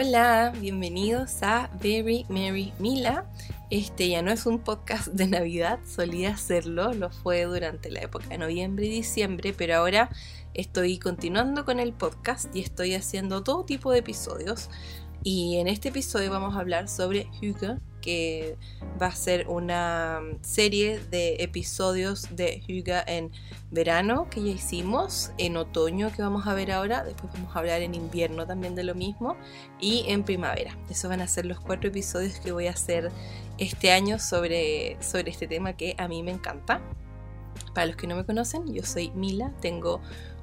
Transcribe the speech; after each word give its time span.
Hola, 0.00 0.52
bienvenidos 0.60 1.42
a 1.42 1.70
Very 1.82 2.24
Merry 2.28 2.72
Mila. 2.78 3.24
Este 3.68 4.08
ya 4.08 4.22
no 4.22 4.30
es 4.30 4.46
un 4.46 4.60
podcast 4.60 5.08
de 5.08 5.26
Navidad, 5.26 5.80
solía 5.84 6.30
hacerlo, 6.30 6.94
lo 6.94 7.10
fue 7.10 7.42
durante 7.46 7.90
la 7.90 8.02
época 8.02 8.28
de 8.28 8.38
noviembre 8.38 8.86
y 8.86 8.90
diciembre, 8.90 9.52
pero 9.58 9.74
ahora 9.74 10.08
estoy 10.54 11.00
continuando 11.00 11.64
con 11.64 11.80
el 11.80 11.92
podcast 11.92 12.54
y 12.54 12.60
estoy 12.60 12.94
haciendo 12.94 13.42
todo 13.42 13.64
tipo 13.64 13.90
de 13.90 13.98
episodios. 13.98 14.70
Y 15.24 15.56
en 15.56 15.66
este 15.66 15.88
episodio 15.88 16.30
vamos 16.30 16.54
a 16.54 16.60
hablar 16.60 16.88
sobre 16.88 17.28
Hugo, 17.42 17.80
que 18.00 18.56
va 19.00 19.06
a 19.06 19.14
ser 19.14 19.48
una 19.48 20.20
serie 20.42 20.98
de 20.98 21.36
episodios 21.40 22.34
de 22.34 22.62
Hyuga 22.66 23.02
en 23.06 23.30
verano 23.70 24.28
que 24.30 24.42
ya 24.42 24.50
hicimos, 24.50 25.32
en 25.38 25.56
otoño 25.56 26.10
que 26.12 26.22
vamos 26.22 26.46
a 26.46 26.54
ver 26.54 26.72
ahora, 26.72 27.04
después 27.04 27.32
vamos 27.32 27.54
a 27.54 27.58
hablar 27.58 27.82
en 27.82 27.94
invierno 27.94 28.46
también 28.46 28.74
de 28.74 28.84
lo 28.84 28.94
mismo 28.94 29.36
y 29.80 30.04
en 30.08 30.24
primavera. 30.24 30.76
Esos 30.90 31.10
van 31.10 31.20
a 31.20 31.28
ser 31.28 31.46
los 31.46 31.60
cuatro 31.60 31.88
episodios 31.88 32.38
que 32.40 32.52
voy 32.52 32.66
a 32.66 32.70
hacer 32.70 33.10
este 33.58 33.92
año 33.92 34.18
sobre, 34.18 34.96
sobre 35.02 35.30
este 35.30 35.46
tema 35.46 35.74
que 35.74 35.94
a 35.98 36.08
mí 36.08 36.22
me 36.22 36.30
encanta. 36.30 36.80
Para 37.74 37.86
los 37.86 37.96
que 37.96 38.06
no 38.06 38.16
me 38.16 38.24
conocen, 38.24 38.72
yo 38.72 38.82
soy 38.82 39.10
Mila, 39.10 39.52
tengo 39.60 40.00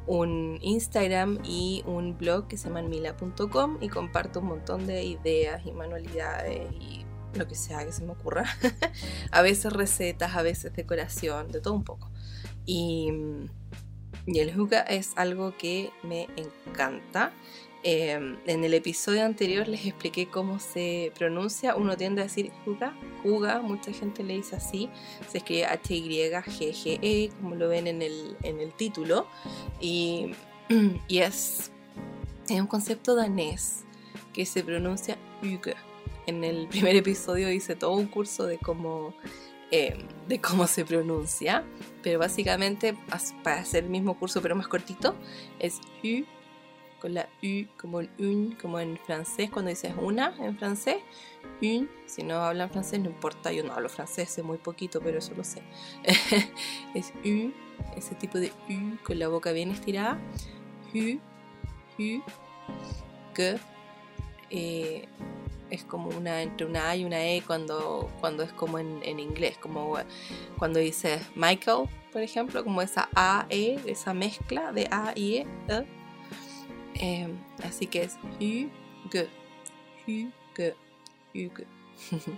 un 0.07 0.59
Instagram 0.61 1.39
y 1.43 1.83
un 1.85 2.17
blog 2.17 2.47
que 2.47 2.57
se 2.57 2.67
llama 2.67 2.81
mila.com 2.83 3.77
y 3.81 3.89
comparto 3.89 4.39
un 4.39 4.47
montón 4.47 4.85
de 4.85 5.03
ideas 5.03 5.65
y 5.65 5.71
manualidades 5.71 6.71
y 6.73 7.05
lo 7.35 7.47
que 7.47 7.55
sea 7.55 7.85
que 7.85 7.91
se 7.91 8.03
me 8.03 8.11
ocurra. 8.11 8.45
a 9.31 9.41
veces 9.41 9.73
recetas, 9.73 10.35
a 10.35 10.41
veces 10.41 10.73
decoración, 10.73 11.51
de 11.51 11.61
todo 11.61 11.73
un 11.73 11.83
poco. 11.83 12.09
Y, 12.65 13.09
y 14.25 14.39
el 14.39 14.53
hookah 14.57 14.81
es 14.81 15.11
algo 15.15 15.55
que 15.57 15.91
me 16.03 16.27
encanta. 16.35 17.31
Em, 17.87 18.37
en 18.47 18.63
el 18.63 18.73
episodio 18.73 19.23
anterior 19.23 19.67
les 19.67 19.85
expliqué 19.85 20.27
cómo 20.27 20.59
se 20.59 21.11
pronuncia. 21.15 21.75
Uno 21.75 21.95
tiende 21.95 22.21
a 22.21 22.23
decir 22.23 22.51
juga, 22.65 22.97
juga, 23.21 23.61
mucha 23.61 23.93
gente 23.93 24.23
le 24.23 24.33
dice 24.33 24.55
así. 24.55 24.89
Se 25.29 25.37
escribe 25.37 25.65
H-Y-G-G-E, 25.65 27.29
como 27.39 27.53
lo 27.53 27.69
ven 27.69 27.85
en 27.85 28.01
el, 28.01 28.35
en 28.41 28.59
el 28.59 28.73
título. 28.73 29.27
Y, 29.79 30.31
y 31.07 31.19
es, 31.19 31.71
es 32.49 32.59
un 32.59 32.67
concepto 32.67 33.15
danés 33.15 33.83
que 34.33 34.47
se 34.47 34.63
pronuncia 34.63 35.17
yuga 35.43 35.75
en 36.25 36.43
el 36.43 36.67
primer 36.69 36.95
episodio 36.95 37.51
hice 37.51 37.75
todo 37.75 37.93
un 37.93 38.07
curso 38.07 38.45
de 38.45 38.57
cómo, 38.57 39.13
eh, 39.71 39.97
de 40.27 40.41
cómo 40.41 40.67
se 40.67 40.85
pronuncia, 40.85 41.63
pero 42.01 42.19
básicamente 42.19 42.95
para 43.43 43.61
hacer 43.61 43.85
el 43.85 43.89
mismo 43.89 44.17
curso 44.17 44.41
pero 44.41 44.55
más 44.55 44.67
cortito 44.67 45.15
es 45.59 45.79
U 46.03 46.25
con 46.99 47.13
la 47.13 47.27
U 47.43 47.67
como 47.79 47.99
el 47.99 48.09
un, 48.19 48.57
como 48.59 48.79
en 48.79 48.97
francés 48.97 49.49
cuando 49.51 49.69
dices 49.69 49.93
una 50.01 50.35
en 50.39 50.57
francés, 50.57 50.97
un, 51.61 51.89
si 52.05 52.23
no 52.23 52.37
hablan 52.37 52.69
francés 52.69 52.99
no 52.99 53.09
importa, 53.09 53.51
yo 53.51 53.63
no 53.63 53.73
hablo 53.73 53.89
francés, 53.89 54.29
sé 54.29 54.43
muy 54.43 54.57
poquito 54.57 55.01
pero 55.01 55.19
eso 55.19 55.33
lo 55.35 55.43
sé, 55.43 55.61
es 56.95 57.13
U, 57.23 57.51
ese 57.95 58.15
tipo 58.15 58.39
de 58.39 58.51
U 58.69 58.97
con 59.03 59.19
la 59.19 59.27
boca 59.27 59.51
bien 59.51 59.71
estirada, 59.71 60.19
U, 60.93 61.19
U, 61.99 62.23
que 63.33 63.59
eh, 64.49 65.07
es 65.69 65.83
como 65.83 66.09
una 66.09 66.41
entre 66.41 66.65
una 66.67 66.89
A 66.89 66.95
y 66.95 67.05
una 67.05 67.25
E 67.25 67.41
cuando, 67.41 68.11
cuando 68.19 68.43
es 68.43 68.51
como 68.53 68.79
en, 68.79 68.99
en 69.03 69.19
inglés, 69.19 69.57
como 69.57 69.97
cuando 70.57 70.79
dices 70.79 71.21
Michael, 71.35 71.89
por 72.11 72.21
ejemplo, 72.21 72.63
como 72.63 72.81
esa 72.81 73.09
A, 73.15 73.45
E, 73.49 73.79
esa 73.85 74.13
mezcla 74.13 74.71
de 74.71 74.87
A 74.91 75.13
y 75.15 75.37
E. 75.37 75.47
e. 75.67 75.85
Em, 76.97 77.37
así 77.63 77.87
que 77.87 78.03
es 78.03 78.17
Hugo, 78.39 79.27
Hugo, 80.07 80.75
Hugo. 81.33 81.63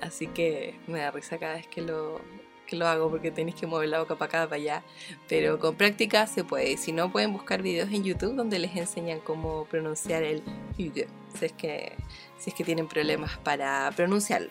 así 0.00 0.26
que 0.26 0.78
me 0.86 0.98
da 0.98 1.10
risa 1.10 1.38
cada 1.38 1.54
vez 1.54 1.66
que 1.66 1.82
lo, 1.82 2.20
que 2.70 2.76
lo 2.76 2.86
hago 2.86 3.10
porque 3.10 3.30
tenéis 3.30 3.56
que 3.56 3.66
mover 3.66 3.88
la 3.88 3.98
boca 3.98 4.14
para 4.16 4.28
acá, 4.28 4.44
para 4.48 4.62
allá. 4.62 4.82
Pero 5.28 5.58
con 5.58 5.74
práctica 5.74 6.26
se 6.26 6.44
puede. 6.44 6.76
Si 6.76 6.92
no, 6.92 7.10
pueden 7.10 7.32
buscar 7.32 7.60
videos 7.62 7.90
en 7.90 8.04
YouTube 8.04 8.36
donde 8.36 8.58
les 8.58 8.74
enseñan 8.76 9.20
cómo 9.20 9.64
pronunciar 9.64 10.22
el 10.22 10.42
Hugo. 10.78 11.06
Si 11.38 11.44
es 11.44 11.52
que, 11.52 11.92
si 12.38 12.50
es 12.50 12.56
que 12.56 12.64
tienen 12.64 12.86
problemas 12.86 13.36
para 13.38 13.90
pronunciarlo. 13.96 14.50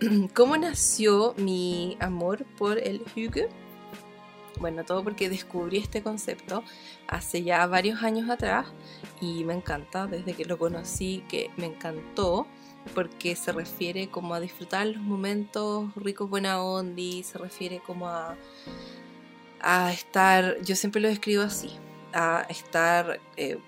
¿Cómo 0.34 0.56
nació 0.56 1.34
mi 1.38 1.96
amor 2.00 2.44
por 2.58 2.78
el 2.78 3.02
Hugo? 3.16 3.48
Bueno, 4.60 4.84
todo 4.84 5.02
porque 5.02 5.28
descubrí 5.30 5.78
este 5.78 6.02
concepto 6.02 6.62
hace 7.08 7.42
ya 7.42 7.66
varios 7.66 8.02
años 8.02 8.28
atrás 8.28 8.66
y 9.20 9.44
me 9.44 9.54
encanta, 9.54 10.06
desde 10.06 10.34
que 10.34 10.44
lo 10.44 10.58
conocí, 10.58 11.24
que 11.28 11.50
me 11.56 11.66
encantó 11.66 12.46
porque 12.94 13.36
se 13.36 13.52
refiere 13.52 14.08
como 14.08 14.34
a 14.34 14.40
disfrutar 14.40 14.86
los 14.86 15.02
momentos 15.02 15.94
ricos, 15.96 16.28
buena 16.28 16.62
onda 16.62 17.02
se 17.22 17.38
refiere 17.38 17.80
como 17.80 18.08
a, 18.08 18.36
a 19.60 19.92
estar, 19.92 20.60
yo 20.62 20.76
siempre 20.76 21.00
lo 21.00 21.08
describo 21.08 21.42
así, 21.42 21.70
a 22.12 22.46
estar, 22.48 23.20
eh, 23.36 23.58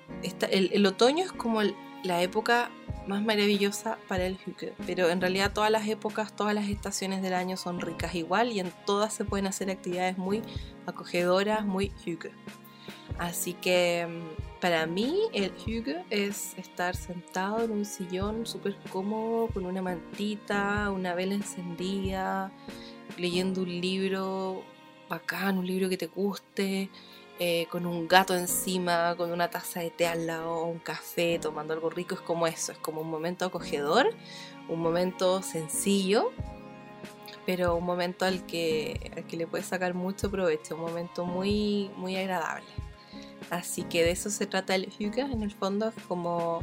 el, 0.51 0.87
otoño 0.87 1.25
es 1.25 1.33
como 1.33 1.63
la 2.03 2.23
época 2.23 2.71
más 3.07 3.23
maravillosa 3.23 3.99
para 4.09 4.27
el 4.27 4.37
hygge, 4.37 4.75
pero 4.87 5.09
en 5.11 5.21
realidad 5.21 5.53
todas 5.53 5.71
las 5.71 5.87
épocas, 5.89 6.35
todas 6.35 6.55
las 6.55 6.69
estaciones 6.69 7.23
del 7.23 7.35
año 7.35 7.57
son 7.57 7.81
ricas 7.81 8.15
igual 8.15 8.53
y 8.53 8.61
en 8.61 8.73
todas 8.87 9.13
se 9.13 9.25
pueden 9.25 9.47
hacer 9.47 9.71
actividades 9.71 10.19
muy 10.19 10.43
acogedoras, 10.87 11.65
muy 11.65 11.93
hygge. 12.05 12.33
Así 13.19 13.55
que 13.55 14.07
mm, 14.09 14.54
para 14.65 14.87
mí 14.87 15.29
el 15.35 15.53
hygge 15.59 16.07
es 16.09 16.57
estar 16.57 16.97
sentado 16.97 17.65
en 17.65 17.71
un 17.71 17.85
sillón 17.85 18.47
súper 18.47 18.75
cómodo, 18.91 19.49
con 19.49 19.67
una 19.67 19.83
mantita, 19.83 20.91
una 20.91 21.13
vela 21.13 21.35
encendida, 21.35 22.51
leyendo 23.19 23.61
un 23.61 23.69
libro 23.69 24.65
bacán, 25.07 25.59
un 25.59 25.67
libro 25.67 25.91
que 25.91 25.99
te 25.99 26.07
guste, 26.07 26.89
eh, 27.39 27.67
con 27.71 27.85
un 27.85 28.09
gato 28.09 28.35
encima, 28.35 29.15
con 29.19 29.33
una 29.33 29.51
taza 29.51 29.81
de 29.81 29.91
té 29.91 30.07
al 30.07 30.27
lado, 30.27 30.65
un 30.65 30.79
café, 30.79 31.39
tomando 31.39 31.75
algo 31.75 31.91
rico. 31.91 32.15
Es 32.15 32.23
como 32.23 32.47
eso, 32.47 32.73
es 32.73 32.79
como 32.79 33.03
un 33.03 33.11
momento 33.11 33.45
acogedor, 33.45 34.09
un 34.71 34.81
momento 34.81 35.43
sencillo, 35.43 36.33
pero 37.45 37.77
un 37.77 37.85
momento 37.85 38.25
al 38.25 38.47
que, 38.47 39.13
al 39.15 39.27
que 39.27 39.37
le 39.37 39.47
puedes 39.47 39.67
sacar 39.67 39.93
mucho 39.93 40.31
provecho, 40.31 40.75
un 40.75 40.81
momento 40.81 41.27
muy, 41.27 41.91
muy 41.99 42.17
agradable. 42.17 42.65
Así 43.51 43.83
que 43.85 44.03
de 44.03 44.11
eso 44.11 44.31
se 44.31 44.47
trata 44.47 44.75
el 44.75 44.89
Hyuga, 44.91 45.31
en 45.31 45.43
el 45.43 45.53
fondo 45.53 45.93
como 46.09 46.63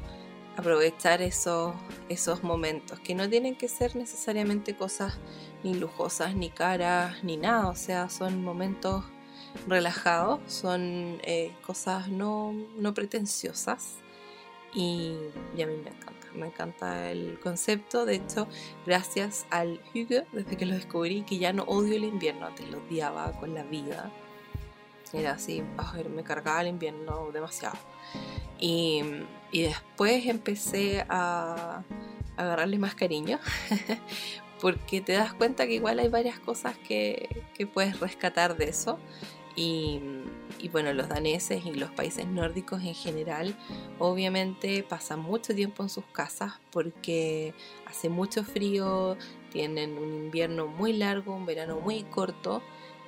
aprovechar 0.58 1.22
esos, 1.22 1.74
esos 2.10 2.44
momentos, 2.44 3.00
que 3.00 3.16
no 3.16 3.30
tienen 3.30 3.56
que 3.56 3.68
ser 3.68 3.96
necesariamente 3.96 4.76
cosas 4.76 5.18
ni 5.64 5.76
lujosas, 5.76 6.36
ni 6.36 6.50
caras, 6.50 7.24
ni 7.24 7.38
nada, 7.38 7.68
o 7.68 7.76
sea, 7.76 8.10
son 8.10 8.44
momentos 8.44 9.04
relajados, 9.68 10.40
son 10.48 11.20
eh, 11.24 11.52
cosas 11.66 12.10
no, 12.10 12.54
no 12.78 12.94
pretenciosas 12.94 13.96
y, 14.74 15.16
a 15.54 15.66
mí 15.66 15.76
me 15.84 15.90
encanta, 15.90 16.28
me 16.34 16.48
encanta 16.48 17.12
el 17.12 17.40
concepto, 17.40 18.06
de 18.06 18.16
hecho, 18.16 18.48
gracias 18.86 19.46
al 19.50 19.82
Hugo, 19.94 20.26
desde 20.32 20.58
que 20.58 20.66
lo 20.66 20.76
descubrí, 20.76 21.24
que 21.24 21.38
ya 21.38 21.54
no 21.54 21.64
odio 21.64 21.96
el 21.96 22.06
invierno, 22.06 22.48
antes 22.48 22.70
lo 22.70 22.80
odiaba 22.80 23.32
con 23.40 23.54
la 23.54 23.64
vida, 23.64 24.12
era 25.14 25.34
así, 25.34 25.64
me 26.14 26.24
cargaba 26.24 26.62
el 26.62 26.68
invierno 26.68 27.32
demasiado. 27.32 27.78
Y, 28.60 29.02
después 29.52 30.26
empecé 30.28 31.06
a, 31.10 31.84
agarrarle 32.38 32.78
más 32.78 32.96
cariño, 32.96 33.40
porque 34.62 35.02
te 35.02 35.14
das 35.14 35.34
cuenta 35.34 35.68
que 35.68 35.74
igual 35.74 36.00
hay 36.00 36.08
varias 36.08 36.40
cosas 36.40 36.78
que, 36.78 37.44
que 37.54 37.68
puedes 37.68 38.00
rescatar 38.00 38.56
de 38.58 38.70
eso. 38.70 39.00
Y, 39.56 40.00
y, 40.60 40.70
bueno, 40.70 40.94
los 40.94 41.10
daneses 41.10 41.66
y 41.66 41.74
los 41.74 41.92
países 41.92 42.26
nórdicos 42.26 42.82
en 42.84 42.96
general 42.96 43.58
obviamente 44.00 44.82
pasan 44.84 45.20
mucho 45.20 45.54
tiempo 45.54 45.84
en 45.84 45.90
sus 45.90 46.06
casas 46.06 46.54
porque 46.72 47.54
hace 47.86 48.08
mucho 48.08 48.46
frío, 48.46 49.18
tienen 49.52 49.98
un 49.98 50.14
invierno 50.14 50.68
muy 50.68 50.94
largo, 50.94 51.36
un 51.36 51.46
verano 51.46 51.80
muy 51.82 52.04
corto 52.04 52.62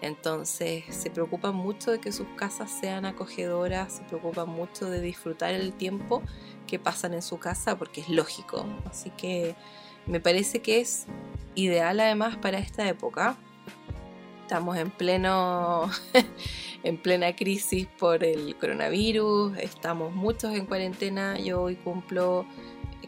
entonces 0.05 0.83
se 0.89 1.09
preocupan 1.09 1.55
mucho 1.55 1.91
de 1.91 1.99
que 1.99 2.11
sus 2.11 2.27
casas 2.35 2.71
sean 2.71 3.05
acogedoras, 3.05 3.97
se 3.97 4.03
preocupan 4.03 4.49
mucho 4.49 4.89
de 4.89 5.01
disfrutar 5.01 5.53
el 5.53 5.73
tiempo 5.73 6.21
que 6.67 6.79
pasan 6.79 7.13
en 7.13 7.21
su 7.21 7.39
casa 7.39 7.77
porque 7.77 8.01
es 8.01 8.09
lógico. 8.09 8.65
Así 8.85 9.09
que 9.11 9.55
me 10.05 10.19
parece 10.19 10.61
que 10.61 10.81
es 10.81 11.05
ideal 11.55 11.99
además 11.99 12.37
para 12.37 12.57
esta 12.59 12.87
época. 12.87 13.37
Estamos 14.41 14.77
en 14.77 14.91
pleno 14.91 15.89
en 16.83 16.97
plena 16.97 17.35
crisis 17.35 17.87
por 17.97 18.23
el 18.23 18.55
coronavirus, 18.57 19.57
estamos 19.57 20.13
muchos 20.13 20.53
en 20.53 20.65
cuarentena, 20.65 21.39
yo 21.39 21.61
hoy 21.61 21.75
cumplo 21.75 22.45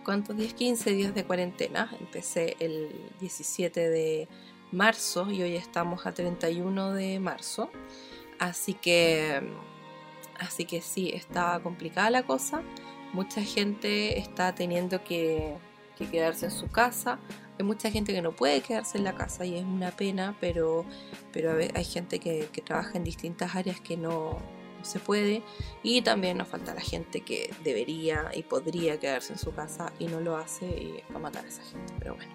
¿cuántos 0.06 0.38
días? 0.38 0.54
15 0.54 0.92
días 0.92 1.16
de 1.16 1.26
cuarentena. 1.26 1.92
Empecé 2.00 2.56
el 2.60 2.90
17 3.20 3.90
de 3.90 4.30
marzo 4.76 5.32
y 5.32 5.42
hoy 5.42 5.56
estamos 5.56 6.06
a 6.06 6.14
31 6.14 6.94
de 6.94 7.20
marzo. 7.20 7.72
Así 8.38 8.74
que, 8.74 9.42
así 10.38 10.66
que 10.66 10.82
sí, 10.82 11.10
estaba 11.14 11.62
complicada 11.64 12.10
la 12.10 12.24
cosa. 12.24 12.62
mucha 13.14 13.42
gente 13.42 14.20
está 14.20 14.54
teniendo 14.54 15.04
que, 15.04 15.56
quedarse 16.12 16.46
en 16.48 16.52
su 16.52 16.68
casa. 16.68 17.20
Hay 17.58 17.66
mucha 17.66 17.90
gente 17.90 18.14
que 18.14 18.22
no 18.22 18.36
puede 18.36 18.60
quedarse 18.62 18.98
en 18.98 19.06
la 19.06 19.16
casa 19.16 19.46
y 19.46 19.56
es 19.58 19.64
una 19.64 19.92
pena, 19.92 20.36
pero, 20.42 20.86
pero 21.32 21.58
hay 21.74 21.86
gente 21.86 22.20
que, 22.20 22.50
trabaja 22.66 22.98
en 22.98 23.06
distintas 23.06 23.56
áreas 23.56 23.80
que 23.80 23.96
no, 23.96 24.38
se 24.82 25.00
puede. 25.00 25.42
Y 25.84 26.02
también 26.02 26.38
nos 26.38 26.48
falta 26.48 26.74
la 26.74 26.82
gente 26.82 27.22
que 27.22 27.54
debería 27.64 28.30
y 28.34 28.44
podría 28.44 29.00
quedarse 29.00 29.34
en 29.34 29.40
su 29.40 29.54
casa 29.54 29.94
y 30.00 30.08
no 30.08 30.20
lo 30.20 30.38
hace 30.38 30.66
y 30.66 30.98
es 30.98 31.06
para 31.08 31.20
matar 31.20 31.46
a 31.46 31.48
esa 31.48 31.64
gente. 31.64 31.94
Pero 31.98 32.16
bueno, 32.16 32.35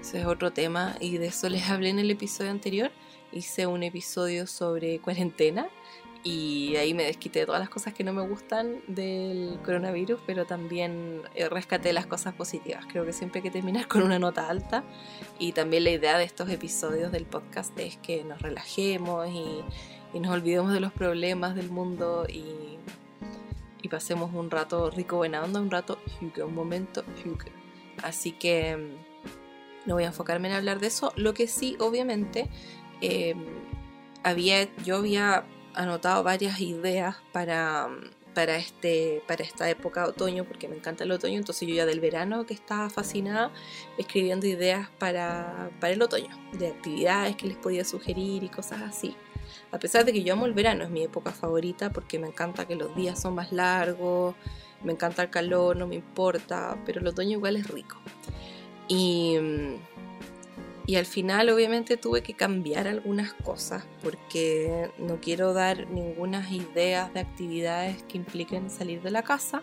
ese 0.00 0.20
es 0.20 0.26
otro 0.26 0.52
tema 0.52 0.96
y 1.00 1.18
de 1.18 1.26
eso 1.26 1.48
les 1.48 1.68
hablé 1.70 1.90
en 1.90 1.98
el 1.98 2.10
episodio 2.10 2.50
anterior. 2.50 2.90
Hice 3.32 3.66
un 3.66 3.82
episodio 3.82 4.46
sobre 4.46 4.98
cuarentena 4.98 5.68
y 6.24 6.76
ahí 6.76 6.94
me 6.94 7.04
desquité 7.04 7.40
de 7.40 7.46
todas 7.46 7.60
las 7.60 7.68
cosas 7.68 7.94
que 7.94 8.04
no 8.04 8.12
me 8.12 8.22
gustan 8.22 8.80
del 8.86 9.58
coronavirus, 9.64 10.20
pero 10.24 10.44
también 10.44 11.22
eh, 11.34 11.48
rescaté 11.48 11.92
las 11.92 12.06
cosas 12.06 12.34
positivas. 12.34 12.86
Creo 12.86 13.04
que 13.04 13.12
siempre 13.12 13.40
hay 13.40 13.42
que 13.42 13.50
terminar 13.50 13.88
con 13.88 14.02
una 14.02 14.18
nota 14.18 14.48
alta 14.48 14.84
y 15.38 15.52
también 15.52 15.84
la 15.84 15.90
idea 15.90 16.18
de 16.18 16.24
estos 16.24 16.48
episodios 16.48 17.10
del 17.10 17.24
podcast 17.24 17.76
es 17.78 17.96
que 17.96 18.22
nos 18.24 18.40
relajemos 18.40 19.28
y, 19.28 19.64
nos 20.18 20.30
olvidemos 20.30 20.72
de 20.72 20.80
los 20.80 20.92
problemas 20.92 21.54
del 21.54 21.70
mundo 21.70 22.26
y, 22.28 22.76
y 23.80 23.88
pasemos 23.88 24.32
un 24.34 24.50
rato 24.50 24.90
rico 24.90 25.16
buena 25.16 25.42
onda, 25.42 25.58
un 25.58 25.70
rato 25.70 25.98
un 26.20 26.54
momento 26.54 27.02
Así 28.02 28.32
que 28.32 28.76
mm, 28.76 29.11
no 29.86 29.94
voy 29.94 30.04
a 30.04 30.08
enfocarme 30.08 30.48
en 30.48 30.54
hablar 30.54 30.80
de 30.80 30.88
eso. 30.88 31.12
Lo 31.16 31.34
que 31.34 31.46
sí, 31.46 31.76
obviamente, 31.78 32.48
eh, 33.00 33.34
había, 34.22 34.68
yo 34.84 34.96
había 34.96 35.44
anotado 35.74 36.22
varias 36.22 36.60
ideas 36.60 37.16
para, 37.32 37.88
para, 38.34 38.56
este, 38.56 39.22
para 39.26 39.42
esta 39.42 39.68
época 39.68 40.06
otoño, 40.06 40.44
porque 40.44 40.68
me 40.68 40.76
encanta 40.76 41.04
el 41.04 41.12
otoño, 41.12 41.38
entonces 41.38 41.68
yo 41.68 41.74
ya 41.74 41.86
del 41.86 42.00
verano 42.00 42.46
que 42.46 42.54
estaba 42.54 42.90
fascinada 42.90 43.50
escribiendo 43.98 44.46
ideas 44.46 44.88
para, 44.98 45.70
para 45.80 45.92
el 45.92 46.02
otoño, 46.02 46.36
de 46.52 46.68
actividades 46.68 47.36
que 47.36 47.46
les 47.46 47.56
podía 47.56 47.84
sugerir 47.84 48.42
y 48.44 48.48
cosas 48.48 48.82
así. 48.82 49.16
A 49.70 49.78
pesar 49.78 50.04
de 50.04 50.12
que 50.12 50.22
yo 50.22 50.34
amo 50.34 50.46
el 50.46 50.52
verano, 50.52 50.84
es 50.84 50.90
mi 50.90 51.02
época 51.02 51.32
favorita 51.32 51.90
porque 51.90 52.18
me 52.18 52.28
encanta 52.28 52.66
que 52.66 52.74
los 52.74 52.94
días 52.94 53.20
son 53.20 53.34
más 53.34 53.52
largos, 53.52 54.34
me 54.84 54.92
encanta 54.92 55.22
el 55.22 55.30
calor, 55.30 55.76
no 55.76 55.86
me 55.86 55.94
importa, 55.94 56.76
pero 56.84 57.00
el 57.00 57.06
otoño 57.06 57.32
igual 57.32 57.56
es 57.56 57.68
rico. 57.68 57.96
Y 58.92 59.38
y 60.84 60.96
al 60.96 61.06
final 61.06 61.48
obviamente 61.48 61.96
tuve 61.96 62.22
que 62.22 62.34
cambiar 62.34 62.88
algunas 62.88 63.32
cosas 63.34 63.84
porque 64.02 64.90
no 64.98 65.20
quiero 65.20 65.52
dar 65.52 65.88
ninguna 65.88 66.46
ideas 66.50 67.12
de 67.14 67.20
actividades 67.20 68.02
que 68.04 68.18
impliquen 68.18 68.68
salir 68.68 69.00
de 69.00 69.12
la 69.12 69.22
casa. 69.22 69.62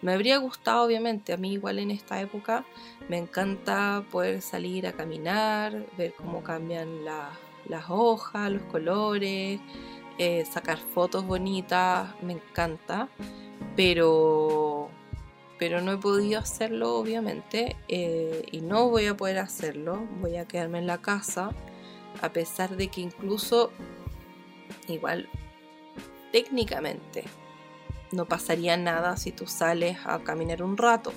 Me 0.00 0.12
habría 0.12 0.36
gustado 0.38 0.84
obviamente, 0.84 1.32
a 1.32 1.36
mí 1.36 1.54
igual 1.54 1.78
en 1.80 1.90
esta 1.90 2.20
época 2.20 2.64
me 3.08 3.18
encanta 3.18 4.04
poder 4.12 4.42
salir 4.42 4.86
a 4.86 4.92
caminar, 4.92 5.86
ver 5.98 6.14
cómo 6.14 6.44
cambian 6.44 7.04
las 7.04 7.84
hojas, 7.88 8.52
los 8.52 8.62
colores, 8.64 9.60
eh, 10.18 10.44
sacar 10.44 10.78
fotos 10.78 11.26
bonitas, 11.26 12.14
me 12.22 12.34
encanta, 12.34 13.08
pero 13.74 14.88
pero 15.58 15.80
no 15.80 15.92
he 15.92 15.96
podido 15.96 16.40
hacerlo 16.40 16.96
obviamente 16.96 17.76
eh, 17.88 18.44
y 18.50 18.60
no 18.60 18.88
voy 18.88 19.06
a 19.06 19.16
poder 19.16 19.38
hacerlo, 19.38 20.06
voy 20.20 20.36
a 20.36 20.46
quedarme 20.46 20.78
en 20.78 20.86
la 20.86 20.98
casa 20.98 21.50
a 22.22 22.32
pesar 22.32 22.76
de 22.76 22.88
que 22.88 23.00
incluso 23.00 23.70
igual 24.88 25.28
técnicamente 26.32 27.24
no 28.12 28.26
pasaría 28.26 28.76
nada 28.76 29.16
si 29.16 29.32
tú 29.32 29.46
sales 29.46 29.98
a 30.04 30.18
caminar 30.20 30.62
un 30.62 30.76
rato. 30.76 31.12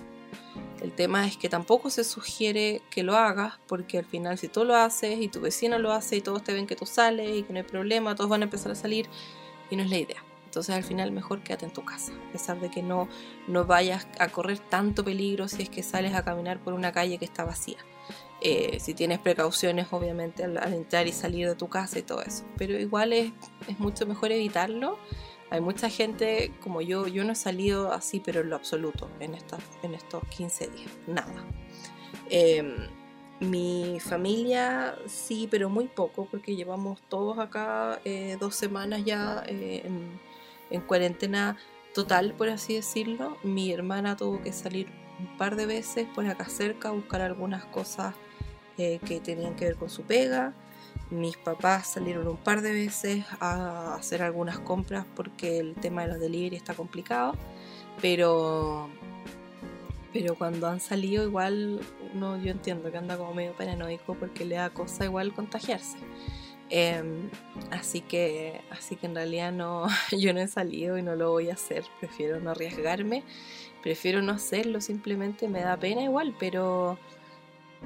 El 0.81 0.91
tema 0.91 1.25
es 1.25 1.37
que 1.37 1.49
tampoco 1.49 1.89
se 1.89 2.03
sugiere 2.03 2.81
que 2.91 3.03
lo 3.03 3.15
hagas 3.15 3.55
porque 3.67 3.97
al 3.97 4.05
final 4.05 4.37
si 4.37 4.47
tú 4.47 4.63
lo 4.63 4.75
haces 4.75 5.19
y 5.19 5.27
tu 5.27 5.41
vecino 5.41 5.79
lo 5.79 5.91
hace 5.91 6.17
y 6.17 6.21
todos 6.21 6.43
te 6.43 6.53
ven 6.53 6.67
que 6.67 6.75
tú 6.75 6.85
sales 6.85 7.35
y 7.35 7.43
que 7.43 7.53
no 7.53 7.59
hay 7.59 7.65
problema, 7.65 8.15
todos 8.15 8.29
van 8.29 8.41
a 8.41 8.45
empezar 8.45 8.71
a 8.71 8.75
salir 8.75 9.07
y 9.71 9.75
no 9.75 9.83
es 9.83 9.89
la 9.89 9.97
idea. 9.97 10.26
Entonces 10.47 10.73
al 10.73 10.83
final 10.85 11.11
mejor 11.11 11.41
quédate 11.41 11.65
en 11.65 11.73
tu 11.73 11.83
casa, 11.83 12.13
a 12.29 12.31
pesar 12.31 12.57
de 12.61 12.71
que 12.71 12.81
no, 12.81 13.09
no 13.49 13.65
vayas 13.65 14.07
a 14.17 14.29
correr 14.29 14.59
tanto 14.59 15.03
peligro 15.03 15.49
si 15.49 15.63
es 15.63 15.69
que 15.69 15.83
sales 15.83 16.15
a 16.15 16.23
caminar 16.23 16.59
por 16.59 16.73
una 16.73 16.93
calle 16.93 17.17
que 17.17 17.25
está 17.25 17.43
vacía. 17.43 17.77
Eh, 18.39 18.79
si 18.79 18.93
tienes 18.93 19.19
precauciones 19.19 19.87
obviamente 19.91 20.45
al, 20.45 20.57
entrar 20.73 21.05
y 21.05 21.11
salir 21.11 21.49
de 21.49 21.55
tu 21.55 21.67
casa 21.67 21.99
y 21.99 22.01
todo 22.01 22.21
eso. 22.21 22.45
Pero 22.57 22.79
igual 22.79 23.11
es, 23.11 23.33
es, 23.67 23.77
mucho 23.77 24.05
mejor 24.05 24.31
evitarlo. 24.31 24.97
Hay 25.49 25.59
mucha 25.59 25.89
gente 25.89 26.53
como 26.63 26.81
yo, 26.81 27.07
yo 27.07 27.25
no 27.25 27.33
he 27.33 27.35
salido 27.35 27.91
así, 27.91 28.21
pero 28.21 28.39
en 28.39 28.49
lo 28.49 28.55
absoluto, 28.55 29.09
en, 29.19 29.35
en 29.83 29.93
estos 29.95 30.23
15 30.29 30.67
días, 30.67 30.91
nada. 31.07 31.45
Em, 32.29 32.87
mi 33.41 33.99
familia 33.99 34.97
sí, 35.07 35.47
pero 35.51 35.69
muy 35.69 35.87
poco, 35.87 36.25
porque 36.31 36.55
llevamos 36.55 37.01
todos 37.09 37.37
acá 37.37 37.99
eh, 38.05 38.37
dos 38.39 38.55
semanas 38.55 39.03
ya 39.03 39.43
eh, 39.45 39.83
en 40.69 40.81
cuarentena 40.81 41.57
total, 41.93 42.33
por 42.33 42.49
así 42.49 42.75
decirlo. 42.75 43.37
Mi 43.43 43.71
hermana 43.71 44.15
tuvo 44.15 44.41
que 44.41 44.53
salir 44.53 44.87
un 45.19 45.37
par 45.37 45.55
de 45.55 45.65
veces 45.65 46.07
por 46.13 46.25
acá 46.27 46.45
cerca 46.45 46.89
a 46.89 46.91
buscar 46.91 47.21
algunas 47.21 47.65
cosas 47.65 48.13
eh, 48.77 48.99
que 49.05 49.19
tenían 49.19 49.55
que 49.55 49.65
ver 49.65 49.75
con 49.75 49.89
su 49.89 50.03
pega. 50.03 50.53
Mis 51.09 51.37
papás 51.37 51.87
salieron 51.87 52.27
un 52.27 52.37
par 52.37 52.61
de 52.61 52.73
veces 52.73 53.25
a 53.39 53.95
hacer 53.95 54.21
algunas 54.21 54.59
compras 54.59 55.05
porque 55.15 55.59
el 55.59 55.75
tema 55.75 56.03
de 56.03 56.09
los 56.09 56.19
delivery 56.19 56.55
está 56.55 56.73
complicado. 56.73 57.33
Pero, 58.01 58.89
pero 60.13 60.35
cuando 60.35 60.67
han 60.67 60.79
salido 60.79 61.23
igual 61.23 61.81
no, 62.13 62.37
yo 62.37 62.51
entiendo 62.51 62.91
que 62.91 62.97
anda 62.97 63.17
como 63.17 63.33
medio 63.33 63.53
paranoico 63.53 64.15
porque 64.15 64.45
le 64.45 64.55
da 64.55 64.69
cosa 64.69 65.05
igual 65.05 65.33
contagiarse. 65.33 65.97
Em, 66.69 67.29
así 67.71 68.01
que, 68.01 68.61
así 68.69 68.97
que 68.97 69.05
en 69.05 69.15
realidad 69.15 69.51
no, 69.51 69.87
yo 70.17 70.33
no 70.33 70.41
he 70.41 70.47
salido 70.47 70.97
y 70.97 71.01
no 71.01 71.15
lo 71.15 71.31
voy 71.31 71.49
a 71.49 71.53
hacer. 71.53 71.85
Prefiero 71.99 72.39
no 72.39 72.51
arriesgarme, 72.51 73.23
prefiero 73.81 74.21
no 74.21 74.33
hacerlo. 74.33 74.81
Simplemente 74.81 75.47
me 75.47 75.61
da 75.61 75.77
pena 75.77 76.03
igual, 76.03 76.35
pero, 76.39 76.97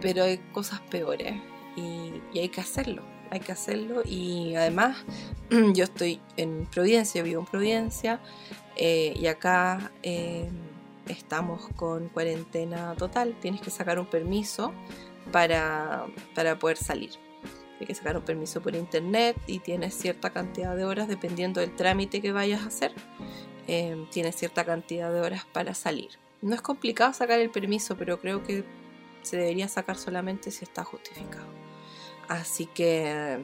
pero 0.02 0.24
hay 0.24 0.38
cosas 0.52 0.80
peores 0.82 1.36
y, 1.76 2.40
hay 2.40 2.50
que 2.50 2.62
hacerlo. 2.62 3.04
Hay 3.30 3.40
que 3.40 3.54
hacerlo 3.54 4.02
y 4.04 4.56
además 4.56 4.98
yo 5.74 5.86
estoy 5.86 6.20
en 6.36 6.66
Providencia, 6.66 7.24
vivo 7.24 7.40
en 7.42 7.46
Providencia 7.48 8.20
eh, 8.76 9.14
y 9.16 9.28
acá 9.28 9.92
em, 10.04 10.50
estamos 11.08 11.70
con 11.76 12.10
cuarentena 12.10 12.94
total. 12.98 13.36
Tienes 13.40 13.62
que 13.62 13.70
sacar 13.70 14.00
un 14.00 14.08
permiso 14.08 14.74
para, 15.32 16.08
para 16.36 16.60
poder 16.60 16.78
salir 16.78 17.12
hay 17.82 17.88
que 17.88 17.96
sacar 17.96 18.18
un 18.18 18.24
permiso 18.24 18.62
por 18.62 18.76
internet 18.76 19.38
y 19.48 19.60
tienes 19.60 19.94
cierta 19.96 20.30
cantidad 20.30 20.76
de 20.76 20.86
horas 20.86 21.08
dependiendo 21.08 21.60
del 21.60 21.76
trámite 21.76 22.22
que 22.22 22.32
vayas 22.32 22.62
a 22.62 22.68
hacer. 22.68 22.94
Em, 23.68 24.10
tienes 24.10 24.36
cierta 24.36 24.64
cantidad 24.64 25.12
de 25.12 25.22
horas 25.22 25.46
para 25.52 25.74
salir. 25.74 26.10
No 26.42 26.56
es 26.56 26.62
complicado 26.62 27.14
sacar 27.14 27.40
el 27.40 27.50
permiso, 27.50 27.96
pero 27.96 28.20
creo 28.20 28.44
que 28.44 28.64
se 29.22 29.38
debería 29.38 29.68
sacar 29.68 29.98
solamente 29.98 30.52
si 30.52 30.64
está 30.64 30.84
justificado. 30.84 31.46
Así 32.28 32.66
que, 32.66 33.44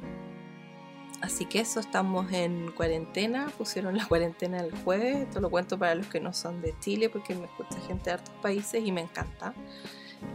así 1.22 1.46
que 1.46 1.60
eso, 1.60 1.79
estamos 1.79 2.32
en 2.32 2.72
cuarentena. 2.72 3.51
Pusieron 3.58 3.98
la 3.98 4.06
cuarentena 4.08 4.60
el 4.60 4.72
jueves. 4.84 5.17
Esto 5.17 5.41
lo 5.41 5.50
cuento 5.50 5.77
para 5.77 5.96
los 5.96 6.08
que 6.08 6.20
no 6.20 6.34
son 6.34 6.62
de 6.62 6.74
Chile, 6.79 7.10
porque 7.10 7.36
me 7.36 7.46
escucha 7.46 7.79
gente 7.88 8.10
de 8.10 8.15
otros 8.15 8.38
países 8.41 8.86
y 8.86 8.91
me 8.91 9.01
encanta. 9.01 9.53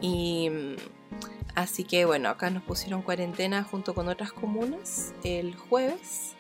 Y 0.01 0.77
Así 1.55 1.85
que 1.85 2.07
bueno, 2.07 2.31
acá 2.31 2.49
nos 2.49 2.63
pusieron 2.63 3.03
cuarentena 3.03 3.63
junto 3.63 3.95
con 3.95 4.09
otras 4.09 4.33
comunas 4.33 5.13
el 5.23 5.55
jueves 5.55 6.35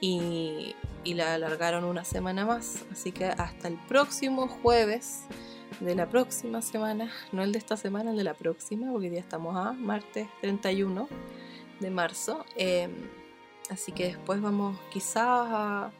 y, 0.00 0.74
la 1.04 1.34
alargaron 1.34 1.84
una 1.84 2.04
semana 2.04 2.44
más. 2.44 2.84
Así 2.90 3.12
que 3.12 3.26
hasta 3.26 3.68
el 3.68 3.76
próximo 3.86 4.48
jueves 4.48 5.24
de 5.80 5.94
la 5.94 6.08
próxima 6.08 6.62
semana, 6.62 7.12
no 7.32 7.42
el 7.42 7.52
de 7.52 7.58
esta 7.58 7.76
semana, 7.76 8.10
el 8.10 8.16
de 8.16 8.24
la 8.24 8.34
próxima, 8.34 8.90
porque 8.90 9.10
ya 9.10 9.20
estamos 9.20 9.56
a 9.56 9.72
martes 9.72 10.26
31 10.40 11.08
de 11.78 11.90
marzo. 11.90 12.44
Em, 12.56 12.90
así 13.70 13.92
que 13.92 14.06
después 14.06 14.40
vamos 14.40 14.76
quizás 14.90 15.20
a 15.20 15.92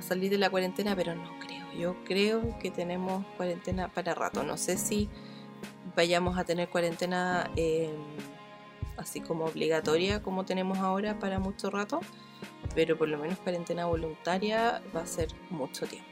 salir 0.00 0.30
de 0.30 0.38
la 0.38 0.48
cuarentena, 0.48 0.96
pero 0.96 1.14
no 1.14 1.38
creo. 1.40 1.66
Yo 1.76 1.96
creo 2.04 2.58
que 2.58 2.70
tenemos 2.70 3.26
cuarentena 3.36 3.88
para 3.88 4.14
rato. 4.14 4.44
No 4.44 4.56
sé 4.56 4.78
si 4.78 5.10
vayamos 5.98 6.38
a 6.38 6.44
tener 6.44 6.68
cuarentena 6.68 7.50
em, 7.56 7.90
así 8.96 9.20
como 9.20 9.46
obligatoria 9.46 10.22
como 10.22 10.44
tenemos 10.44 10.78
ahora 10.78 11.18
para 11.18 11.40
mucho 11.40 11.70
rato, 11.70 11.98
pero 12.76 12.96
por 12.96 13.08
lo 13.08 13.18
menos 13.18 13.36
cuarentena 13.40 13.84
voluntaria 13.86 14.80
va 14.94 15.00
a 15.00 15.06
ser 15.06 15.28
mucho 15.50 15.88
tiempo. 15.88 16.08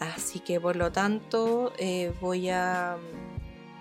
Así 0.00 0.40
que 0.40 0.58
por 0.58 0.76
lo 0.76 0.90
tanto 0.90 1.74
eh, 1.76 2.14
voy 2.22 2.48
a 2.48 2.96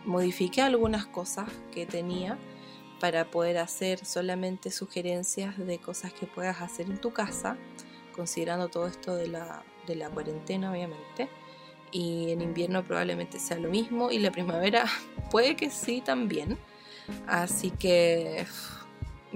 modificar 0.03 0.67
algunas 0.67 1.05
cosas 1.05 1.47
que 1.71 1.85
tenía 1.85 2.37
para 2.99 3.31
poder 3.31 3.59
hacer 3.59 4.05
solamente 4.05 4.71
sugerencias 4.71 5.57
de 5.57 5.77
cosas 5.77 6.11
que 6.11 6.27
puedas 6.27 6.59
hacer 6.61 6.87
en 6.87 6.99
tu 6.99 7.13
casa, 7.13 7.55
considerando 8.13 8.67
todo 8.67 8.87
esto 8.87 9.15
de 9.15 9.27
la, 9.27 9.63
de 9.87 9.95
la 9.95 10.09
cuarentena 10.09 10.69
obviamente 10.69 11.29
y 11.93 12.31
en 12.31 12.41
invierno 12.41 12.83
probablemente 12.83 13.39
sea 13.39 13.57
lo 13.57 13.69
mismo 13.69 14.11
y 14.11 14.17
la 14.17 14.31
primavera 14.31 14.85
puede 15.31 15.55
que 15.55 15.69
sí 15.69 16.01
también. 16.01 16.57
Así 17.27 17.69
que 17.71 18.45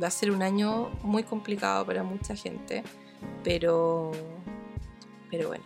va 0.01 0.07
a 0.07 0.11
ser 0.11 0.31
un 0.31 0.41
año 0.41 0.89
muy 1.03 1.23
complicado 1.23 1.85
para 1.85 2.03
mucha 2.03 2.35
gente, 2.35 2.83
pero, 3.43 4.11
pero 5.29 5.49
bueno, 5.49 5.65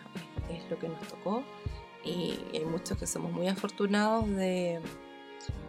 es, 0.50 0.70
lo 0.70 0.78
que 0.80 0.90
nos 0.90 1.08
tocó 1.08 1.44
y 2.04 2.40
hay 2.54 2.66
muchos 2.66 2.98
que 2.98 3.08
somos 3.08 3.32
muy 3.32 3.48
afortunados 3.48 4.28
de, 4.30 4.80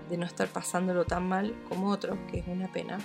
de 0.08 0.16
no 0.16 0.26
estar 0.26 0.48
pasándolo 0.48 1.04
tan 1.04 1.28
mal 1.28 1.54
como 1.68 1.90
otros, 1.90 2.18
que 2.30 2.38
es 2.38 2.46
una 2.46 2.72
pena. 2.72 2.98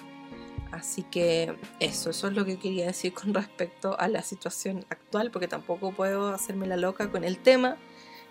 Así 0.71 1.03
que 1.03 1.55
eso, 1.79 2.09
eso 2.09 2.27
es 2.27 2.33
lo 2.33 2.45
que 2.45 2.57
quería 2.57 2.87
decir 2.87 3.13
con 3.13 3.33
respecto 3.33 3.99
a 3.99 4.07
la 4.07 4.21
situación 4.21 4.85
actual, 4.89 5.31
porque 5.31 5.47
tampoco 5.47 5.91
puedo 5.91 6.29
hacerme 6.29 6.67
la 6.67 6.77
loca 6.77 7.11
con 7.11 7.23
el 7.23 7.37
tema. 7.39 7.77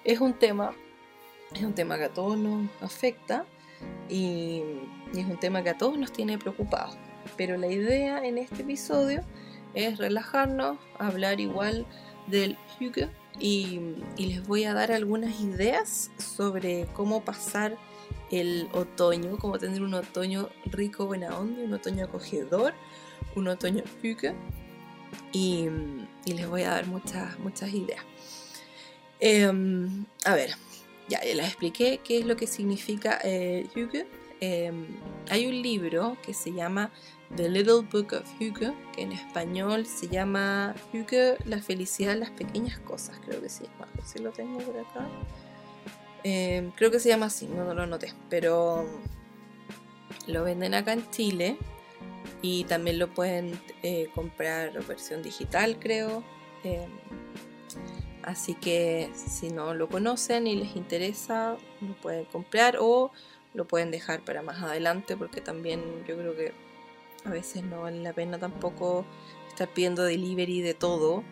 Es 0.06 0.20
un 0.20 0.34
tema, 0.34 0.72
es 1.52 1.64
un 1.64 1.75
tema 1.75 1.98
que 1.98 2.04
a 2.04 2.14
todos 2.14 2.38
nos 2.38 2.70
afecta 2.80 3.44
y, 4.08 4.62
es 5.12 5.25
un 5.26 5.36
tema 5.40 5.64
que 5.64 5.70
a 5.70 5.76
todos 5.76 5.98
nos 5.98 6.12
tiene 6.12 6.38
preocupados. 6.38 6.96
Pero 7.36 7.56
la 7.56 7.66
idea 7.66 8.25
en 8.25 8.38
este 8.38 8.62
episodio 8.62 9.22
es 9.75 9.98
relajarnos, 9.98 10.78
hablar 11.00 11.40
igual 11.40 11.86
del 12.28 12.56
Hugo 12.80 13.10
y, 13.40 13.80
les 14.16 14.46
voy 14.46 14.62
a 14.62 14.75
dar 14.75 14.92
algunas 14.92 15.40
ideas 15.40 16.12
sobre 16.18 16.86
cómo 16.92 17.25
pasar 17.25 17.76
el 18.30 18.68
otoño, 18.75 19.38
cómo 19.38 19.58
tener 19.58 19.82
un 19.82 19.94
otoño 19.94 20.50
rico, 20.66 21.06
buena 21.06 21.36
onda, 21.36 21.62
un 21.62 21.72
otoño 21.72 22.04
acogedor, 22.04 22.75
un 23.34 23.48
otoño 23.48 23.82
Hugo 24.04 24.36
y, 25.32 25.66
y, 26.25 26.34
les 26.34 26.48
voy 26.48 26.62
a 26.62 26.70
dar 26.70 26.86
muchas, 26.86 27.36
muchas 27.40 27.75
ideas. 27.75 28.04
Em, 29.20 30.04
a 30.25 30.35
ver, 30.35 30.50
ya 31.08 31.20
les 31.20 31.46
expliqué 31.46 32.00
qué 32.04 32.18
es 32.18 32.26
lo 32.26 32.37
que 32.37 32.46
significa 32.46 33.18
eh, 33.25 33.66
Hugo. 33.75 34.06
Em, 34.40 34.87
hay 35.30 35.46
un 35.46 35.62
libro 35.62 36.16
que 36.23 36.35
se 36.35 36.52
llama 36.52 36.90
The 37.35 37.49
Little 37.49 37.87
Book 37.90 38.12
of 38.12 38.30
Hugo, 38.40 38.75
que 38.94 39.02
en 39.02 39.12
español 39.12 39.87
se 39.87 40.08
llama 40.08 40.75
Hugo, 40.92 41.37
la 41.46 41.61
felicidad 41.62 42.12
en 42.12 42.20
las 42.20 42.30
pequeñas 42.30 42.78
cosas, 42.80 43.18
creo 43.25 43.40
que 43.40 43.49
sí. 43.49 43.64
A 43.80 43.87
ver 43.96 44.04
si 44.04 44.18
lo 44.18 44.30
tengo 44.32 44.58
por 44.58 44.78
acá. 44.78 45.08
Em, 46.23 46.70
creo 46.73 46.90
que 46.90 47.00
se 47.00 47.08
llama 47.08 47.26
así, 47.26 47.46
no, 47.46 47.73
lo 47.73 47.82
anoté, 47.82 48.12
pero 48.28 48.85
lo 50.26 50.44
venden 50.44 50.75
acá 50.75 50.92
en 50.92 51.08
Chile 51.11 51.56
y 52.42 52.64
también 52.64 52.99
lo 52.99 53.08
pueden 53.14 53.58
eh, 53.82 54.08
comprar 54.14 54.73
versión 54.87 55.23
digital, 55.23 55.78
creo. 55.78 56.23
Así 58.26 58.54
que 58.54 59.11
si 59.14 59.49
no 59.49 59.73
lo 59.73 59.88
conocen 59.88 60.47
y 60.47 60.56
les 60.56 60.76
interesa, 60.76 61.56
lo 61.80 61.95
pueden 62.02 62.26
comprar 62.26 62.76
o 62.78 63.11
lo 63.54 63.66
pueden 63.66 63.90
dejar 63.90 64.23
para 64.23 64.42
más 64.42 64.62
adelante 64.62 65.16
porque 65.16 65.40
también 65.40 65.80
yo 66.06 66.16
creo 66.18 66.37
que 66.37 66.52
a 67.25 67.30
veces 67.30 67.64
no 67.64 67.83
vale 67.83 68.02
la 68.02 68.12
pena 68.12 68.38
tampoco 68.38 69.06
estar 69.49 69.68
pidiendo 69.68 70.04
delivery 70.04 70.61
de 70.61 70.75
todo. 70.75 71.25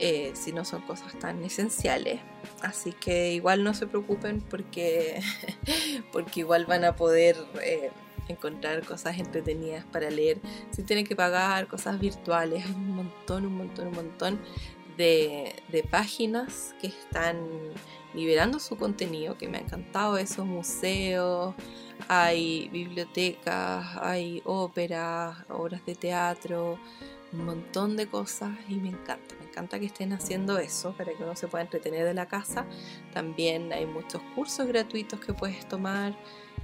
Eh, 0.00 0.32
si 0.34 0.52
no 0.52 0.64
son 0.64 0.82
cosas 0.82 1.16
tan 1.20 1.44
esenciales. 1.44 2.20
Así 2.62 2.92
que 2.92 3.32
igual 3.32 3.62
no 3.62 3.74
se 3.74 3.86
preocupen 3.86 4.40
porque, 4.40 5.20
porque 6.12 6.40
igual 6.40 6.66
van 6.66 6.82
a 6.82 6.96
poder 6.96 7.36
eh, 7.62 7.92
encontrar 8.28 8.84
cosas 8.84 9.18
entretenidas 9.18 9.84
para 9.84 10.10
leer. 10.10 10.38
Si 10.72 10.82
tienen 10.82 11.06
que 11.06 11.14
pagar 11.14 11.68
cosas 11.68 12.00
virtuales, 12.00 12.66
un 12.74 12.96
montón, 12.96 13.46
un 13.46 13.56
montón, 13.56 13.88
un 13.88 13.94
montón 13.94 14.40
de, 14.96 15.54
páginas 15.90 16.74
que 16.80 16.88
están 16.88 17.38
liberando 18.14 18.58
su 18.58 18.76
contenido, 18.76 19.36
que 19.36 19.48
me 19.48 19.58
ha 19.58 19.60
encantado 19.60 20.16
esos 20.18 20.46
museos, 20.46 21.54
hay 22.08 22.68
bibliotecas, 22.68 23.96
hay 24.00 24.42
óperas, 24.44 25.36
obras 25.48 25.84
de 25.84 25.94
teatro, 25.94 26.78
un 27.32 27.44
montón 27.44 27.96
de 27.96 28.06
cosas 28.06 28.50
y 28.68 28.76
me 28.76 28.90
encanta, 28.90 29.34
me 29.40 29.48
encanta 29.48 29.80
que 29.80 29.86
estén 29.86 30.12
haciendo 30.12 30.58
eso 30.58 30.92
para 30.96 31.12
que 31.12 31.22
uno 31.24 31.34
se 31.34 31.48
pueda 31.48 31.64
entretener 31.64 32.04
de 32.04 32.14
la 32.14 32.26
casa. 32.26 32.64
También 33.12 33.72
hay 33.72 33.86
muchos 33.86 34.22
cursos 34.34 34.66
gratuitos 34.68 35.18
que 35.20 35.32
puedes 35.32 35.68
tomar. 35.68 36.16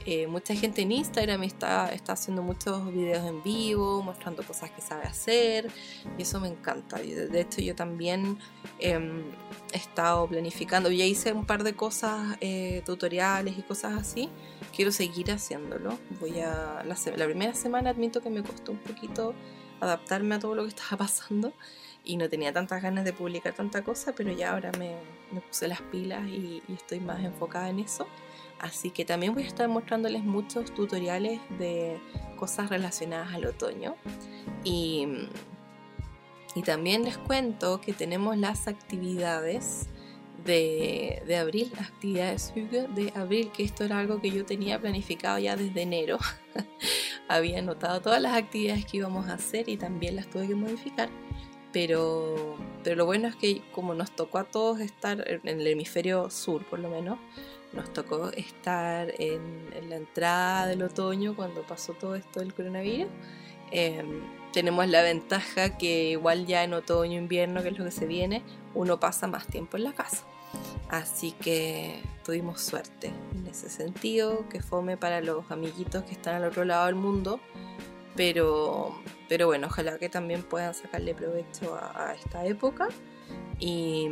Eh, 0.06 0.26
mucha 0.26 0.54
gente 0.54 0.80
en 0.82 0.92
Instagram 0.92 1.42
está, 1.42 1.92
está 1.92 2.14
haciendo 2.14 2.42
muchos 2.42 2.90
videos 2.92 3.26
en 3.26 3.42
vivo, 3.42 4.02
mostrando 4.02 4.42
cosas 4.42 4.70
que 4.70 4.80
sabe 4.80 5.04
hacer 5.04 5.70
y 6.16 6.22
eso 6.22 6.40
me 6.40 6.48
encanta. 6.48 6.98
De 6.98 7.40
hecho 7.40 7.60
yo 7.60 7.74
también 7.74 8.38
em, 8.78 9.24
he 9.72 9.76
estado 9.76 10.26
planificando, 10.26 10.90
ya 10.90 11.04
hice 11.04 11.32
un 11.32 11.44
par 11.44 11.64
de 11.64 11.74
cosas, 11.74 12.38
eh, 12.40 12.82
tutoriales 12.86 13.58
y 13.58 13.62
cosas 13.62 13.92
así. 13.98 14.30
Quiero 14.74 14.90
seguir 14.90 15.30
haciéndolo. 15.30 15.98
Voy 16.18 16.40
a 16.40 16.82
la, 16.84 16.96
la 17.16 17.24
primera 17.26 17.54
semana 17.54 17.90
admito 17.90 18.22
que 18.22 18.30
me 18.30 18.42
costó 18.42 18.72
un 18.72 18.78
poquito 18.78 19.34
adaptarme 19.80 20.36
a 20.36 20.38
todo 20.38 20.54
lo 20.54 20.62
que 20.62 20.68
estaba 20.74 20.98
pasando 20.98 21.52
y 22.04 22.16
no 22.16 22.28
tenía 22.28 22.52
tantas 22.52 22.82
ganas 22.82 23.04
de 23.04 23.12
publicar 23.12 23.54
tanta 23.54 23.82
cosa, 23.82 24.14
pero 24.14 24.32
ya 24.32 24.52
ahora 24.52 24.72
me, 24.78 24.96
puse 25.40 25.68
las 25.68 25.82
pilas 25.82 26.26
y, 26.26 26.62
estoy 26.68 27.00
más 27.00 27.22
enfocada 27.22 27.68
en 27.68 27.80
eso. 27.80 28.06
Así 28.60 28.90
que 28.90 29.06
también 29.06 29.32
voy 29.34 29.44
a 29.44 29.46
estar 29.46 29.68
mostrándoles 29.68 30.22
muchos 30.22 30.74
tutoriales 30.74 31.40
de 31.58 31.98
cosas 32.36 32.68
relacionadas 32.68 33.32
al 33.32 33.46
otoño. 33.46 33.96
Y, 34.64 35.08
y 36.54 36.62
también 36.62 37.04
les 37.04 37.16
cuento 37.16 37.80
que 37.80 37.94
tenemos 37.94 38.36
las 38.36 38.68
actividades 38.68 39.88
de, 40.44 41.22
de, 41.26 41.36
abril, 41.36 41.72
actividades 41.78 42.52
de 42.54 43.12
abril, 43.16 43.50
que 43.50 43.64
esto 43.64 43.84
era 43.84 43.98
algo 43.98 44.20
que 44.20 44.30
yo 44.30 44.44
tenía 44.44 44.78
planificado 44.78 45.38
ya 45.38 45.56
desde 45.56 45.82
enero. 45.82 46.18
había 47.28 47.60
anotado 47.60 48.00
todas 48.00 48.20
las 48.20 48.34
actividades 48.34 48.84
que 48.84 48.98
íbamos 48.98 49.28
a 49.28 49.34
hacer 49.34 49.68
y 49.68 49.76
también 49.76 50.16
las 50.16 50.28
tuve 50.28 50.48
que 50.48 50.54
modificar. 50.54 51.08
Pero, 51.72 52.56
pero 52.82 52.96
lo 52.96 53.06
bueno 53.06 53.28
es 53.28 53.36
que 53.36 53.62
como 53.72 53.94
nos 53.94 54.10
tocó 54.10 54.38
a 54.38 54.44
todos 54.44 54.80
estar 54.80 55.24
en 55.28 55.60
el 55.60 55.66
hemisferio 55.66 56.28
sur 56.28 56.64
por 56.64 56.80
lo 56.80 56.90
menos, 56.90 57.18
nos 57.72 57.92
tocó 57.92 58.30
estar 58.30 59.12
en, 59.18 59.70
la 59.88 59.96
entrada 59.96 60.66
del 60.66 60.82
otoño 60.82 61.34
cuando 61.36 61.62
pasó 61.62 61.94
todo 61.94 62.14
esto 62.14 62.40
del 62.40 62.54
coronavirus. 62.54 63.08
Em, 63.70 64.22
tenemos 64.52 64.88
la 64.88 65.02
ventaja 65.02 65.78
que 65.78 66.10
igual 66.10 66.46
ya 66.46 66.64
en 66.64 66.74
otoño, 66.74 67.18
invierno, 67.18 67.62
que 67.62 67.68
es 67.68 67.78
lo 67.78 67.84
que 67.84 67.90
se 67.90 68.06
viene, 68.06 68.42
uno 68.74 68.98
pasa 68.98 69.26
más 69.26 69.46
tiempo 69.46 69.76
en 69.76 69.84
la 69.84 69.92
casa. 69.92 70.24
Así 70.88 71.32
que 71.32 72.02
tuvimos 72.24 72.60
suerte 72.60 73.12
en 73.32 73.46
ese 73.46 73.68
sentido, 73.68 74.48
que 74.48 74.60
fome 74.60 74.96
para 74.96 75.20
los 75.20 75.48
amiguitos 75.50 76.02
que 76.04 76.12
están 76.12 76.34
al 76.34 76.44
otro 76.44 76.64
lado 76.64 76.86
del 76.86 76.96
mundo. 76.96 77.40
Pero, 78.16 79.00
pero 79.28 79.46
bueno, 79.46 79.68
ojalá 79.68 79.98
que 79.98 80.08
también 80.08 80.42
puedan 80.42 80.74
sacarle 80.74 81.14
provecho 81.14 81.78
a, 81.80 82.12
esta 82.14 82.44
época. 82.44 82.88
Y, 83.60 84.08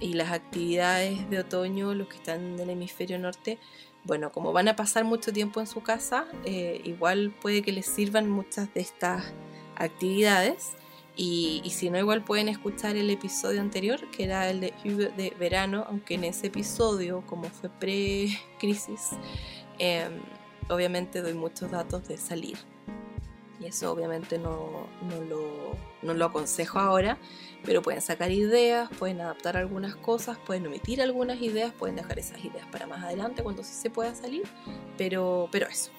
las 0.00 0.32
actividades 0.32 1.28
de 1.30 1.40
otoño, 1.40 1.94
los 1.94 2.08
que 2.08 2.16
están 2.16 2.54
en 2.54 2.60
el 2.60 2.70
hemisferio 2.70 3.18
norte, 3.18 3.58
bueno, 4.04 4.32
como 4.32 4.52
van 4.52 4.68
a 4.68 4.76
pasar 4.76 5.04
mucho 5.04 5.32
tiempo 5.32 5.60
en 5.60 5.66
su 5.66 5.82
casa, 5.82 6.26
eh, 6.44 6.80
igual 6.84 7.34
puede 7.42 7.62
que 7.62 7.72
les 7.72 7.86
sirvan 7.86 8.28
muchas 8.30 8.72
de 8.72 8.80
estas 8.80 9.32
actividades. 9.76 10.72
Y, 11.20 11.62
si 11.74 11.90
no, 11.90 11.98
igual 11.98 12.22
pueden 12.22 12.48
escuchar 12.48 12.96
el 12.96 13.10
episodio 13.10 13.60
anterior, 13.60 14.08
que 14.12 14.22
era 14.22 14.48
el 14.48 14.60
de, 14.60 14.72
de 15.16 15.34
verano, 15.38 15.84
aunque 15.88 16.14
en 16.14 16.22
ese 16.22 16.46
episodio, 16.46 17.24
como 17.26 17.50
fue 17.50 17.68
pre-crisis, 17.70 19.10
em, 19.80 20.12
obviamente 20.68 21.20
doy 21.20 21.34
muchos 21.34 21.72
datos 21.72 22.06
de 22.06 22.18
salir. 22.18 22.56
Y 23.60 23.66
eso 23.66 23.90
obviamente 23.90 24.38
no, 24.38 24.86
no, 25.02 25.24
lo, 25.24 25.76
no 26.02 26.14
lo 26.14 26.26
aconsejo 26.26 26.78
ahora, 26.78 27.18
pero 27.64 27.82
pueden 27.82 28.00
sacar 28.00 28.30
ideas, 28.30 28.88
pueden 28.98 29.20
adaptar 29.20 29.56
algunas 29.56 29.96
cosas, 29.96 30.38
pueden 30.38 30.66
omitir 30.66 31.02
algunas 31.02 31.40
ideas, 31.40 31.72
pueden 31.72 31.96
dejar 31.96 32.18
esas 32.18 32.44
ideas 32.44 32.66
para 32.70 32.86
más 32.86 33.02
adelante 33.02 33.42
cuando 33.42 33.64
sí 33.64 33.74
se 33.74 33.90
pueda 33.90 34.14
salir, 34.14 34.44
pero, 34.96 35.48
pero 35.50 35.66
eso. 35.66 35.90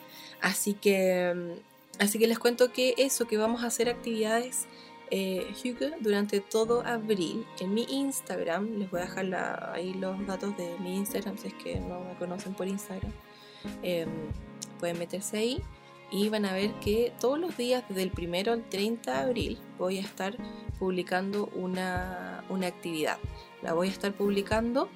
Así 0.41 0.73
que, 0.73 1.29
em, 1.29 1.55
así 1.99 2.17
que 2.17 2.27
les 2.27 2.39
cuento 2.39 2.71
que 2.71 2.93
eso, 2.97 3.27
que 3.27 3.37
vamos 3.37 3.63
a 3.63 3.67
hacer 3.67 3.89
actividades 3.89 4.67
eh, 5.11 5.51
Hugo 5.65 5.95
durante 5.99 6.39
todo 6.39 6.85
abril 6.85 7.45
en 7.59 7.73
mi 7.73 7.83
Instagram. 7.89 8.77
Les 8.77 8.91
voy 8.91 9.01
a 9.01 9.03
dejar 9.05 9.73
ahí 9.73 9.93
los 9.95 10.25
datos 10.27 10.55
de 10.55 10.77
mi 10.79 10.97
Instagram 10.97 11.37
si 11.37 11.47
es 11.47 11.53
que 11.55 11.79
no 11.79 11.99
me 12.01 12.15
conocen 12.15 12.53
por 12.53 12.67
Instagram. 12.67 13.11
Em, 13.81 14.09
pueden 14.79 14.99
meterse 14.99 15.37
ahí 15.37 15.63
y 16.11 16.29
van 16.29 16.45
a 16.45 16.53
ver 16.53 16.73
que 16.79 17.13
todos 17.19 17.39
los 17.39 17.55
días, 17.57 17.83
desde 17.87 18.03
el 18.03 18.11
primero 18.11 18.53
al 18.53 18.67
30 18.67 19.11
de 19.11 19.19
abril, 19.19 19.59
voy 19.77 19.97
a 19.97 20.01
estar 20.01 20.35
publicando 20.79 21.49
una, 21.53 22.43
una 22.49 22.67
actividad. 22.67 23.17
La 23.61 23.73
voy 23.73 23.87
a 23.87 23.91
estar 23.91 24.13
publicando 24.13 24.89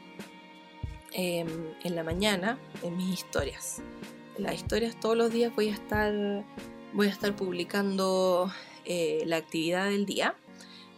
em, 1.11 1.47
en 1.83 1.95
la 1.95 2.03
mañana 2.03 2.57
en 2.81 2.97
mis 2.97 3.13
historias. 3.13 3.81
Las 4.37 4.55
historias 4.55 4.99
todos 4.99 5.15
los 5.15 5.31
días 5.31 5.53
voy 5.55 5.69
a 5.69 5.73
estar, 5.73 6.13
voy 6.93 7.07
a 7.07 7.11
estar 7.11 7.35
publicando 7.35 8.51
eh, 8.85 9.23
la 9.25 9.37
actividad 9.37 9.89
del 9.89 10.05
día. 10.05 10.35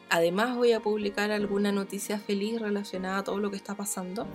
además 0.09 0.55
voy 0.55 0.71
a 0.71 0.79
publicar 0.79 1.31
alguna 1.31 1.71
noticia 1.71 2.19
feliz 2.19 2.61
relacionada 2.61 3.17
a 3.17 3.23
todo 3.23 3.39
lo 3.39 3.49
que 3.49 3.57
está 3.57 3.75
pasando, 3.75 4.27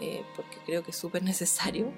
eh, 0.00 0.22
porque 0.36 0.56
creo 0.64 0.82
que 0.84 0.92
es 0.92 0.96
súper 0.96 1.22
necesario 1.22 1.92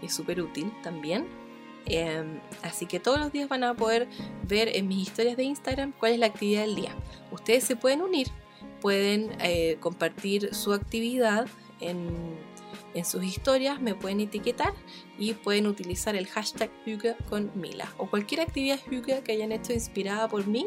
y 0.00 0.08
súper 0.08 0.40
útil 0.40 0.72
también. 0.82 1.41
Em, 1.86 2.40
así 2.62 2.86
que 2.86 3.00
todos 3.00 3.18
los 3.18 3.32
días 3.32 3.48
van 3.48 3.64
a 3.64 3.74
poder 3.74 4.08
ver 4.44 4.68
en 4.76 4.88
mis 4.88 5.08
historias 5.08 5.36
de 5.36 5.44
Instagram 5.44 5.92
cuál 5.98 6.12
es 6.12 6.18
la 6.18 6.26
actividad 6.26 6.62
del 6.62 6.74
día. 6.74 6.94
Ustedes 7.30 7.64
se 7.64 7.76
pueden 7.76 8.02
unir, 8.02 8.28
pueden 8.80 9.36
eh, 9.40 9.76
compartir 9.80 10.54
su 10.54 10.72
actividad 10.72 11.46
en 11.80 12.36
en 12.94 13.04
sus 13.04 13.24
historias 13.24 13.80
me 13.80 13.94
pueden 13.94 14.20
etiquetar 14.20 14.72
y 15.18 15.32
pueden 15.34 15.66
utilizar 15.66 16.14
el 16.14 16.26
hashtag 16.26 16.70
Hugo 16.86 17.14
con 17.28 17.50
Mila. 17.54 17.92
O 17.96 18.08
cualquier 18.08 18.42
actividad 18.42 18.78
Hugo 18.90 19.22
que 19.24 19.32
hayan 19.32 19.52
hecho 19.52 19.72
inspirada 19.72 20.28
por 20.28 20.46
mí, 20.46 20.66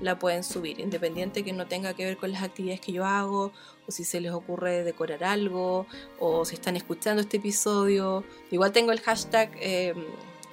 la 0.00 0.18
pueden 0.18 0.42
subir, 0.42 0.80
independiente 0.80 1.44
que 1.44 1.52
no 1.52 1.66
tenga 1.66 1.94
que 1.94 2.04
ver 2.04 2.16
con 2.16 2.32
las 2.32 2.42
actividades 2.42 2.80
que 2.80 2.92
yo 2.92 3.04
hago, 3.04 3.52
o 3.86 3.92
si 3.92 4.04
se 4.04 4.20
les 4.20 4.32
ocurre 4.32 4.84
decorar 4.84 5.24
algo, 5.24 5.86
o 6.18 6.44
si 6.44 6.54
están 6.54 6.76
escuchando 6.76 7.20
este 7.22 7.36
episodio. 7.36 8.24
Igual 8.50 8.72
tengo 8.72 8.92
el 8.92 9.00
hashtag 9.00 9.50
eh, 9.60 9.94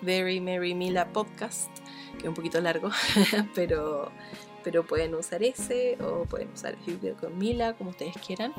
Very 0.04 0.40
Mary 0.40 0.74
Mila 0.74 1.08
Podcast, 1.12 1.70
que 2.14 2.24
es 2.24 2.28
un 2.28 2.34
poquito 2.34 2.60
largo, 2.62 2.90
pero 3.56 4.12
pero 4.64 4.86
pueden 4.86 5.14
usar 5.14 5.44
ese 5.44 5.98
o 6.02 6.24
pueden 6.26 6.50
usar 6.54 6.78
Hugo 6.88 7.16
con 7.20 7.38
Mila, 7.38 7.74
como 7.74 7.92
ustedes 7.92 8.16
quieran. 8.26 8.54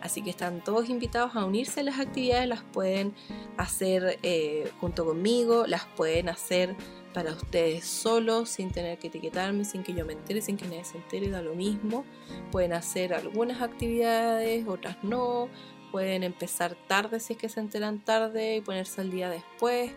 Así 0.00 0.22
que 0.22 0.30
están 0.30 0.64
todos 0.64 0.88
invitados 0.88 1.36
a 1.36 1.44
unirse 1.44 1.80
a 1.80 1.82
las 1.84 2.00
actividades, 2.00 2.48
las 2.48 2.62
pueden 2.62 3.14
hacer 3.56 4.18
eh, 4.22 4.70
junto 4.80 5.04
conmigo, 5.04 5.66
las 5.66 5.84
pueden 5.84 6.28
hacer 6.28 6.74
para 7.12 7.32
ustedes 7.32 7.84
solos, 7.84 8.48
sin 8.48 8.70
tener 8.70 8.98
que 8.98 9.08
etiquetarme, 9.08 9.64
sin 9.64 9.82
que 9.82 9.92
yo 9.94 10.04
me 10.06 10.14
entere, 10.14 10.40
sin 10.40 10.56
que 10.56 10.64
nadie 10.64 10.84
se 10.84 10.96
entere, 10.96 11.28
da 11.28 11.42
lo 11.42 11.54
mismo. 11.54 12.04
Pueden 12.50 12.72
hacer 12.72 13.14
algunas 13.14 13.62
actividades, 13.62 14.66
otras 14.66 14.96
no. 15.02 15.48
Pueden 15.92 16.22
empezar 16.22 16.76
tarde 16.86 17.18
si 17.18 17.32
es 17.32 17.38
que 17.38 17.48
se 17.48 17.58
enteran 17.58 17.98
tarde 18.04 18.56
y 18.56 18.60
ponerse 18.60 19.00
al 19.00 19.10
día 19.10 19.28
después, 19.28 19.90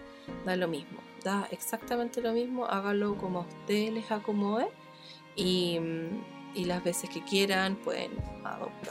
da 0.46 0.56
lo 0.56 0.68
mismo. 0.68 1.00
Da 1.24 1.48
exactamente 1.52 2.22
lo 2.22 2.34
mismo, 2.34 2.66
hágalo 2.66 3.18
como 3.18 3.40
a 3.40 3.42
ustedes 3.44 3.94
les 3.94 4.12
acomode 4.12 4.68
y, 5.36 5.80
las 6.56 6.84
veces 6.84 7.10
que 7.10 7.24
quieran 7.24 7.76
pueden 7.76 8.12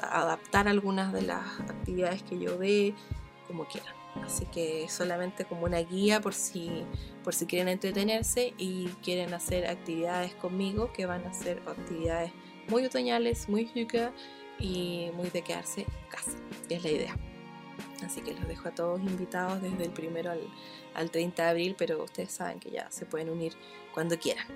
adaptar 0.00 0.66
algunas 0.66 1.12
de 1.12 1.22
las 1.22 1.60
actividades 1.60 2.22
que 2.22 2.38
yo 2.38 2.58
dé 2.58 2.94
como 3.46 3.66
quieran. 3.66 3.94
Así 4.24 4.46
que 4.46 4.88
solamente 4.88 5.44
como 5.44 5.64
una 5.64 5.78
guía 5.78 6.20
por 6.20 6.34
si, 6.34 6.84
por 7.24 7.34
si 7.34 7.46
quieren 7.46 7.68
entretenerse 7.68 8.52
y 8.58 8.88
quieren 9.02 9.32
hacer 9.32 9.66
actividades 9.66 10.34
conmigo, 10.34 10.92
que 10.92 11.06
van 11.06 11.24
a 11.24 11.32
ser 11.32 11.62
actividades 11.66 12.32
muy 12.68 12.84
otoñales, 12.84 13.48
muy 13.48 13.70
yuca 13.74 14.12
y 14.58 15.10
muy 15.14 15.30
de 15.30 15.42
quedarse 15.42 15.82
en 15.82 16.08
casa, 16.10 16.32
es 16.68 16.82
la 16.82 16.90
idea. 16.90 17.31
Así 18.04 18.20
que 18.20 18.34
los 18.34 18.46
dejo 18.48 18.68
a 18.68 18.72
todos 18.72 19.00
invitados 19.00 19.62
desde 19.62 19.84
el 19.84 19.90
primero 19.90 20.30
al, 20.30 20.40
al 20.94 21.10
30 21.10 21.42
de 21.42 21.50
abril, 21.50 21.74
pero 21.78 22.02
ustedes 22.02 22.32
saben 22.32 22.58
que 22.58 22.70
ya 22.70 22.90
se 22.90 23.06
pueden 23.06 23.30
unir 23.30 23.54
cuando 23.92 24.18
quieran. 24.18 24.46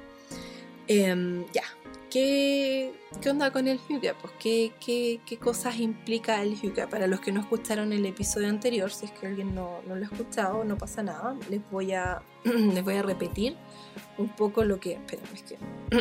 Em, 0.88 1.44
ya, 1.52 1.64
¿Qué, 2.10 2.94
¿qué, 3.20 3.30
onda 3.30 3.50
con 3.50 3.66
el 3.66 3.80
Hyuga? 3.88 4.14
Pues 4.20 4.32
¿qué, 4.38 4.72
qué, 4.80 5.20
qué 5.26 5.36
cosas 5.36 5.78
implica 5.80 6.40
el 6.40 6.54
Hyuga? 6.54 6.88
Para 6.88 7.08
los 7.08 7.20
que 7.20 7.32
no 7.32 7.40
escucharon 7.40 7.92
el 7.92 8.06
episodio 8.06 8.48
anterior, 8.48 8.92
si 8.92 9.06
es 9.06 9.12
que 9.12 9.26
alguien 9.26 9.54
no, 9.54 9.82
no 9.86 9.96
lo 9.96 10.02
ha 10.02 10.08
escuchado, 10.08 10.64
no 10.64 10.78
pasa 10.78 11.02
nada. 11.02 11.36
Les 11.50 11.60
voy 11.70 11.92
a, 11.92 12.22
les 12.44 12.84
voy 12.84 12.94
a 12.94 13.02
repetir 13.02 13.56
un 14.18 14.28
poco 14.28 14.64
lo 14.64 14.78
que... 14.78 14.92
Esperen, 14.92 15.24
es 15.34 15.42
que... 15.42 15.58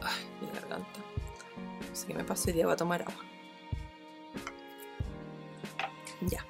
Ay, 0.00 0.24
mi 0.40 0.46
garganta. 0.54 1.00
No 1.90 1.94
sé 1.94 2.06
qué 2.06 2.14
me 2.14 2.24
pasó 2.24 2.48
y 2.50 2.54
día, 2.54 2.64
voy 2.64 2.72
a 2.72 2.76
tomar 2.76 3.02
agua. 3.02 3.31
Ya. 6.28 6.44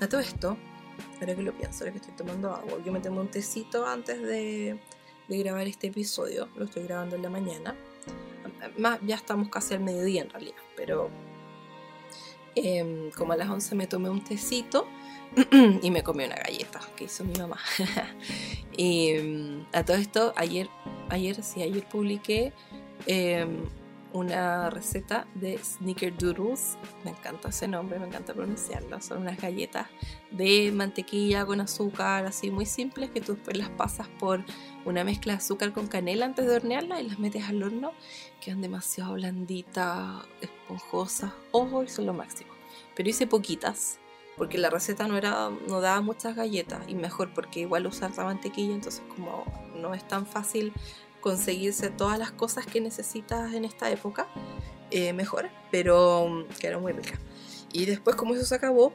A 0.00 0.08
todo 0.08 0.20
esto, 0.20 0.56
ahora 1.20 1.34
que 1.34 1.42
lo 1.42 1.52
pienso, 1.52 1.84
ahora 1.84 1.92
que 1.92 1.98
estoy 1.98 2.14
tomando 2.14 2.54
agua, 2.54 2.78
yo 2.84 2.92
me 2.92 3.00
tomo 3.00 3.20
un 3.20 3.30
tecito 3.30 3.86
antes 3.86 4.20
de 4.22 4.78
de 5.28 5.38
grabar 5.38 5.66
este 5.66 5.88
episodio. 5.88 6.48
Lo 6.56 6.64
estoy 6.64 6.84
grabando 6.84 7.16
en 7.16 7.22
la 7.22 7.30
mañana. 7.30 7.74
Más, 8.78 9.00
ya 9.02 9.16
estamos 9.16 9.48
casi 9.48 9.74
al 9.74 9.80
mediodía 9.80 10.22
en 10.22 10.30
realidad, 10.30 10.62
pero 10.76 11.10
em, 12.54 13.10
como 13.10 13.32
a 13.32 13.36
las 13.36 13.48
11 13.48 13.74
me 13.74 13.86
tomé 13.86 14.08
un 14.08 14.22
tecito 14.22 14.86
y 15.82 15.90
me 15.90 16.02
comí 16.02 16.24
una 16.24 16.36
galleta 16.36 16.80
que 16.96 17.04
hizo 17.04 17.24
mi 17.24 17.34
mamá. 17.34 17.58
y 18.76 19.10
em, 19.10 19.66
a 19.72 19.84
todo 19.84 19.96
esto, 19.96 20.32
ayer, 20.36 20.68
ayer 21.08 21.42
sí, 21.42 21.62
ayer 21.62 21.86
publiqué 21.88 22.52
em, 23.06 23.64
una 24.12 24.70
receta 24.70 25.26
de 25.34 25.58
Snickerdoodles. 25.58 26.76
Me 27.04 27.10
encanta 27.10 27.48
ese 27.48 27.68
nombre, 27.68 27.98
me 27.98 28.06
encanta 28.06 28.34
pronunciarlo. 28.34 29.00
Son 29.00 29.18
unas 29.18 29.40
galletas 29.40 29.88
de 30.30 30.70
mantequilla 30.72 31.44
con 31.46 31.60
azúcar, 31.60 32.26
así 32.26 32.50
muy 32.50 32.66
simples, 32.66 33.10
que 33.10 33.20
tú 33.20 33.34
después 33.34 33.56
las 33.56 33.70
pasas 33.70 34.08
por 34.18 34.44
una 34.84 35.04
mezcla 35.04 35.32
de 35.32 35.38
azúcar 35.38 35.72
con 35.72 35.86
canela 35.86 36.26
antes 36.26 36.46
de 36.46 36.56
hornearla 36.56 37.00
y 37.00 37.08
las 37.08 37.18
metes 37.18 37.44
al 37.48 37.62
horno. 37.62 37.92
Quedan 38.40 38.60
demasiado 38.60 39.14
blanditas, 39.14 40.24
esponjosas. 40.40 41.32
Ojo, 41.52 41.82
y 41.82 41.88
son 41.88 42.06
lo 42.06 42.14
máximo. 42.14 42.50
Pero 42.94 43.08
hice 43.08 43.26
poquitas, 43.26 43.98
porque 44.36 44.58
la 44.58 44.70
receta 44.70 45.06
no, 45.06 45.16
era, 45.16 45.50
no 45.68 45.80
daba 45.80 46.00
muchas 46.00 46.36
galletas. 46.36 46.88
Y 46.88 46.94
mejor 46.94 47.32
porque 47.34 47.60
igual 47.60 47.86
usar 47.86 48.10
la 48.16 48.24
mantequilla, 48.24 48.74
entonces 48.74 49.02
como 49.14 49.44
no 49.76 49.94
es 49.94 50.06
tan 50.06 50.26
fácil 50.26 50.72
conseguirse 51.22 51.88
todas 51.88 52.18
las 52.18 52.32
cosas 52.32 52.66
que 52.66 52.82
necesitas 52.82 53.54
en 53.54 53.64
esta 53.64 53.90
época, 53.90 54.28
eh, 54.90 55.14
mejor, 55.14 55.48
pero 55.70 56.28
mm, 56.28 56.48
quedaron 56.60 56.82
muy 56.82 56.92
ricas. 56.92 57.18
Y 57.72 57.86
después, 57.86 58.14
como 58.16 58.34
eso 58.34 58.44
se 58.44 58.56
acabó, 58.56 58.92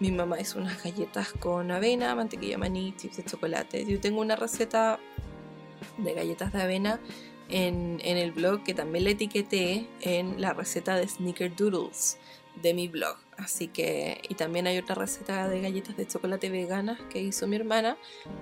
mi 0.00 0.10
mamá 0.10 0.40
hizo 0.40 0.58
unas 0.58 0.82
galletas 0.82 1.32
con 1.34 1.70
avena, 1.70 2.16
mantequilla 2.16 2.58
maní, 2.58 2.94
chips 2.96 3.18
de 3.18 3.24
chocolate. 3.24 3.84
Yo 3.84 4.00
tengo 4.00 4.20
una 4.20 4.34
receta 4.34 4.98
de 5.98 6.14
galletas 6.14 6.52
de 6.52 6.62
avena 6.62 7.00
en, 7.48 8.00
en 8.02 8.16
el 8.16 8.32
blog 8.32 8.64
que 8.64 8.74
también 8.74 9.04
le 9.04 9.12
etiqueté 9.12 9.86
en 10.00 10.40
la 10.40 10.52
receta 10.52 10.96
de 10.96 11.06
Snickerdoodles 11.06 12.18
de 12.62 12.74
mi 12.74 12.88
blog. 12.88 13.16
Así 13.40 13.68
que, 13.68 14.20
y 14.28 14.34
también 14.34 14.66
hay 14.66 14.76
otra 14.78 14.94
receta 14.94 15.48
de 15.48 15.62
galletas 15.62 15.96
de 15.96 16.06
chocolate 16.06 16.50
veganas 16.50 17.00
que 17.10 17.20
hizo 17.20 17.46
mi 17.46 17.56
hermana. 17.56 17.96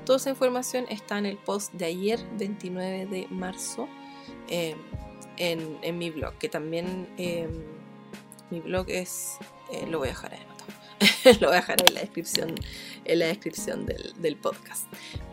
Toda 0.05 0.19
esa 0.19 0.31
información 0.31 0.87
está 0.89 1.19
en 1.19 1.27
el 1.27 1.39
post 1.39 1.73
de 1.75 1.85
ayer, 1.85 2.21
29 2.37 3.07
de 3.07 3.29
marzo, 3.31 3.89
em, 4.49 4.77
en, 5.37 5.99
mi 5.99 6.11
blog, 6.11 6.35
que 6.39 6.49
también 6.49 7.09
em, 7.17 7.49
mi 8.51 8.59
blog 8.59 8.91
es, 8.91 9.39
eh, 9.73 9.87
lo 9.87 9.99
voy 9.99 10.09
a 10.09 10.11
dejar 10.11 10.35
ahí 10.35 10.41
lo 11.41 11.47
voy 11.47 11.57
a 11.57 11.61
dejar 11.61 11.81
en 11.87 11.95
la 11.95 12.01
descripción, 12.01 12.55
en 13.05 13.19
la 13.21 13.27
descripción 13.27 13.87
del, 13.87 14.15
del 14.19 14.37
podcast. 14.37 14.87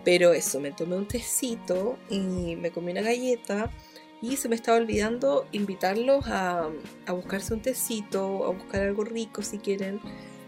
Pero 0.03 0.31
eso, 0.33 0.59
me 0.59 0.71
tomé 0.71 0.95
un 0.95 1.07
tecito 1.07 1.97
y 2.07 2.55
me 2.55 2.69
comí 2.69 2.91
una 2.91 3.01
galleta 3.01 3.71
y 4.27 4.37
se 4.37 4.49
me 4.49 4.55
estaba 4.55 4.79
olvidando 4.79 5.47
invitarlos 5.51 6.25
a, 6.27 6.71
buscarse 7.09 7.53
un 7.53 7.61
tecito, 7.61 8.45
a 8.45 8.49
buscar 8.49 8.81
algo 8.81 9.03
rico 9.03 9.43
si 9.43 9.59
quieren, 9.59 9.99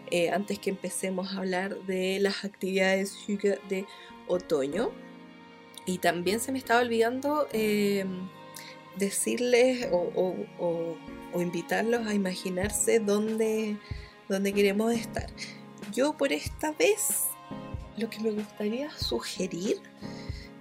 eh, 0.10 0.32
antes 0.32 0.58
que 0.58 0.72
empecemos 0.72 1.32
a 1.32 1.38
hablar 1.38 1.78
de 1.86 2.20
las 2.20 2.44
actividades 2.44 3.16
de 3.70 3.86
otoño. 4.28 4.90
Y 5.86 6.00
también 6.00 6.40
se 6.40 6.52
me 6.52 6.58
estaba 6.58 6.82
olvidando 6.82 7.48
em, 7.52 8.28
decirles 8.98 9.88
o, 9.92 10.96
invitarlos 11.36 12.08
a 12.08 12.16
imaginarse 12.16 13.00
dónde, 13.00 13.78
dónde 14.28 14.54
queremos 14.54 14.92
estar. 14.94 15.28
Yo 15.94 16.18
por 16.18 16.34
esta 16.34 16.72
vez 16.72 17.26
lo 17.96 18.10
que 18.10 18.22
me 18.22 18.32
gustaría 18.32 18.90
sugerir 18.90 19.78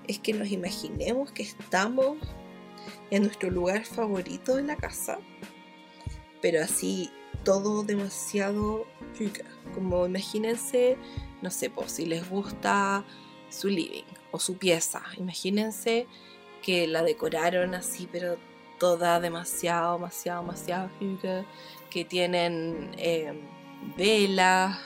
es 0.07 0.19
que 0.19 0.35
nos 0.35 0.49
imaginemos 0.49 1.33
que 1.33 1.45
estamos 1.45 2.19
en 3.11 3.23
nuestro 3.23 3.51
lugar 3.51 3.85
favorito 3.85 4.57
de 4.57 4.63
la 4.63 4.77
casa, 4.77 5.19
pero 6.41 6.63
así 6.63 7.11
todo 7.45 7.83
demasiado 7.83 8.87
rica. 9.19 9.45
Como 9.75 10.07
imagínense, 10.07 10.97
no 11.43 11.51
sé, 11.51 11.71
pues, 11.71 11.93
si 11.93 12.07
les 12.07 12.29
gusta 12.29 13.05
su 13.51 13.69
living 13.69 14.05
o 14.33 14.39
su 14.39 14.57
pieza, 14.57 15.03
imagínense 15.17 16.07
que 16.63 16.89
la 16.89 17.03
decoraron 17.03 17.75
así, 17.75 18.09
pero 18.11 18.37
toda 18.79 19.21
demasiado, 19.21 19.95
demasiado, 19.95 20.43
demasiado 20.43 20.91
rica, 21.01 21.45
que 21.91 22.05
tienen 22.05 22.91
em, 22.99 23.43
velas, 23.97 24.79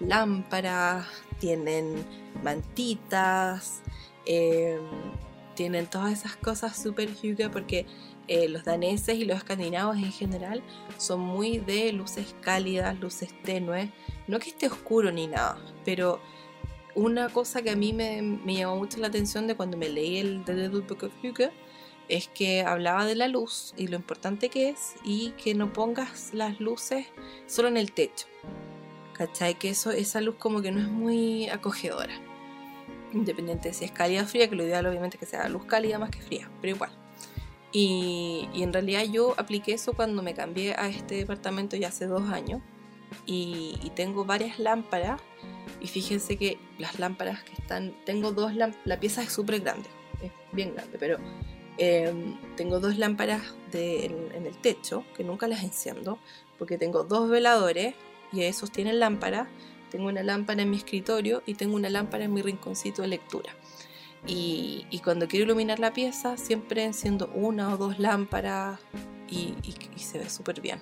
lámparas, 0.00 1.06
tienen 1.40 2.04
mantitas, 2.42 3.82
eh, 4.24 4.78
tienen 5.58 5.88
todas 5.88 6.12
esas 6.12 6.36
cosas 6.36 6.80
súper 6.80 7.10
huge 7.10 7.50
porque 7.50 7.84
eh, 8.28 8.48
los 8.48 8.62
daneses 8.62 9.18
y 9.18 9.24
los 9.24 9.38
escandinavos 9.38 9.96
en 9.96 10.12
general 10.12 10.62
son 10.98 11.18
muy 11.18 11.58
de 11.58 11.92
luces 11.92 12.36
cálidas, 12.40 12.96
luces 13.00 13.30
tenues, 13.42 13.90
no 14.28 14.38
que 14.38 14.50
esté 14.50 14.68
oscuro 14.68 15.10
ni 15.10 15.26
nada, 15.26 15.60
pero 15.84 16.20
una 16.94 17.28
cosa 17.28 17.60
que 17.60 17.70
a 17.70 17.76
mí 17.76 17.92
me, 17.92 18.22
me 18.22 18.54
llamó 18.54 18.76
mucho 18.76 18.98
la 18.98 19.08
atención 19.08 19.48
de 19.48 19.56
cuando 19.56 19.76
me 19.76 19.88
leí 19.88 20.18
el 20.18 20.44
The 20.44 20.54
Little 20.54 20.82
Book 20.82 21.02
of 21.02 21.50
es 22.08 22.28
que 22.28 22.62
hablaba 22.62 23.04
de 23.04 23.16
la 23.16 23.26
luz 23.26 23.74
y 23.76 23.88
lo 23.88 23.96
importante 23.96 24.50
que 24.50 24.68
es 24.68 24.94
y 25.04 25.30
que 25.32 25.54
no 25.54 25.72
pongas 25.72 26.32
las 26.34 26.60
luces 26.60 27.06
solo 27.46 27.66
en 27.66 27.76
el 27.76 27.90
techo. 27.90 28.26
¿Cachai? 29.12 29.58
Que 29.58 29.70
eso, 29.70 29.90
esa 29.90 30.20
luz 30.20 30.36
como 30.36 30.62
que 30.62 30.70
no 30.70 30.80
es 30.80 30.88
muy 30.88 31.48
acogedora. 31.48 32.27
Independiente 33.12 33.68
de 33.68 33.74
si 33.74 33.84
es 33.84 33.92
cálida 33.92 34.22
o 34.22 34.26
fría, 34.26 34.48
que 34.48 34.56
lo 34.56 34.64
ideal 34.64 34.86
obviamente 34.86 35.16
es 35.16 35.20
que 35.20 35.26
sea 35.26 35.48
luz 35.48 35.64
cálida 35.64 35.98
más 35.98 36.10
que 36.10 36.20
fría, 36.20 36.50
pero 36.60 36.74
igual. 36.74 36.90
Y, 37.72 38.48
en 38.54 38.72
realidad 38.72 39.04
yo 39.04 39.34
apliqué 39.36 39.74
eso 39.74 39.92
cuando 39.92 40.22
me 40.22 40.34
cambié 40.34 40.74
a 40.74 40.88
este 40.88 41.16
departamento 41.16 41.76
ya 41.76 41.88
hace 41.88 42.06
dos 42.06 42.28
años. 42.30 42.62
Y, 43.26 43.78
y 43.82 43.90
tengo 43.90 44.24
varias 44.24 44.58
lámparas. 44.58 45.20
Y 45.80 45.86
fíjense 45.88 46.36
que 46.36 46.58
las 46.78 46.98
lámparas 46.98 47.42
que 47.42 47.52
están... 47.52 47.94
Tengo 48.04 48.32
dos 48.32 48.54
lámparas... 48.54 48.86
La 48.86 49.00
pieza 49.00 49.22
es 49.22 49.32
súper 49.32 49.60
grande. 49.60 49.88
Es 50.22 50.32
bien 50.52 50.74
grande, 50.74 50.98
pero 50.98 51.18
Em, 51.78 52.36
tengo 52.56 52.80
dos 52.80 52.98
lámparas 52.98 53.54
en, 53.72 54.44
el 54.44 54.56
techo 54.60 55.04
que 55.16 55.22
nunca 55.22 55.46
las 55.46 55.62
enciendo 55.62 56.18
porque 56.58 56.76
tengo 56.76 57.04
dos 57.04 57.30
veladores 57.30 57.94
y 58.32 58.42
esos 58.42 58.72
tienen 58.72 58.98
lámpara. 58.98 59.48
Tengo 59.90 60.08
una 60.08 60.22
lámpara 60.22 60.62
en 60.62 60.70
mi 60.70 60.76
escritorio 60.76 61.42
y 61.46 61.54
tengo 61.54 61.76
una 61.76 61.90
lámpara 61.90 62.24
en 62.24 62.34
mi 62.34 62.42
rinconcito 62.42 63.02
de 63.02 63.08
lectura. 63.08 63.54
Y, 64.26 65.00
cuando 65.04 65.28
quiero 65.28 65.46
iluminar 65.46 65.78
la 65.78 65.92
pieza 65.92 66.36
siempre 66.36 66.84
enciendo 66.84 67.30
una 67.34 67.72
o 67.72 67.76
dos 67.76 67.98
lámparas 67.98 68.80
y, 69.28 69.54
se 69.96 70.18
ve 70.18 70.28
súper 70.28 70.60
bien. 70.60 70.80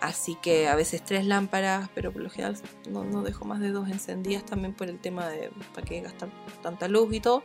Así 0.00 0.36
que 0.36 0.68
a 0.68 0.76
veces 0.76 1.02
tres 1.04 1.24
lámparas, 1.24 1.88
pero 1.94 2.12
por 2.12 2.20
lo 2.20 2.28
general 2.28 2.56
no, 2.90 3.04
no, 3.04 3.22
dejo 3.22 3.46
más 3.46 3.60
de 3.60 3.70
dos 3.70 3.88
encendidas 3.88 4.44
también 4.44 4.74
por 4.74 4.88
el 4.88 4.98
tema 4.98 5.26
de 5.28 5.50
para 5.74 5.86
qué 5.86 6.02
gastar 6.02 6.28
tanta 6.62 6.86
luz 6.86 7.12
y 7.14 7.20
todo. 7.20 7.42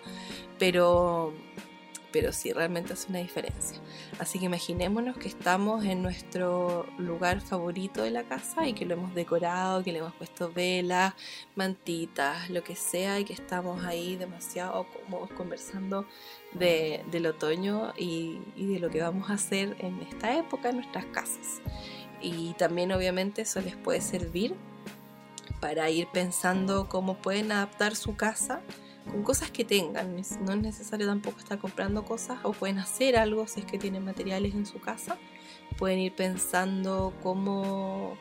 Pero, 0.59 1.33
pero 2.11 2.31
sí 2.31 2.51
realmente 2.51 2.93
hace 2.93 3.09
una 3.09 3.19
diferencia. 3.19 3.79
Así 4.19 4.39
que 4.39 4.45
imaginémonos 4.45 5.17
que 5.17 5.27
estamos 5.27 5.85
en 5.85 6.01
nuestro 6.01 6.85
lugar 6.97 7.41
favorito 7.41 8.03
de 8.03 8.11
la 8.11 8.23
casa 8.23 8.67
y 8.67 8.73
que 8.73 8.85
lo 8.85 8.93
hemos 8.93 9.13
decorado, 9.15 9.83
que 9.83 9.91
le 9.91 9.99
hemos 9.99 10.13
puesto 10.13 10.51
velas, 10.51 11.13
mantitas, 11.55 12.49
lo 12.49 12.63
que 12.63 12.75
sea, 12.75 13.19
y 13.19 13.25
que 13.25 13.33
estamos 13.33 13.83
ahí 13.85 14.15
demasiado 14.15 14.85
cómodos 14.87 15.31
conversando 15.31 16.05
del 16.53 17.25
otoño 17.25 17.93
y, 17.97 18.39
y 18.55 18.73
de 18.73 18.79
lo 18.79 18.89
que 18.89 19.01
vamos 19.01 19.29
a 19.29 19.33
hacer 19.33 19.75
en 19.79 20.01
esta 20.01 20.37
época 20.37 20.69
en 20.69 20.77
nuestras 20.77 21.05
casas. 21.05 21.61
Y 22.21 22.53
también 22.53 22.91
obviamente 22.91 23.41
eso 23.41 23.61
les 23.61 23.75
puede 23.75 24.01
servir 24.01 24.55
para 25.59 25.89
ir 25.89 26.07
pensando 26.11 26.89
cómo 26.89 27.15
pueden 27.15 27.51
adaptar 27.51 27.95
su 27.95 28.15
casa 28.15 28.61
con 29.09 29.23
cosas 29.23 29.51
que 29.51 29.65
tengan. 29.65 30.15
No 30.15 30.19
es 30.53 30.61
necesario 30.61 31.07
tampoco 31.07 31.39
estar 31.39 31.59
comprando 31.59 32.05
cosas 32.05 32.39
o 32.43 32.51
pueden 32.51 32.79
hacer 32.79 33.17
algo 33.17 33.47
si 33.47 33.61
es 33.61 33.65
que 33.65 33.77
tienen 33.77 34.05
materiales 34.05 34.53
en 34.53 34.65
su 34.65 34.79
casa. 34.79 35.17
Pueden 35.77 35.99
ir 35.99 36.13
pensando 36.13 37.13
cómo, 37.23 38.17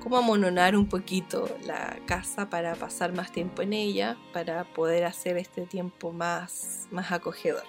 cómo 0.00 0.18
amononar 0.18 0.76
un 0.76 0.88
poquito 0.88 1.48
la 1.64 1.98
casa 2.06 2.50
para 2.50 2.74
pasar 2.74 3.14
más 3.14 3.32
tiempo 3.32 3.62
en 3.62 3.72
ella, 3.72 4.16
para 4.32 4.64
poder 4.64 5.04
hacer 5.04 5.36
este 5.36 5.66
tiempo 5.66 6.12
más, 6.12 6.88
más 6.90 7.12
acogedor. 7.12 7.64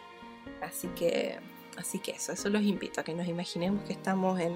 Así 0.62 0.88
que, 0.90 1.40
así 1.78 2.00
que 2.00 2.12
eso, 2.12 2.32
eso 2.32 2.50
los 2.50 2.64
invito 2.64 3.02
a 3.02 3.04
que 3.04 3.14
nos 3.14 3.28
imaginemos 3.28 3.84
que 3.84 3.94
estamos 3.94 4.40
en, 4.40 4.54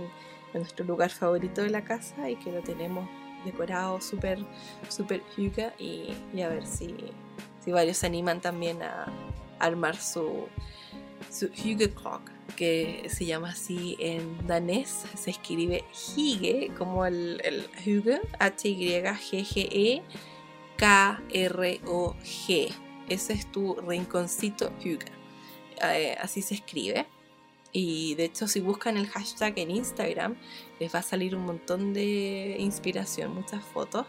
en 0.53 0.61
nuestro 0.61 0.85
lugar 0.85 1.11
favorito 1.11 1.61
de 1.61 1.69
la 1.69 1.83
casa 1.83 2.29
y 2.29 2.35
que 2.35 2.51
lo 2.51 2.61
tenemos 2.61 3.07
decorado 3.45 4.01
súper, 4.01 4.39
súper 4.89 5.21
yuga 5.37 5.73
y, 5.77 6.13
y 6.33 6.41
a 6.41 6.49
ver 6.49 6.65
si, 6.65 6.95
si 7.63 7.71
varios 7.71 7.97
se 7.97 8.08
animan 8.08 8.41
también 8.41 8.82
a 8.84 9.06
armar 9.60 9.95
su, 9.95 10.47
su 11.30 11.49
Clock, 11.49 12.30
que 12.56 13.08
se 13.10 13.26
llama 13.26 13.49
así 13.49 13.95
en 13.99 14.45
danés, 14.45 15.06
se 15.15 15.32
escribe 15.32 15.84
Hige, 15.93 16.71
como 16.78 17.06
el, 17.06 17.41
el 17.43 17.67
Hygge, 17.84 18.21
H-Y-G-G-E, 18.39 20.02
K-R-O-G. 20.78 22.73
Ese 23.10 23.34
es 23.34 23.52
tu 23.52 23.76
rinconcito 23.76 24.71
Hygge. 24.84 25.12
Eh, 25.82 26.15
así 26.21 26.41
se 26.41 26.56
escribe. 26.56 27.08
Y 27.71 28.15
de 28.15 28.26
hecho, 28.26 28.47
si 28.47 28.60
buscan 28.60 28.97
el 28.97 29.08
hashtag 29.08 29.58
en 29.58 29.71
Instagram, 29.71 30.36
les 30.80 30.93
va 30.93 30.99
a 30.99 31.04
salir 31.04 31.36
un 31.36 31.45
montón 31.45 31.93
de 31.93 32.58
inspiración, 32.60 33.34
muchas 33.34 33.63
fotos 33.63 34.06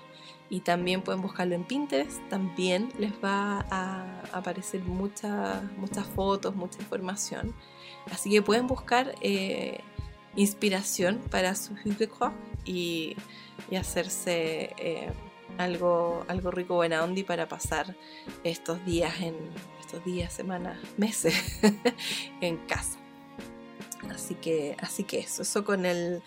y 0.54 0.60
también 0.60 1.02
pueden 1.02 1.20
buscarlo 1.20 1.56
en 1.56 1.64
Pinterest, 1.64 2.20
también 2.28 2.92
les 2.96 3.12
va 3.14 3.66
a 3.72 4.22
aparecer 4.32 4.82
muchas 4.82 5.64
muchas 5.76 6.06
fotos, 6.06 6.54
mucha 6.54 6.78
información. 6.78 7.52
Así 8.12 8.30
que 8.30 8.40
pueden 8.40 8.68
buscar 8.68 9.16
eh, 9.20 9.80
inspiración 10.36 11.18
para 11.28 11.56
su 11.56 11.72
Hugo 11.72 12.32
y, 12.64 13.16
y 13.68 13.74
hacerse 13.74 14.76
eh, 14.78 15.10
algo, 15.58 16.24
algo 16.28 16.52
rico, 16.52 16.76
buena 16.76 17.02
onda 17.02 17.24
para 17.26 17.48
pasar 17.48 17.96
estos 18.44 18.84
días, 18.84 19.20
en, 19.22 19.34
estos 19.80 20.04
días, 20.04 20.32
semanas, 20.32 20.78
meses 20.96 21.34
en 22.40 22.58
casa. 22.58 23.00
Así 24.08 24.36
que, 24.36 24.76
así 24.80 25.02
que 25.02 25.18
eso, 25.18 25.42
eso 25.42 25.64
con 25.64 25.84
el 25.84 26.22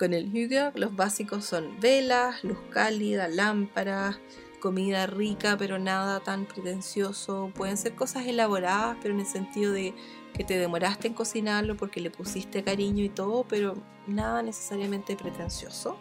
con 0.00 0.14
el 0.14 0.32
Hygge 0.32 0.72
los 0.76 0.96
básicos 0.96 1.44
son 1.44 1.78
velas, 1.78 2.42
luz 2.42 2.56
cálida, 2.70 3.28
lámparas, 3.28 4.18
comida 4.58 5.06
rica 5.06 5.58
pero 5.58 5.78
nada 5.78 6.20
tan 6.20 6.46
pretencioso. 6.46 7.52
Pueden 7.54 7.76
ser 7.76 7.94
cosas 7.94 8.26
elaboradas 8.26 8.96
pero 9.02 9.12
en 9.12 9.20
el 9.20 9.26
sentido 9.26 9.74
de 9.74 9.92
que 10.32 10.42
te 10.42 10.56
demoraste 10.56 11.08
en 11.08 11.12
cocinarlo 11.12 11.76
porque 11.76 12.00
le 12.00 12.10
pusiste 12.10 12.64
cariño 12.64 13.04
y 13.04 13.10
todo, 13.10 13.44
pero 13.46 13.74
nada 14.06 14.42
necesariamente 14.42 15.16
pretencioso. 15.16 15.98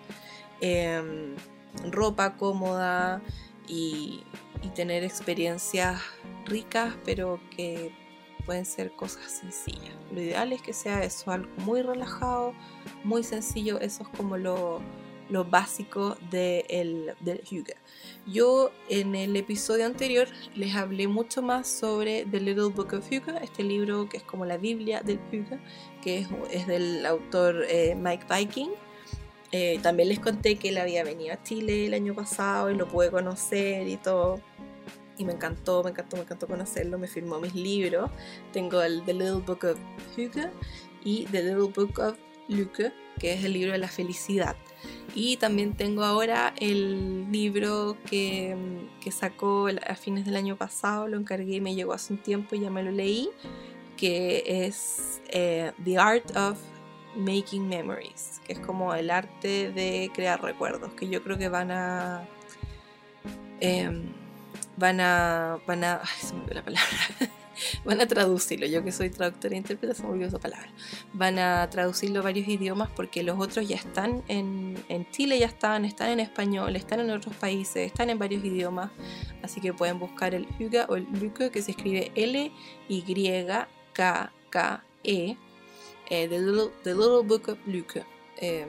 Em, 0.61 1.35
ropa 1.91 2.37
cómoda 2.37 3.21
y, 3.67 4.23
y 4.61 4.69
tener 4.69 5.03
experiencias 5.03 5.99
ricas 6.45 6.95
pero 7.03 7.41
que 7.53 7.91
pueden 8.45 8.65
ser 8.65 8.91
cosas 8.91 9.31
sencillas. 9.31 9.95
Lo 10.11 10.21
ideal 10.21 10.53
es 10.53 10.61
que 10.61 10.73
sea 10.73 11.03
eso, 11.03 11.31
algo 11.31 11.49
muy 11.57 11.81
relajado, 11.81 12.53
muy 13.03 13.23
sencillo, 13.23 13.79
eso 13.79 14.03
es 14.03 14.09
como 14.09 14.37
lo, 14.37 14.81
lo 15.29 15.45
básico 15.45 16.17
de 16.31 16.65
el, 16.69 17.13
del 17.21 17.41
Hygge. 17.49 17.75
Yo 18.25 18.71
en 18.89 19.15
el 19.15 19.35
episodio 19.35 19.85
anterior 19.85 20.27
les 20.55 20.75
hablé 20.75 21.07
mucho 21.07 21.41
más 21.41 21.67
sobre 21.67 22.25
The 22.25 22.39
Little 22.39 22.69
Book 22.69 22.93
of 22.93 23.09
Hygge, 23.09 23.43
este 23.43 23.63
libro 23.63 24.09
que 24.09 24.17
es 24.17 24.23
como 24.23 24.45
la 24.45 24.57
Biblia 24.57 25.01
del 25.01 25.19
Hygge, 25.31 25.59
que 26.01 26.19
es, 26.19 26.27
es 26.51 26.67
del 26.67 27.05
autor 27.05 27.65
eh, 27.69 27.95
Mike 27.95 28.25
Viking. 28.29 28.69
Eh, 29.51 29.79
también 29.81 30.09
les 30.09 30.19
conté 30.19 30.57
que 30.57 30.69
él 30.69 30.77
había 30.77 31.03
venido 31.03 31.33
a 31.33 31.41
Chile 31.41 31.87
el 31.87 31.95
año 31.95 32.13
pasado 32.13 32.69
y 32.69 32.75
lo 32.75 32.87
pude 32.87 33.09
conocer 33.09 33.87
y 33.87 33.97
todo 33.97 34.39
y 35.19 35.25
me 35.25 35.33
encantó, 35.33 35.83
me 35.83 35.91
encantó, 35.91 36.15
me 36.15 36.23
encantó 36.23 36.47
conocerlo, 36.47 36.97
me 36.97 37.07
firmó 37.07 37.39
mis 37.39 37.53
libros. 37.53 38.09
Tengo 38.53 38.81
el 38.81 39.03
The 39.03 39.13
Little 39.13 39.41
Book 39.45 39.65
of 39.65 39.77
Hugo 40.17 40.49
y 41.03 41.25
The 41.25 41.43
Little 41.43 41.71
Book 41.73 41.99
of 41.99 42.17
Luke, 42.47 42.91
que 43.19 43.33
es 43.33 43.43
el 43.43 43.53
libro 43.53 43.73
de 43.73 43.79
la 43.79 43.89
felicidad. 43.89 44.55
Y 45.13 45.35
también 45.35 45.75
tengo 45.75 46.05
ahora 46.05 46.53
el 46.57 47.29
libro 47.31 47.97
que, 48.09 48.55
que 49.01 49.11
sacó 49.11 49.67
a 49.67 49.95
fines 49.95 50.25
del 50.25 50.37
año 50.37 50.55
pasado, 50.55 51.07
lo 51.09 51.17
encargué 51.17 51.55
y 51.55 51.61
me 51.61 51.75
llegó 51.75 51.91
hace 51.91 52.13
un 52.13 52.23
tiempo 52.23 52.55
y 52.55 52.61
ya 52.61 52.69
me 52.69 52.81
lo 52.81 52.91
leí, 52.91 53.29
que 53.97 54.65
es 54.65 55.21
eh, 55.27 55.73
The 55.83 55.97
Art 55.97 56.35
of 56.37 56.57
Making 57.17 57.67
Memories, 57.67 58.39
que 58.45 58.53
es 58.53 58.59
como 58.59 58.93
el 58.93 59.11
arte 59.11 59.71
de 59.71 60.09
crear 60.13 60.41
recuerdos, 60.41 60.93
que 60.93 61.09
yo 61.09 61.21
creo 61.23 61.37
que 61.37 61.49
van 61.49 61.71
a... 61.71 62.25
Em, 63.59 64.13
van 64.79 65.01
a, 65.01 65.59
van 65.67 65.83
a, 65.83 66.01
ay, 66.01 66.19
se 66.19 66.33
me 66.33 66.61
palabra, 66.61 66.79
van 67.85 68.01
a 68.01 68.07
traducirlo, 68.07 68.65
yo 68.65 68.83
que 68.83 68.91
soy 68.91 69.09
traductora 69.09 69.53
e 69.53 69.57
intérprete 69.57 69.93
se 69.93 70.03
me 70.03 70.09
olvidó 70.09 70.29
esa 70.29 70.39
palabra, 70.39 70.71
van 71.13 71.37
a 71.37 71.69
traducirlo 71.69 72.21
a 72.21 72.23
varios 72.23 72.47
idiomas 72.47 72.89
porque 72.95 73.21
los 73.21 73.37
otros 73.39 73.67
ya 73.67 73.75
están 73.75 74.23
en, 74.27 74.81
en 74.87 75.11
Chile, 75.11 75.37
ya 75.37 75.47
están, 75.47 75.83
están 75.85 76.09
en 76.09 76.21
español, 76.21 76.75
están 76.75 77.01
en 77.01 77.11
otros 77.11 77.35
países, 77.35 77.85
están 77.87 78.09
en 78.09 78.17
varios 78.17 78.43
idiomas, 78.43 78.91
así 79.43 79.59
que 79.61 79.73
pueden 79.73 79.99
buscar 79.99 80.33
el 80.33 80.47
Huga 80.59 80.85
o 80.89 80.95
el 80.95 81.05
Luke 81.19 81.51
que 81.51 81.61
se 81.61 81.71
escribe 81.71 82.11
L-Y-K-K-E, 82.15 82.57
eh, 86.11 86.27
the, 86.27 86.39
little, 86.39 86.71
the, 86.83 86.95
Little, 86.95 87.21
Book 87.23 87.49
of 87.49 87.59
Luke. 87.67 88.03
Eh, 88.37 88.65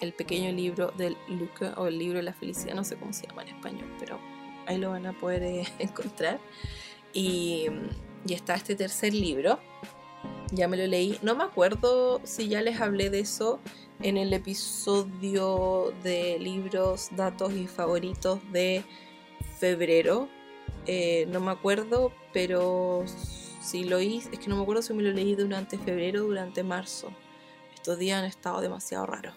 el 0.00 0.12
pequeño 0.14 0.50
libro 0.50 0.92
del 0.96 1.16
Luke 1.28 1.72
o 1.76 1.86
el 1.86 1.98
libro 1.98 2.16
de 2.16 2.22
la 2.22 2.32
felicidad, 2.32 2.74
no 2.74 2.84
sé 2.84 2.96
cómo 2.96 3.12
se 3.12 3.26
llama 3.26 3.42
en 3.42 3.48
español, 3.48 3.86
pero 3.98 4.18
ahí 4.70 4.78
lo 4.78 4.90
van 4.90 5.06
a 5.06 5.12
poder 5.12 5.42
eh, 5.42 5.66
encontrar. 5.78 6.40
Y, 7.12 7.66
y, 8.26 8.34
está 8.34 8.54
este 8.54 8.76
tercer 8.76 9.12
libro, 9.12 9.58
ya 10.52 10.68
me 10.68 10.76
lo 10.76 10.86
leí, 10.86 11.18
no 11.22 11.34
me 11.34 11.44
acuerdo 11.44 12.20
si 12.24 12.48
ya 12.48 12.62
les 12.62 12.80
hablé 12.80 13.10
de 13.10 13.20
eso 13.20 13.58
en 14.00 14.16
el 14.16 14.32
episodio 14.32 15.92
de 16.02 16.38
libros, 16.38 17.08
datos 17.16 17.52
y 17.52 17.66
favoritos 17.66 18.40
de 18.52 18.84
febrero, 19.58 20.28
eh, 20.86 21.26
no 21.28 21.40
me 21.40 21.50
acuerdo, 21.50 22.12
pero 22.32 23.04
Si 23.62 23.84
lo 23.84 24.00
hice, 24.00 24.30
es 24.32 24.38
que 24.38 24.48
no 24.48 24.56
me 24.56 24.62
acuerdo 24.62 24.80
si 24.80 24.94
me 24.94 25.02
lo 25.02 25.12
leí 25.12 25.34
durante 25.34 25.76
febrero 25.78 26.22
o 26.22 26.28
durante 26.28 26.62
marzo. 26.62 27.12
Estos 27.74 27.98
días 27.98 28.18
han 28.18 28.24
estado 28.24 28.60
demasiado 28.62 29.04
raros. 29.04 29.34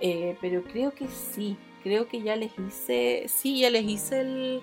Eh, 0.00 0.38
pero 0.40 0.64
creo 0.64 0.94
que 0.94 1.06
sí, 1.08 1.58
creo 1.82 2.08
que 2.08 2.22
ya 2.22 2.36
les 2.36 2.52
hice, 2.58 3.26
sí, 3.28 3.60
ya 3.60 3.70
les 3.70 3.84
hice 3.84 4.20
el, 4.20 4.62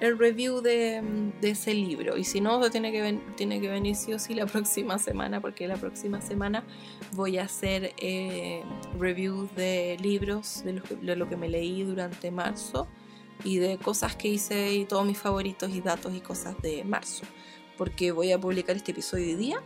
el 0.00 0.18
review 0.18 0.60
de, 0.60 1.02
ese 1.42 1.74
libro. 1.74 2.16
Y 2.16 2.24
si 2.24 2.40
no, 2.40 2.70
tiene 2.70 2.92
que, 2.92 3.18
tiene 3.36 3.60
que 3.60 3.68
venir 3.68 3.96
sí 3.96 4.12
o 4.12 4.18
sí 4.18 4.34
la 4.34 4.46
próxima 4.46 4.98
semana, 4.98 5.40
porque 5.40 5.66
la 5.66 5.76
próxima 5.76 6.20
semana 6.20 6.64
voy 7.12 7.38
a 7.38 7.44
hacer 7.44 7.94
eh, 7.98 8.62
reviews 8.98 9.54
de 9.54 9.96
libros, 10.00 10.62
de 10.64 10.74
lo, 10.74 10.82
que, 10.82 10.96
de 10.96 11.16
lo 11.16 11.28
que 11.28 11.36
me 11.36 11.48
leí 11.48 11.82
durante 11.82 12.30
marzo 12.30 12.88
y 13.44 13.58
de 13.58 13.78
cosas 13.78 14.16
que 14.16 14.28
hice 14.28 14.74
y 14.74 14.84
todos 14.84 15.06
mis 15.06 15.18
favoritos 15.18 15.70
y 15.74 15.80
datos 15.80 16.14
y 16.14 16.20
cosas 16.20 16.60
de 16.62 16.84
marzo. 16.84 17.24
Porque 17.76 18.12
voy 18.12 18.32
a 18.32 18.38
publicar 18.38 18.76
este 18.76 18.92
episodio 18.92 19.26
hoy 19.26 19.34
día. 19.34 19.62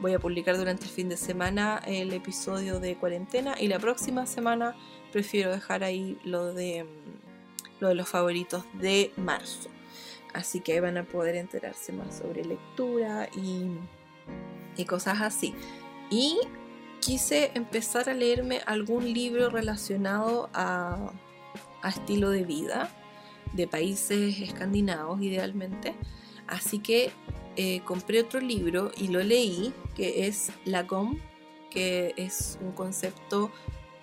Voy 0.00 0.14
a 0.14 0.18
publicar 0.18 0.56
durante 0.56 0.84
el 0.84 0.90
fin 0.90 1.08
de 1.08 1.16
semana 1.16 1.80
el 1.86 2.12
episodio 2.12 2.80
de 2.80 2.96
cuarentena 2.96 3.54
y 3.60 3.68
la 3.68 3.78
próxima 3.78 4.26
semana 4.26 4.74
prefiero 5.12 5.52
dejar 5.52 5.84
ahí 5.84 6.18
lo 6.24 6.52
de 6.52 6.86
lo 7.82 7.88
de 7.88 7.94
los 7.94 8.08
favoritos 8.08 8.64
de 8.74 9.12
marzo. 9.16 9.68
Así 10.32 10.60
que 10.60 10.80
van 10.80 10.96
a 10.96 11.04
poder 11.04 11.36
enterarse 11.36 11.92
más 11.92 12.18
sobre 12.18 12.44
lectura 12.44 13.28
y, 13.36 13.66
y 14.76 14.84
cosas 14.84 15.20
así. 15.20 15.52
Y 16.10 16.38
quise 17.00 17.50
empezar 17.54 18.08
a 18.08 18.14
leerme 18.14 18.60
algún 18.64 19.12
libro 19.12 19.50
relacionado 19.50 20.48
a, 20.54 21.12
a 21.82 21.88
estilo 21.88 22.30
de 22.30 22.44
vida 22.44 22.88
de 23.52 23.66
países 23.66 24.40
escandinavos 24.40 25.20
idealmente. 25.20 25.94
Así 26.46 26.78
que 26.78 27.10
eh, 27.56 27.82
compré 27.84 28.20
otro 28.20 28.40
libro 28.40 28.92
y 28.96 29.08
lo 29.08 29.22
leí, 29.22 29.74
que 29.94 30.26
es 30.26 30.52
Lagom, 30.64 31.18
que 31.70 32.14
es 32.16 32.58
un 32.62 32.72
concepto 32.72 33.50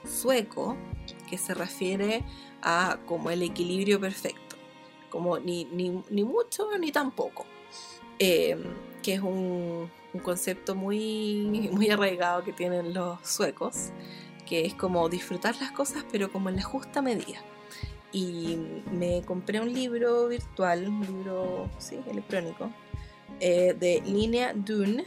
sueco 0.05 0.77
que 1.29 1.37
se 1.37 1.53
refiere 1.53 2.23
a 2.61 2.97
como 3.05 3.29
el 3.31 3.43
equilibrio 3.43 3.99
perfecto, 3.99 4.55
como 5.09 5.39
ni, 5.39 5.65
mucho 5.65 6.67
ni 6.79 6.91
tampoco, 6.91 7.45
eh, 8.17 8.57
que 9.03 9.15
es 9.15 9.21
un, 9.21 9.89
concepto 10.23 10.75
muy, 10.75 11.69
muy 11.71 11.89
arraigado 11.89 12.43
que 12.43 12.53
tienen 12.53 12.93
los 12.93 13.19
suecos, 13.23 13.91
que 14.47 14.65
es 14.65 14.73
como 14.73 15.07
disfrutar 15.09 15.55
las 15.57 15.71
cosas 15.71 16.03
pero 16.11 16.31
como 16.31 16.49
en 16.49 16.57
la 16.57 16.63
justa 16.63 17.01
medida. 17.01 17.39
Y 18.11 18.57
me 18.91 19.21
compré 19.21 19.61
un 19.61 19.71
libro 19.71 20.27
virtual, 20.27 20.87
un 20.87 21.01
libro 21.01 21.69
sí, 21.77 21.99
electrónico, 22.09 22.71
eh, 23.39 23.75
de 23.79 24.01
Linea 24.03 24.53
Dune. 24.53 25.05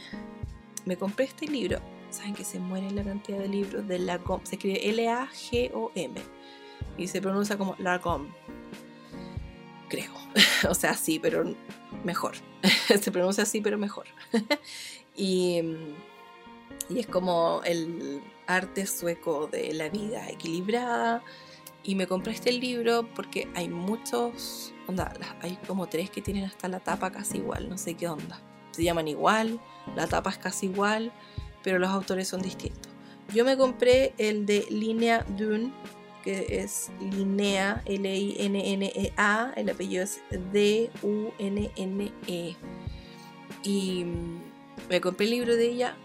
Me 0.85 0.95
compré 0.95 1.25
este 1.25 1.47
libro. 1.47 1.79
Saben 2.13 2.35
que 2.35 2.43
se 2.43 2.59
muere 2.59 2.91
la 2.91 3.03
cantidad 3.03 3.39
de 3.39 3.47
libros 3.47 3.87
de 3.87 3.97
Lagom. 3.97 4.39
Se 4.45 4.55
escribe 4.55 4.87
L-A-G-O-M 4.89 6.21
y 6.95 7.07
se 7.07 7.21
pronuncia 7.21 7.57
como 7.57 7.75
Largom. 7.79 8.27
Creo. 9.89 10.11
o 10.69 10.75
sea, 10.75 10.93
sí, 10.93 11.17
pero 11.17 11.43
mejor. 12.03 12.35
se 13.01 13.11
pronuncia 13.11 13.43
así, 13.43 13.61
pero 13.61 13.79
mejor. 13.79 14.05
y, 15.15 15.61
y 16.87 16.99
es 16.99 17.07
como 17.07 17.61
el 17.65 18.21
arte 18.45 18.85
sueco 18.85 19.47
de 19.47 19.73
la 19.73 19.89
vida 19.89 20.29
equilibrada. 20.29 21.23
Y 21.83 21.95
me 21.95 22.05
compré 22.05 22.33
este 22.33 22.51
libro 22.51 23.09
porque 23.15 23.49
hay 23.55 23.69
muchos, 23.69 24.71
onda, 24.87 25.11
hay 25.41 25.57
como 25.67 25.87
tres 25.87 26.11
que 26.11 26.21
tienen 26.21 26.45
hasta 26.45 26.67
la 26.67 26.79
tapa 26.79 27.11
casi 27.11 27.39
igual, 27.39 27.69
no 27.69 27.77
sé 27.77 27.95
qué 27.95 28.07
onda. 28.07 28.39
Se 28.71 28.83
llaman 28.83 29.07
igual, 29.07 29.59
la 29.95 30.07
tapa 30.07 30.29
es 30.29 30.37
casi 30.37 30.67
igual, 30.67 31.11
pero 31.63 31.79
los 31.79 31.89
autores 31.89 32.27
son 32.27 32.41
distintos. 32.41 32.91
Yo 33.33 33.45
me 33.45 33.57
compré 33.57 34.13
el 34.17 34.45
de 34.45 34.65
Linea 34.69 35.25
Dune, 35.37 35.71
que 36.23 36.59
es 36.61 36.91
Linnea, 36.99 37.81
L-I-N-N-E-A, 37.85 39.53
el 39.55 39.69
apellido 39.69 40.03
es 40.03 40.21
D-U-N-N-E. 40.51 40.95
Y 43.63 44.05
me 44.89 45.01
compré 45.01 45.25
el 45.25 45.31
libro 45.31 45.55
de 45.55 45.65
ella 45.65 45.97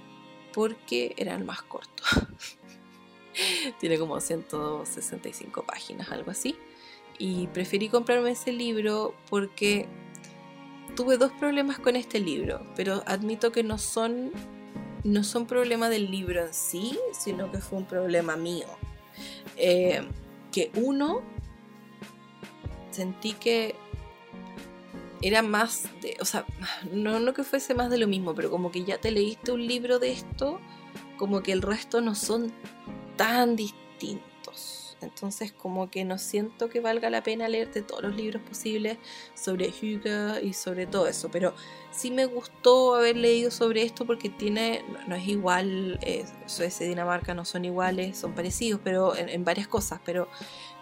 porque 0.52 1.14
era 1.16 1.34
el 1.34 1.44
más 1.44 1.62
corto. 1.62 2.02
Tiene 3.80 3.98
como 3.98 4.20
165 4.20 5.64
páginas, 5.64 6.10
algo 6.10 6.30
así. 6.30 6.56
Y 7.18 7.48
preferí 7.48 7.88
comprarme 7.88 8.30
ese 8.30 8.52
libro 8.52 9.14
porque 9.28 9.88
tuve 10.96 11.16
dos 11.16 11.32
problemas 11.32 11.78
con 11.78 11.96
este 11.96 12.20
libro, 12.20 12.66
pero 12.74 13.02
admito 13.06 13.52
que 13.52 13.62
no 13.62 13.78
son 13.78 14.32
no 15.08 15.24
son 15.24 15.46
problemas 15.46 15.90
del 15.90 16.10
libro 16.10 16.46
en 16.46 16.54
sí, 16.54 16.98
sino 17.12 17.50
que 17.50 17.58
fue 17.58 17.78
un 17.78 17.86
problema 17.86 18.36
mío. 18.36 18.66
Eh, 19.56 20.06
que 20.52 20.70
uno 20.74 21.22
sentí 22.90 23.32
que 23.32 23.74
era 25.22 25.42
más 25.42 25.88
de, 26.00 26.16
o 26.20 26.24
sea, 26.24 26.44
no, 26.92 27.20
no 27.20 27.34
que 27.34 27.42
fuese 27.42 27.74
más 27.74 27.90
de 27.90 27.98
lo 27.98 28.06
mismo, 28.06 28.34
pero 28.34 28.50
como 28.50 28.70
que 28.70 28.84
ya 28.84 28.98
te 28.98 29.10
leíste 29.10 29.52
un 29.52 29.66
libro 29.66 29.98
de 29.98 30.12
esto, 30.12 30.60
como 31.16 31.42
que 31.42 31.52
el 31.52 31.62
resto 31.62 32.00
no 32.00 32.14
son 32.14 32.52
tan 33.16 33.56
distintos. 33.56 34.27
Entonces 35.00 35.52
como 35.52 35.90
que 35.90 36.04
no 36.04 36.18
siento 36.18 36.68
que 36.68 36.80
valga 36.80 37.10
la 37.10 37.22
pena 37.22 37.48
leerte 37.48 37.82
todos 37.82 38.02
los 38.02 38.16
libros 38.16 38.42
posibles 38.42 38.98
sobre 39.34 39.68
Hugo 39.68 40.38
y 40.42 40.52
sobre 40.52 40.86
todo 40.86 41.06
eso. 41.06 41.28
Pero 41.30 41.54
sí 41.90 42.10
me 42.10 42.26
gustó 42.26 42.94
haber 42.94 43.16
leído 43.16 43.50
sobre 43.50 43.82
esto 43.82 44.06
porque 44.06 44.28
tiene, 44.28 44.84
no, 45.06 45.16
es 45.16 45.26
igual, 45.26 45.98
eh, 46.02 46.24
Suecia 46.46 46.86
y 46.86 46.90
Dinamarca 46.90 47.34
no 47.34 47.44
son 47.44 47.64
iguales, 47.64 48.18
son 48.18 48.34
parecidos 48.34 48.80
pero 48.82 49.16
en, 49.16 49.44
varias 49.44 49.68
cosas, 49.68 50.00
pero, 50.04 50.28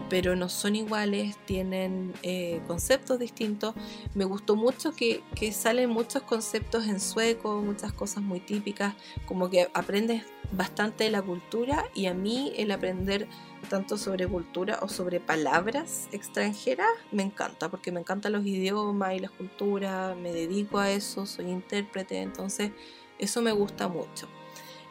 pero 0.09 0.37
no 0.37 0.49
son 0.49 0.77
iguales, 0.77 1.37
tienen 1.47 2.13
eh, 2.23 2.61
conceptos 2.67 3.19
distintos. 3.19 3.75
Me 4.15 4.25
gustó 4.25 4.57
mucho 4.57 4.93
que, 4.93 5.23
que 5.35 5.53
salen 5.53 5.91
muchos 5.91 6.23
conceptos 6.23 6.87
en 6.87 7.01
sueco, 7.01 7.63
muchas 7.63 7.93
cosas 7.93 8.23
muy 8.23 8.41
típicas, 8.41 8.95
como 9.27 9.49
que 9.49 9.69
aprendes 9.75 10.25
bastante 10.53 11.05
de 11.05 11.11
la 11.11 11.23
cultura 11.23 11.85
y 11.95 12.07
a 12.07 12.15
mí 12.15 12.53
el 12.57 12.71
aprender 12.71 13.29
tanto 13.69 13.99
sobre 13.99 14.27
cultura 14.27 14.79
o 14.83 14.89
sobre 14.89 15.21
palabras 15.21 16.09
extranjeras 16.13 16.89
me 17.11 17.23
encanta 17.23 17.69
porque 17.69 17.93
me 17.93 18.01
encantan 18.01 18.33
los 18.33 18.47
idiomas 18.47 19.15
y 19.15 19.19
las 19.19 19.31
culturas, 19.31 20.17
me 20.17 20.33
dedico 20.33 20.79
a 20.79 20.91
eso, 20.91 21.27
soy 21.27 21.47
intérprete, 21.47 22.21
entonces 22.21 22.71
eso 23.19 23.43
me 23.43 23.53
gusta 23.53 23.89
mucho. 23.89 24.29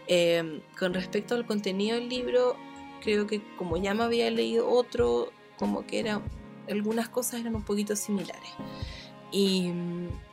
Em, 0.07 0.61
con 0.77 0.93
respecto 0.93 1.35
al 1.35 1.45
contenido 1.45 1.95
del 1.95 2.09
libro, 2.09 2.55
creo 3.01 3.27
que 3.27 3.41
como 3.57 3.77
ya 3.77 3.93
me 3.93 4.03
había 4.03 4.29
leído 4.29 4.69
otro, 4.69 5.31
como 5.57 5.85
que 5.85 5.99
era, 5.99 6.21
algunas 6.69 7.09
cosas 7.09 7.39
eran 7.39 7.55
un 7.55 7.63
poquito 7.63 7.95
similares. 7.95 8.51
Y, 9.31 9.71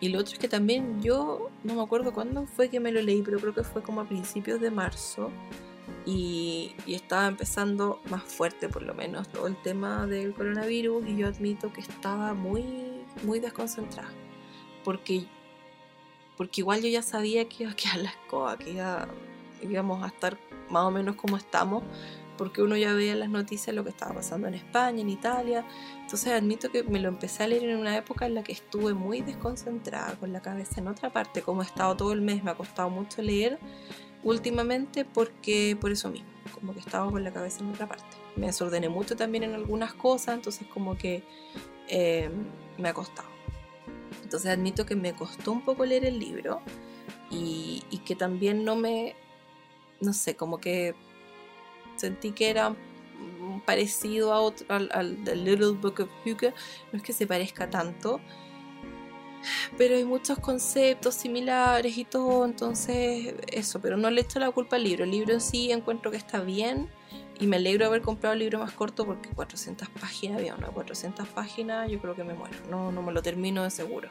y, 0.00 0.08
lo 0.10 0.20
otro 0.20 0.34
es 0.34 0.38
que 0.38 0.48
también 0.48 1.02
yo, 1.02 1.50
no 1.64 1.74
me 1.74 1.82
acuerdo 1.82 2.12
cuándo 2.12 2.46
fue 2.46 2.68
que 2.68 2.78
me 2.78 2.92
lo 2.92 3.02
leí, 3.02 3.22
pero 3.22 3.38
creo 3.38 3.54
que 3.54 3.64
fue 3.64 3.82
como 3.82 4.00
a 4.00 4.04
principios 4.04 4.60
de 4.60 4.70
marzo. 4.70 5.30
Y, 6.06 6.74
estaba 6.86 7.26
empezando 7.26 8.00
más 8.10 8.22
fuerte 8.22 8.68
por 8.68 8.82
lo 8.82 8.94
menos 8.94 9.28
todo 9.28 9.46
el 9.46 9.56
tema 9.62 10.06
del 10.06 10.34
coronavirus 10.34 11.06
y 11.06 11.16
yo 11.16 11.28
admito 11.28 11.72
que 11.72 11.80
estaba 11.80 12.34
muy, 12.34 12.64
muy 13.24 13.40
desconcentrada. 13.40 14.12
Porque, 14.84 15.26
porque 16.36 16.60
igual 16.60 16.82
yo 16.82 16.88
ya 16.88 17.02
sabía 17.02 17.48
que 17.48 17.64
iba 17.64 17.72
a 17.72 17.76
quedar 17.76 17.98
la 17.98 18.10
escoba, 18.10 18.58
que 18.58 18.76
íbamos 19.62 20.02
a 20.02 20.08
estar 20.08 20.38
más 20.70 20.84
o 20.84 20.90
menos 20.90 21.16
como 21.16 21.36
estamos 21.36 21.82
porque 22.36 22.62
uno 22.62 22.76
ya 22.76 22.92
veía 22.92 23.12
en 23.12 23.20
las 23.20 23.28
noticias 23.28 23.74
lo 23.74 23.84
que 23.84 23.90
estaba 23.90 24.14
pasando 24.14 24.48
en 24.48 24.54
España, 24.54 25.00
en 25.00 25.10
Italia. 25.10 25.64
Entonces 26.00 26.32
admito 26.32 26.70
que 26.70 26.82
me 26.82 27.00
lo 27.00 27.08
empecé 27.08 27.44
a 27.44 27.46
leer 27.46 27.64
en 27.64 27.78
una 27.78 27.96
época 27.96 28.26
en 28.26 28.34
la 28.34 28.42
que 28.42 28.52
estuve 28.52 28.94
muy 28.94 29.20
desconcentrada, 29.20 30.16
con 30.16 30.32
la 30.32 30.40
cabeza 30.40 30.80
en 30.80 30.88
otra 30.88 31.12
parte, 31.12 31.42
como 31.42 31.62
he 31.62 31.64
estado 31.64 31.96
todo 31.96 32.12
el 32.12 32.20
mes, 32.20 32.42
me 32.42 32.50
ha 32.50 32.54
costado 32.54 32.90
mucho 32.90 33.22
leer 33.22 33.58
últimamente 34.22 35.04
porque 35.04 35.76
por 35.80 35.90
eso 35.90 36.08
mismo, 36.10 36.28
como 36.54 36.72
que 36.72 36.80
estaba 36.80 37.10
con 37.10 37.24
la 37.24 37.32
cabeza 37.32 37.60
en 37.60 37.70
otra 37.70 37.86
parte. 37.86 38.16
Me 38.36 38.46
desordené 38.46 38.88
mucho 38.88 39.16
también 39.16 39.44
en 39.44 39.54
algunas 39.54 39.94
cosas, 39.94 40.36
entonces 40.36 40.66
como 40.68 40.96
que 40.96 41.22
eh, 41.88 42.30
me 42.78 42.88
ha 42.88 42.94
costado. 42.94 43.28
Entonces 44.22 44.50
admito 44.50 44.86
que 44.86 44.96
me 44.96 45.12
costó 45.14 45.52
un 45.52 45.64
poco 45.64 45.84
leer 45.84 46.04
el 46.04 46.18
libro 46.18 46.60
y, 47.30 47.82
y 47.90 47.98
que 47.98 48.16
también 48.16 48.64
no 48.64 48.76
me, 48.76 49.14
no 50.00 50.12
sé, 50.12 50.36
como 50.36 50.58
que 50.58 50.94
sentí 52.02 52.32
que 52.32 52.50
era 52.50 52.74
parecido 53.64 54.32
a 54.32 54.40
otro, 54.40 54.66
al, 54.68 55.18
The 55.24 55.36
Little 55.36 55.72
Book 55.72 56.00
of 56.00 56.10
Hugo, 56.26 56.52
no 56.92 56.96
es 56.96 57.02
que 57.02 57.12
se 57.12 57.26
parezca 57.26 57.70
tanto, 57.70 58.20
pero 59.76 59.94
hay 59.94 60.04
muchos 60.04 60.38
conceptos 60.38 61.14
similares 61.14 61.96
y 61.96 62.04
todo, 62.04 62.44
entonces 62.44 63.34
eso, 63.52 63.80
pero 63.80 63.96
no 63.96 64.10
le 64.10 64.22
echo 64.22 64.40
la 64.40 64.50
culpa 64.50 64.76
al 64.76 64.84
libro, 64.84 65.04
el 65.04 65.10
libro 65.10 65.32
en 65.32 65.40
sí 65.40 65.70
encuentro 65.70 66.10
que 66.10 66.16
está 66.16 66.40
bien 66.40 66.88
y 67.38 67.46
me 67.46 67.56
alegro 67.56 67.84
de 67.84 67.86
haber 67.86 68.02
comprado 68.02 68.34
el 68.34 68.40
libro 68.40 68.58
más 68.58 68.72
corto 68.72 69.04
porque 69.04 69.28
400 69.30 69.88
páginas, 70.00 70.38
había 70.38 70.54
una 70.54 70.68
400 70.68 71.28
páginas, 71.28 71.90
yo 71.90 72.00
creo 72.00 72.16
que 72.16 72.24
me 72.24 72.34
muero, 72.34 72.56
no, 72.68 72.90
no 72.90 73.02
me 73.02 73.12
lo 73.12 73.22
termino 73.22 73.62
de 73.62 73.70
seguro. 73.70 74.10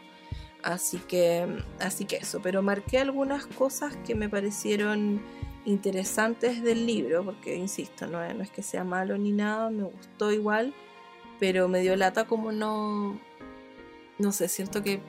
Así 0.63 0.99
que, 0.99 1.47
así 1.80 2.06
que 2.06 2.17
eso, 2.17 2.39
pero 2.39 2.62
marqué 2.62 2.99
algunas 2.99 3.47
cosas 3.47 3.95
que 4.06 4.13
me 4.13 4.30
parecieron 4.30 5.19
interesantes 5.65 6.63
del 6.63 6.86
libro, 6.86 7.24
porque 7.24 7.56
insisto, 7.56 8.08
no, 8.08 8.24
es 8.24 8.50
que 8.52 8.63
sea 8.63 8.84
malo 8.84 9.17
ni 9.17 9.32
nada, 9.32 9.69
me 9.69 9.84
gustó 9.84 10.32
igual, 10.32 10.74
pero 11.39 11.67
me 11.67 11.82
dio 11.82 11.95
lata 11.95 12.26
como 12.26 12.52
no, 12.52 13.19
no 14.17 14.32
sé, 14.32 14.47
siento 14.47 14.84
que, 14.84 15.02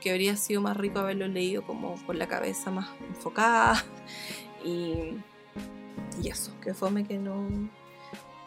que 0.00 0.10
habría 0.10 0.36
sido 0.36 0.60
más 0.60 0.76
rico 0.76 1.00
haberlo 1.00 1.26
leído 1.28 1.64
como 1.64 1.94
con 2.06 2.18
la 2.18 2.28
cabeza 2.28 2.70
más 2.70 2.88
enfocada 3.08 3.84
y, 4.64 5.14
y 6.22 6.28
eso, 6.28 6.52
que 6.60 6.74
fome 6.74 7.04
que 7.04 7.18
no, 7.18 7.48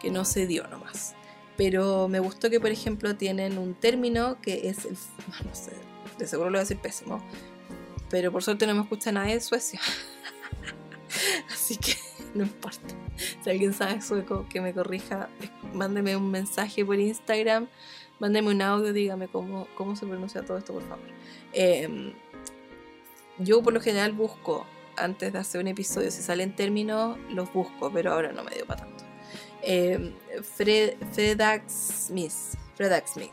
que 0.00 0.10
no 0.10 0.24
se 0.24 0.46
dio 0.46 0.66
nomás. 0.68 1.14
Pero 1.56 2.08
me 2.08 2.18
gustó 2.18 2.50
que, 2.50 2.60
por 2.60 2.70
ejemplo, 2.70 3.16
tienen 3.16 3.58
un 3.58 3.74
término 3.74 4.40
que 4.40 4.68
es 4.68 4.84
el. 4.84 4.96
No 5.44 5.54
sé, 5.54 5.72
de 6.18 6.26
seguro 6.26 6.50
lo 6.50 6.54
voy 6.54 6.58
a 6.58 6.62
decir 6.62 6.78
pésimo. 6.78 7.22
Pero 8.10 8.30
por 8.30 8.42
suerte 8.42 8.66
no 8.66 8.74
me 8.74 8.82
escucha 8.82 9.12
nadie 9.12 9.34
de 9.34 9.40
Suecia. 9.40 9.80
Así 11.64 11.78
que 11.78 11.96
no 12.34 12.42
importa. 12.42 12.94
Si 13.42 13.48
alguien 13.48 13.72
sabe 13.72 14.02
sueco, 14.02 14.46
que 14.50 14.60
me 14.60 14.74
corrija, 14.74 15.30
mándeme 15.72 16.14
un 16.14 16.30
mensaje 16.30 16.84
por 16.84 16.98
Instagram, 16.98 17.68
mándeme 18.18 18.50
un 18.50 18.60
audio, 18.60 18.92
dígame 18.92 19.28
cómo, 19.28 19.66
cómo 19.74 19.96
se 19.96 20.04
pronuncia 20.04 20.44
todo 20.44 20.58
esto, 20.58 20.74
por 20.74 20.82
favor. 20.82 21.06
Em, 21.54 22.12
yo 23.38 23.62
por 23.62 23.72
lo 23.72 23.80
general 23.80 24.12
busco, 24.12 24.66
antes 24.96 25.32
de 25.32 25.38
hacer 25.38 25.58
un 25.58 25.68
episodio, 25.68 26.10
si 26.10 26.20
salen 26.20 26.54
términos, 26.54 27.16
los 27.30 27.50
busco, 27.50 27.90
pero 27.90 28.12
ahora 28.12 28.32
no 28.32 28.44
me 28.44 28.54
dio 28.54 28.66
para 28.66 28.84
tanto. 28.84 29.04
Eh, 29.62 30.12
Fred, 30.42 30.96
Fredax 31.12 31.72
Smith. 32.08 32.32
Fredax 32.74 33.12
Smith. 33.12 33.30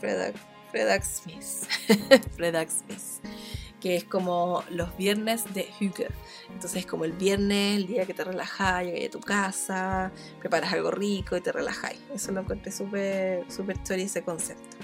Fredax, 0.00 1.22
Smith. 1.22 2.24
Fredax 2.36 2.82
Smith. 2.84 3.32
Que 3.80 3.94
es 3.94 4.04
como 4.04 4.64
los 4.70 4.96
viernes 4.96 5.44
de 5.54 5.68
Hüge. 5.78 6.08
Entonces, 6.54 6.86
como 6.86 7.04
el 7.04 7.12
viernes, 7.12 7.76
el 7.76 7.86
día 7.86 8.06
que 8.06 8.14
te 8.14 8.24
relajas, 8.24 8.84
llegas 8.84 9.08
a 9.08 9.10
tu 9.10 9.20
casa, 9.20 10.12
preparas 10.40 10.72
algo 10.72 10.90
rico 10.90 11.36
y 11.36 11.42
te 11.42 11.52
relajáis. 11.52 12.00
Eso 12.14 12.32
lo 12.32 12.40
encontré 12.40 12.72
súper 12.72 13.44
chévere 13.82 14.04
ese 14.04 14.22
concepto. 14.22 14.78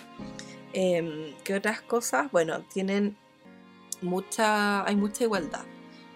Eh, 0.75 1.35
¿Qué 1.43 1.55
otras 1.55 1.81
cosas? 1.81 2.31
Bueno, 2.31 2.61
tienen 2.73 3.17
mucha, 4.03 4.87
hay 4.87 4.97
mucha 4.97 5.25
igualdad 5.25 5.65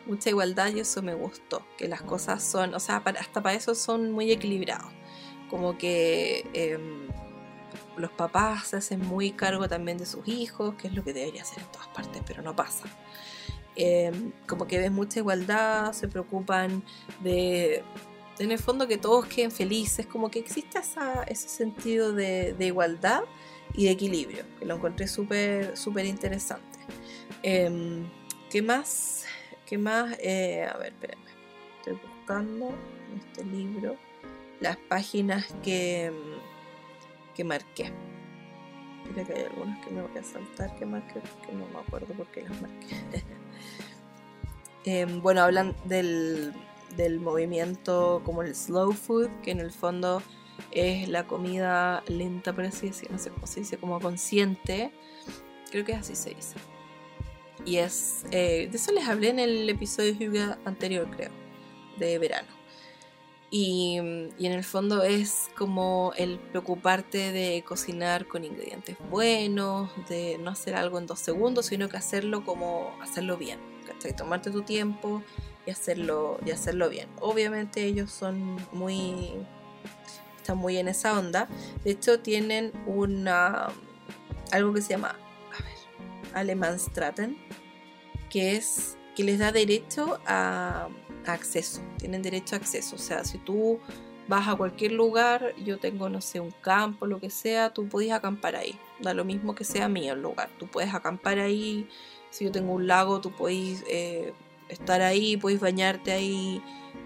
mucha 0.07 0.31
igualdad 0.31 0.73
y 0.75 0.81
eso 0.81 1.03
me 1.03 1.14
gustó, 1.14 1.64
que 1.77 1.88
las 1.88 2.03
cosas 2.03 2.43
son, 2.43 2.75
o 2.75 2.81
sea, 2.81 2.97
hasta 2.97 3.43
para 3.43 3.55
eso 3.55 3.75
son 3.75 4.12
muy 4.12 4.31
equilibrados, 4.31 4.93
como 5.49 5.79
que 5.79 6.49
em, 6.53 7.09
los 7.97 8.11
papás 8.11 8.69
se 8.69 8.77
hacen 8.77 9.01
muy 9.01 9.33
cargo 9.33 9.69
también 9.69 9.99
de 9.99 10.07
sus 10.07 10.27
hijos, 10.29 10.75
que 10.75 10.88
es 10.88 10.95
lo 10.95 11.05
que 11.05 11.12
debería 11.12 11.43
hacer 11.43 11.61
en 11.61 11.73
todas 11.73 11.88
partes, 11.88 12.23
pero 12.27 12.43
no 12.43 12.55
pasa. 12.55 12.85
Em, 13.76 14.32
como 14.46 14.66
que 14.66 14.78
ves 14.78 14.92
mucha 14.92 15.18
igualdad, 15.18 15.92
se 15.92 16.06
preocupan 16.06 16.82
de, 17.22 17.82
en 18.38 18.52
el 18.52 18.58
fondo, 18.58 18.87
que 18.87 18.98
todos 18.98 19.26
queden 19.26 19.50
felices, 19.50 20.06
como 20.06 20.30
que 20.30 20.38
existe 20.38 20.78
ese 21.26 21.48
sentido 21.48 22.12
de, 22.12 22.54
igualdad 22.60 23.22
y 23.74 23.87
de 23.87 23.90
equilibrio, 23.90 24.44
que 24.58 24.64
lo 24.64 24.76
encontré 24.76 25.08
súper, 25.08 25.76
súper 25.76 26.06
interesante. 26.06 26.78
Em, 27.42 28.08
¿Qué 28.50 28.62
más? 28.62 29.24
¿Qué 29.66 29.78
más? 29.78 30.16
Eh, 30.20 30.64
a 30.72 30.76
ver, 30.76 30.92
espérenme. 30.92 31.30
Estoy 31.78 31.94
buscando 31.94 32.68
en 32.68 33.18
este 33.18 33.44
libro 33.44 33.96
las 34.60 34.76
páginas 34.76 35.52
que, 35.62 36.12
que 37.34 37.42
marqué. 37.42 37.92
Mira 39.08 39.24
que 39.24 39.32
hay 39.32 39.44
algunas 39.46 39.84
que 39.84 39.90
me 39.90 40.02
voy 40.02 40.16
a 40.16 40.22
saltar 40.22 40.74
que 40.76 40.87
marqué 40.87 41.20
porque 41.20 41.52
no 41.52 41.66
me 41.66 41.78
acuerdo 41.80 42.14
por 42.14 42.26
qué 42.28 42.42
las 42.42 42.60
marqué. 42.62 43.24
Em, 44.85 45.23
bueno, 45.23 45.42
hablan 45.42 45.75
del, 45.85 46.53
del 46.97 47.20
movimiento 47.20 48.23
como 48.25 48.42
el 48.42 48.55
slow 48.55 48.92
food, 48.92 49.29
que 49.42 49.51
en 49.51 49.61
el 49.61 49.73
fondo 49.73 50.23
es 50.70 51.09
la 51.09 51.27
comida 51.27 52.03
lenta, 52.09 52.53
por 52.53 52.64
así 52.64 52.88
decirlo, 52.88 53.16
no 53.16 53.18
sé 53.18 53.31
cómo 53.31 53.47
se 53.47 53.61
dice, 53.61 53.79
como 53.79 54.01
consciente. 54.01 54.92
Creo 55.70 55.85
que 55.85 55.94
así 55.94 56.14
se 56.14 56.35
dice. 56.35 56.57
Y 57.64 57.77
es. 57.77 58.25
Eh, 58.31 58.68
de 58.70 58.77
eso 58.77 58.92
les 58.92 59.09
hablé 59.09 59.31
en 59.31 59.38
el 59.38 59.68
episodio 59.68 60.57
anterior, 60.64 61.09
creo, 61.11 61.31
de 61.99 62.18
verano. 62.18 62.49
Y, 63.51 64.01
y, 64.37 64.47
en 64.47 64.53
el 64.53 64.64
fondo 64.64 65.05
es 65.05 65.49
como 65.57 66.12
el 66.16 66.40
preocuparte 66.40 67.31
de 67.31 67.62
cocinar 67.66 68.27
con 68.27 68.44
ingredientes 68.44 68.97
buenos, 69.11 69.90
de 70.09 70.38
no 70.38 70.51
hacer 70.51 70.75
algo 70.75 70.99
en 70.99 71.07
dos 71.07 71.20
segundos, 71.20 71.66
sino 71.66 71.88
que 71.88 71.97
hacerlo 71.97 72.44
como 72.44 72.92
hacerlo 73.01 73.37
bien. 73.37 73.73
Tomarte 74.12 74.51
tu 74.51 74.62
tiempo 74.62 75.23
y 75.67 75.71
hacerlo, 75.71 76.38
y 76.45 76.51
hacerlo 76.51 76.88
bien. 76.88 77.09
Obviamente 77.21 77.85
ellos 77.85 78.11
son 78.11 78.59
muy. 78.73 79.33
están 80.37 80.59
muy 80.59 80.77
en 80.77 80.88
esa 80.88 81.19
onda. 81.19 81.49
De 81.83 81.90
hecho, 81.90 82.21
tienen 82.21 82.73
una. 82.87 83.69
algo 84.53 84.73
que 84.73 84.83
se 84.83 84.90
llama 84.90 85.17
Alemannstraten, 86.35 87.37
que 88.29 88.57
es 88.57 88.97
que 89.14 89.25
les 89.25 89.38
da 89.38 89.53
derecho 89.53 90.19
a, 90.27 90.88
acceso, 91.27 91.81
tienen 91.99 92.21
derecho 92.21 92.57
a 92.57 92.59
acceso, 92.59 92.97
o 92.97 92.99
sea, 92.99 93.25
si 93.25 93.38
tú 93.38 93.79
vas 94.29 94.49
a 94.49 94.57
cualquier 94.57 94.93
lugar, 94.93 95.55
yo 95.64 95.79
tengo, 95.79 96.09
no 96.09 96.21
sé, 96.21 96.40
un 96.40 96.51
campo, 96.51 97.07
lo 97.07 97.21
que 97.21 97.31
sea, 97.31 97.73
tú 97.73 97.88
puedes 97.88 98.12
acampar 98.12 98.57
ahí, 98.57 98.79
da 99.01 99.14
lo 99.14 99.25
mismo 99.25 99.55
que 99.55 99.64
sea 99.64 99.88
mío 99.88 100.14
el 100.14 100.23
lugar, 100.23 100.51
tú 100.59 100.67
puedes 100.67 100.93
acampar 100.93 101.38
ahí, 101.38 101.88
si 102.35 102.47
yo 102.47 102.51
tengo 102.51 102.73
un 102.73 102.88
lago, 102.88 103.20
tú 103.20 103.31
puedes 103.31 103.85
eh, 103.88 104.33
estar 104.68 105.03
ahí, 105.03 105.37
puedes 105.37 105.61
bañarte 105.61 106.11
ahí, 106.11 106.61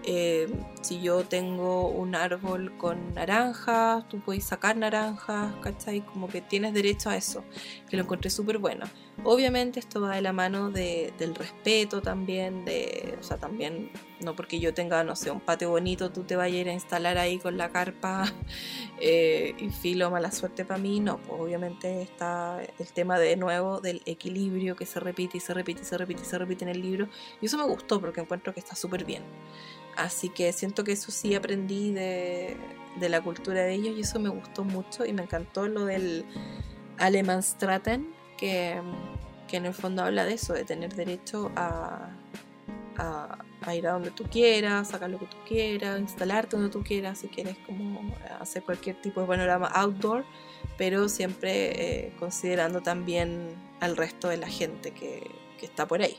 eh, 0.04 0.48
si 0.80 1.02
yo 1.02 1.22
tengo 1.24 1.90
un 1.90 2.14
árbol 2.14 2.74
con 2.78 3.12
naranjas, 3.12 4.08
tú 4.08 4.20
puedes 4.20 4.44
sacar 4.44 4.78
naranjas, 4.78 5.54
¿cachai? 5.56 6.00
Como 6.00 6.28
que 6.28 6.40
tienes 6.40 6.72
derecho 6.72 7.10
a 7.10 7.16
eso, 7.16 7.44
que 7.90 7.98
lo 7.98 8.04
encontré 8.04 8.30
súper 8.30 8.56
bueno. 8.56 8.86
Obviamente 9.24 9.80
esto 9.80 10.00
va 10.00 10.14
de 10.14 10.22
la 10.22 10.32
mano 10.32 10.70
del 10.70 11.34
respeto 11.34 12.00
también, 12.00 12.64
de, 12.64 13.16
o 13.18 13.22
sea, 13.22 13.36
también, 13.36 13.90
no 14.20 14.36
porque 14.36 14.60
yo 14.60 14.72
tenga, 14.72 15.02
no 15.02 15.16
sé, 15.16 15.32
un 15.32 15.40
patio 15.40 15.70
bonito, 15.70 16.10
tú 16.12 16.22
te 16.22 16.36
vayas 16.36 16.56
a 16.56 16.60
ir 16.60 16.68
a 16.68 16.72
instalar 16.72 17.18
ahí 17.18 17.38
con 17.38 17.58
la 17.58 17.70
carpa 17.70 18.32
eh, 19.00 19.54
y 19.58 19.70
filo, 19.70 20.10
mala 20.10 20.30
suerte 20.30 20.64
para 20.64 20.78
mí, 20.78 21.00
no, 21.00 21.18
pues 21.18 21.40
obviamente 21.40 22.00
está 22.00 22.62
el 22.78 22.92
tema 22.92 23.18
de 23.18 23.36
nuevo 23.36 23.80
del 23.80 24.02
equilibrio 24.06 24.76
que 24.76 24.86
se 24.86 25.00
repite 25.00 25.38
y 25.38 25.40
se 25.40 25.52
repite 25.52 25.82
y 25.82 25.84
se 25.84 25.98
repite 25.98 26.22
y 26.22 26.24
se 26.24 26.38
repite 26.38 26.64
en 26.64 26.70
el 26.70 26.80
libro, 26.80 27.08
y 27.40 27.46
eso 27.46 27.58
me 27.58 27.64
gustó 27.64 28.00
porque 28.00 28.20
encuentro 28.20 28.54
que 28.54 28.60
está 28.60 28.76
súper 28.76 29.04
bien. 29.04 29.24
Así 29.96 30.28
que 30.28 30.52
siento 30.52 30.84
que 30.84 30.92
eso 30.92 31.10
sí 31.10 31.34
aprendí 31.34 31.92
de, 31.92 32.56
de 33.00 33.08
la 33.08 33.20
cultura 33.20 33.62
de 33.62 33.74
ellos 33.74 33.96
y 33.96 34.02
eso 34.02 34.20
me 34.20 34.28
gustó 34.28 34.62
mucho 34.62 35.04
y 35.04 35.12
me 35.12 35.24
encantó 35.24 35.66
lo 35.66 35.86
del 35.86 36.24
Alemannstraten 36.98 38.17
que, 38.38 38.80
en 39.52 39.66
el 39.66 39.74
fondo 39.74 40.02
habla 40.02 40.24
de 40.24 40.34
eso, 40.34 40.54
de 40.54 40.64
tener 40.64 40.94
derecho 40.94 41.50
a, 41.56 42.08
ir 43.74 43.86
a 43.86 43.92
donde 43.92 44.10
tú 44.10 44.24
quieras, 44.24 44.88
sacar 44.88 45.10
lo 45.10 45.18
que 45.18 45.26
tú 45.26 45.36
quieras, 45.46 46.00
instalarte 46.00 46.56
donde 46.56 46.70
tú 46.70 46.82
quieras, 46.82 47.18
si 47.18 47.28
quieres 47.28 47.56
como 47.66 48.14
hacer 48.40 48.62
cualquier 48.62 49.00
tipo 49.02 49.20
de 49.20 49.26
panorama 49.26 49.66
outdoor, 49.66 50.24
pero 50.78 51.08
siempre 51.08 52.06
eh, 52.06 52.12
considerando 52.18 52.80
también 52.80 53.54
al 53.80 53.96
resto 53.96 54.28
de 54.28 54.38
la 54.38 54.48
gente 54.48 54.92
que, 54.92 55.30
que 55.58 55.66
está 55.66 55.86
por 55.86 56.00
ahí. 56.00 56.16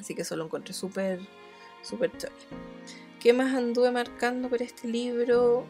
Así 0.00 0.14
que 0.14 0.22
eso 0.22 0.36
lo 0.36 0.44
encontré 0.44 0.72
súper, 0.72 1.20
súper 1.82 2.16
chévere. 2.16 2.46
¿Qué 3.20 3.32
más 3.32 3.54
anduve 3.54 3.90
marcando 3.90 4.48
por 4.48 4.62
este 4.62 4.88
libro? 4.88 5.66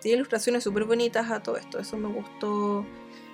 Tiene 0.00 0.16
ilustraciones 0.16 0.64
súper 0.64 0.84
bonitas 0.84 1.30
a 1.30 1.42
todo 1.42 1.56
esto, 1.56 1.78
eso 1.78 1.96
me 1.96 2.08
gustó 2.08 2.84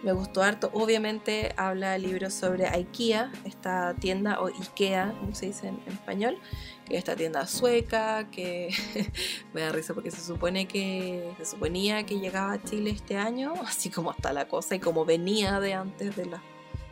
me 0.03 0.13
gustó 0.13 0.43
harto. 0.43 0.71
Obviamente 0.73 1.53
habla 1.57 1.97
el 1.97 2.03
libro 2.03 2.31
sobre 2.31 2.67
IKEA, 2.67 3.33
esta 3.45 3.95
tienda, 3.95 4.41
o 4.41 4.47
IKEA, 4.47 5.15
como 5.19 5.35
se 5.35 5.47
dice 5.47 5.69
en, 5.69 5.81
español, 5.89 6.39
que 6.85 6.95
es 6.95 6.99
esta 6.99 7.17
tienda 7.17 7.47
sueca, 7.47 8.31
que 8.31 8.71
me 9.53 9.63
da 9.63 9.73
risa 9.73 9.95
porque 9.95 10.11
se 10.11 10.21
supone 10.21 10.69
que 10.69 11.33
se 11.39 11.45
suponía 11.45 12.05
que 12.07 12.19
llegaba 12.19 12.53
a 12.53 12.63
Chile 12.63 12.91
este 12.91 13.17
año, 13.17 13.55
así 13.67 13.91
como 13.91 14.13
está 14.13 14.33
la 14.33 14.49
cosa, 14.49 14.77
y 14.77 14.81
como 14.81 15.05
venía 15.05 15.61
de 15.61 15.75
antes 15.75 16.15
de 16.17 16.27
las 16.27 16.41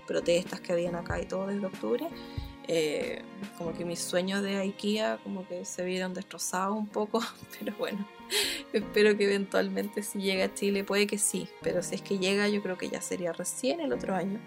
protestas 0.07 0.61
que 0.61 0.73
habían 0.73 0.95
acá 0.95 1.21
y 1.21 1.27
todo 1.27 1.47
desde 1.47 1.67
octubre. 1.67 2.09
Eh, 2.69 3.23
como 3.59 3.73
que 3.73 3.85
mis 3.85 4.01
sueños 4.01 4.43
de 4.43 4.57
IKEA 4.57 5.19
como 5.23 5.47
que 5.47 5.65
se 5.65 5.85
vieron 5.85 6.15
destrozados 6.15 6.77
un 6.77 6.89
poco, 6.89 7.23
pero 7.59 7.77
bueno, 7.79 8.05
espero 8.73 9.17
que 9.17 9.25
eventualmente 9.25 10.03
si 10.03 10.21
llega 10.21 10.47
a 10.47 10.55
Chile, 10.55 10.85
puede 10.85 11.07
que 11.07 11.19
sí, 11.19 11.49
pero 11.63 11.83
si 11.83 11.95
es 11.95 12.03
que 12.03 12.19
llega 12.19 12.49
yo 12.49 12.63
creo 12.63 12.79
que 12.79 12.89
ya 12.89 13.01
sería 13.01 13.33
recién 13.33 13.81
el 13.81 13.93
otro 13.93 14.15
año. 14.15 14.41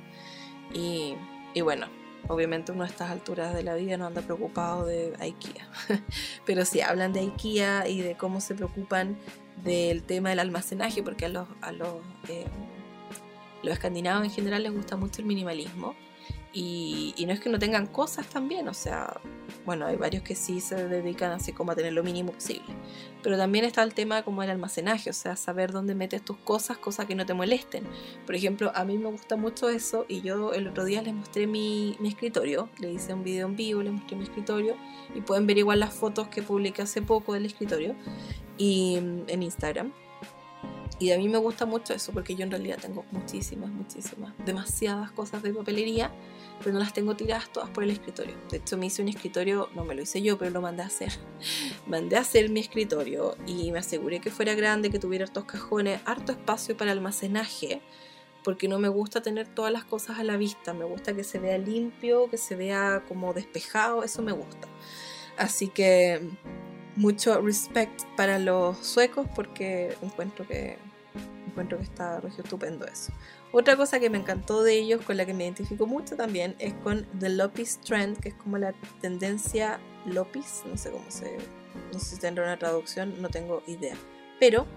Y, 0.74 1.16
y 1.54 1.62
bueno, 1.62 1.88
obviamente 2.28 2.72
uno 2.72 2.84
a 2.84 2.88
estas 2.88 3.10
alturas 3.10 3.54
de 3.54 3.64
la 3.64 3.76
vida 3.76 3.98
no 3.98 4.06
anda 4.06 4.22
preocupado 4.22 4.86
de 4.86 5.14
IKEA, 5.20 5.70
pero 6.46 6.66
sí 6.66 6.82
hablan 6.82 7.14
de 7.14 7.22
IKEA 7.22 7.88
y 7.88 8.02
de 8.02 8.16
cómo 8.16 8.42
se 8.42 8.56
preocupan 8.56 9.18
del 9.64 10.04
tema 10.04 10.30
del 10.30 10.40
almacenaje, 10.40 11.04
porque 11.04 11.26
a 11.26 11.30
los... 11.30 11.48
A 11.62 11.72
los 11.72 11.96
eh, 12.28 12.46
Los 13.62 13.74
escandinavos 13.74 14.24
en 14.24 14.32
general 14.32 14.64
les 14.64 14.72
gusta 14.72 14.96
mucho 14.96 15.20
el 15.22 15.28
minimalismo 15.28 15.94
y, 16.52 17.14
no 17.28 17.34
es 17.34 17.40
que 17.40 17.50
no 17.50 17.60
tengan 17.60 17.86
cosas 17.86 18.28
también, 18.28 18.68
o 18.68 18.74
sea, 18.74 19.20
bueno, 19.66 19.86
hay 19.86 19.98
varios 19.98 20.24
que 20.24 20.34
sí 20.36 20.62
se 20.62 20.88
dedican 20.88 21.32
así 21.32 21.54
como 21.54 21.72
a 21.72 21.76
tener 21.76 21.94
lo 21.94 22.04
mínimo 22.04 22.32
posible. 22.32 22.74
Pero 23.22 23.38
también 23.38 23.66
está 23.66 23.84
el 23.84 23.94
tema 23.94 24.24
como 24.24 24.42
el 24.42 24.50
almacenaje, 24.50 25.12
o 25.12 25.14
sea, 25.14 25.36
saber 25.36 25.72
dónde 25.72 25.94
metes 25.94 26.24
tus 26.24 26.38
cosas, 26.38 26.78
cosas 26.78 27.06
que 27.06 27.14
no 27.14 27.26
te 27.26 27.34
molesten. 27.34 27.84
Por 28.26 28.36
ejemplo, 28.36 28.72
a 28.74 28.84
mí 28.84 28.98
me 28.98 29.12
gusta 29.12 29.36
mucho 29.36 29.70
eso 29.70 30.06
y 30.08 30.22
yo 30.22 30.54
el 30.54 30.68
otro 30.68 30.86
día 30.86 31.02
les 31.02 31.14
mostré 31.14 31.46
mi, 31.46 31.96
mi 32.00 32.10
escritorio, 32.10 32.70
le 32.80 32.94
hice 32.94 33.14
un 33.14 33.24
video 33.24 33.48
en 33.48 33.56
vivo, 33.56 33.84
les 33.84 33.94
mostré 33.94 34.18
mi 34.18 34.24
escritorio 34.24 34.76
y 35.14 35.22
pueden 35.22 35.46
ver 35.46 35.58
igual 35.58 35.80
las 35.80 35.94
fotos 35.94 36.30
que 36.30 36.42
publiqué 36.42 36.82
hace 36.82 37.02
poco 37.02 37.34
del 37.34 37.46
escritorio 37.46 37.96
y 38.58 38.96
en 38.98 39.44
Instagram. 39.44 39.94
Y 41.00 41.12
a 41.12 41.18
mí 41.18 41.30
me 41.30 41.38
gusta 41.38 41.66
mucho 41.66 41.94
eso 41.94 42.12
porque 42.12 42.36
yo 42.36 42.44
en 42.44 42.52
realidad 42.52 42.78
tengo 42.82 43.06
muchísimas, 43.12 43.70
muchísimas, 43.70 44.34
demasiadas 44.46 45.12
cosas 45.12 45.42
de 45.42 45.54
papelería, 45.54 46.12
pero 46.60 46.74
no 46.74 46.80
las 46.80 46.94
tengo 46.94 47.16
tiradas 47.16 47.50
todas 47.54 47.70
por 47.70 47.86
el 47.86 47.92
escritorio. 47.92 48.36
De 48.52 48.58
hecho, 48.58 48.78
me 48.78 48.88
hice 48.88 49.02
un 49.02 49.08
escritorio, 49.08 49.70
no 49.76 49.86
me 49.86 49.96
lo 49.96 50.02
hice 50.02 50.22
yo, 50.22 50.38
pero 50.38 50.52
lo 50.52 50.60
mandé 50.60 50.84
a 50.84 50.88
hacer. 50.88 51.14
mandé 51.88 52.18
a 52.18 52.20
hacer 52.20 52.50
mi 52.50 52.60
escritorio 52.60 53.38
y 53.48 53.72
me 53.72 53.80
aseguré 53.80 54.20
que 54.20 54.30
fuera 54.30 54.56
grande, 54.56 54.90
que 54.90 55.00
tuviera 55.00 55.24
hartos 55.24 55.46
cajones, 55.46 56.02
harto 56.04 56.34
espacio 56.34 56.76
para 56.76 56.92
almacenaje, 56.92 57.82
porque 58.44 58.68
no 58.68 58.78
me 58.78 58.90
gusta 58.90 59.22
tener 59.22 59.48
todas 59.48 59.72
las 59.72 59.86
cosas 59.86 60.20
a 60.20 60.26
la 60.26 60.36
vista. 60.36 60.74
Me 60.74 60.84
gusta 60.84 61.16
que 61.16 61.24
se 61.24 61.40
vea 61.40 61.58
limpio, 61.58 62.30
que 62.30 62.38
se 62.38 62.58
vea 62.58 63.06
como 63.08 63.34
despejado, 63.34 64.04
eso 64.04 64.22
me 64.22 64.34
gusta. 64.34 64.68
Así 65.38 65.70
que 65.70 66.30
mucho 66.98 67.40
respect 67.40 68.04
para 68.18 68.40
los 68.40 68.78
suecos 68.86 69.26
porque 69.34 69.96
encuentro 70.02 70.46
que 70.46 70.78
encuentro 71.50 71.78
que 71.78 71.84
está 71.84 72.22
estupendo 72.38 72.86
eso. 72.86 73.12
Otra 73.52 73.76
cosa 73.76 74.00
que 74.00 74.10
me 74.10 74.18
encantó 74.18 74.64
de 74.64 74.78
ellos, 74.78 75.02
con 75.02 75.18
la 75.18 75.26
que 75.26 75.34
me 75.34 75.44
identifico 75.44 75.88
mucho 75.88 76.16
también, 76.16 76.56
es 76.60 76.74
con 76.76 77.06
The 77.20 77.30
Lopis 77.30 77.80
Trend, 77.82 78.20
que 78.20 78.30
es 78.30 78.36
como 78.36 78.58
la 78.58 78.74
tendencia 79.02 79.80
Lopis, 80.06 80.64
no 80.66 80.78
sé 80.78 80.92
cómo 80.92 81.10
se, 81.10 81.38
no 81.92 82.00
sé 82.00 82.16
si 82.16 82.20
tendrá 82.20 82.44
una 82.44 82.58
traducción, 82.58 83.22
no 83.22 83.30
tengo 83.30 83.64
idea. 83.66 83.96
Pero 84.40 84.68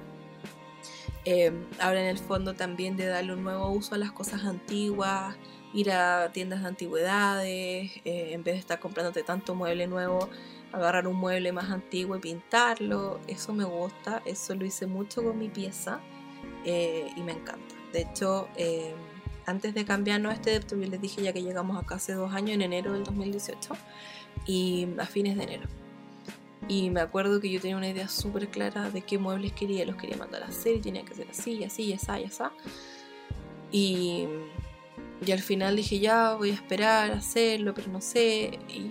eh, 1.24 1.52
habla 1.78 2.00
en 2.00 2.08
el 2.08 2.18
fondo 2.18 2.54
también 2.54 2.96
de 2.96 3.06
darle 3.06 3.34
un 3.34 3.44
nuevo 3.44 3.70
uso 3.70 3.94
a 3.94 3.98
las 3.98 4.10
cosas 4.10 4.44
antiguas, 4.44 5.36
ir 5.74 5.90
a 5.90 6.30
tiendas 6.32 6.62
de 6.62 6.68
antigüedades, 6.68 7.92
eh, 8.04 8.32
en 8.32 8.42
vez 8.42 8.54
de 8.54 8.60
estar 8.60 8.80
comprándote 8.80 9.22
tanto 9.22 9.54
mueble 9.54 9.86
nuevo, 9.86 10.30
agarrar 10.72 11.06
un 11.06 11.16
mueble 11.16 11.52
más 11.52 11.70
antiguo 11.70 12.16
y 12.16 12.20
pintarlo. 12.20 13.20
Eso 13.28 13.52
me 13.52 13.64
gusta, 13.64 14.22
eso 14.24 14.54
lo 14.54 14.64
hice 14.64 14.86
mucho 14.86 15.22
con 15.22 15.38
mi 15.38 15.48
pieza 15.48 16.00
eh, 16.64 17.12
y 17.16 17.20
me 17.22 17.32
encanta. 17.32 17.74
De 17.92 18.02
hecho, 18.02 18.48
eh, 18.56 18.94
antes 19.46 19.74
de 19.74 19.84
cambiarnos 19.84 20.34
este 20.34 20.50
depto, 20.50 20.76
yo 20.76 20.88
les 20.88 21.00
dije 21.00 21.22
ya 21.22 21.32
que 21.32 21.42
llegamos 21.42 21.82
acá 21.82 21.96
hace 21.96 22.14
dos 22.14 22.32
años, 22.32 22.54
en 22.54 22.62
enero 22.62 22.92
del 22.92 23.04
2018, 23.04 23.74
y 24.46 24.88
a 24.98 25.06
fines 25.06 25.36
de 25.36 25.44
enero. 25.44 25.68
Y 26.68 26.90
me 26.90 27.00
acuerdo 27.00 27.40
que 27.40 27.50
yo 27.50 27.60
tenía 27.60 27.76
una 27.76 27.88
idea 27.88 28.08
súper 28.08 28.48
clara 28.48 28.90
de 28.90 29.02
qué 29.02 29.18
muebles 29.18 29.52
quería, 29.52 29.84
los 29.84 29.96
quería 29.96 30.16
mandar 30.16 30.42
a 30.42 30.46
hacer 30.46 30.76
y 30.76 30.80
tenía 30.80 31.04
que 31.04 31.14
ser 31.14 31.28
así, 31.30 31.52
y 31.54 31.64
así, 31.64 31.82
y 31.84 31.92
así, 31.92 32.12
y 32.20 32.24
así. 32.24 32.44
Y, 33.72 34.28
y 35.26 35.32
al 35.32 35.40
final 35.40 35.76
dije, 35.76 35.98
ya 35.98 36.34
voy 36.34 36.50
a 36.50 36.54
esperar 36.54 37.10
a 37.10 37.16
hacerlo, 37.16 37.74
pero 37.74 37.90
no 37.90 38.00
sé. 38.00 38.58
Y, 38.68 38.90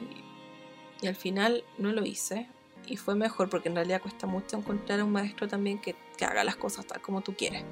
y 1.02 1.08
al 1.08 1.16
final 1.16 1.64
no 1.78 1.92
lo 1.92 2.06
hice 2.06 2.48
y 2.88 2.98
fue 2.98 3.16
mejor 3.16 3.50
porque 3.50 3.70
en 3.70 3.76
realidad 3.76 4.02
cuesta 4.02 4.28
mucho 4.28 4.58
encontrar 4.58 5.00
a 5.00 5.06
un 5.06 5.12
maestro 5.12 5.48
también 5.48 5.80
que, 5.80 5.96
que 6.22 6.26
haga 6.26 6.44
las 6.44 6.56
cosas 6.56 6.86
tal 6.86 7.02
como 7.02 7.22
tú 7.22 7.34
quieres. 7.34 7.64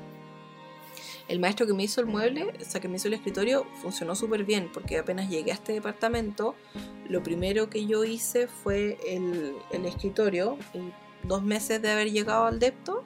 El 1.28 1.40
maestro 1.40 1.68
que 1.68 1.74
me 1.74 1.84
hizo 1.84 2.02
el 2.02 2.08
mueble, 2.08 2.52
o 2.60 2.66
sea, 2.66 2.82
que 2.82 2.88
me 2.88 2.96
hizo 2.96 3.08
el 3.08 3.14
escritorio, 3.14 3.68
funcionó 3.84 4.16
súper 4.16 4.44
bien 4.44 4.72
porque 4.74 4.98
apenas 4.98 5.30
llegué 5.30 5.52
a 5.52 5.54
este 5.54 5.74
departamento, 5.74 6.56
lo 7.08 7.22
primero 7.22 7.70
que 7.70 7.86
yo 7.86 8.04
hice 8.04 8.48
fue 8.48 8.98
el, 9.08 9.56
el 9.70 9.86
escritorio. 9.86 10.58
Y 10.74 10.92
dos 11.28 11.44
meses 11.44 11.80
de 11.80 11.92
haber 11.92 12.12
llegado 12.12 12.46
al 12.46 12.58
depto, 12.58 13.04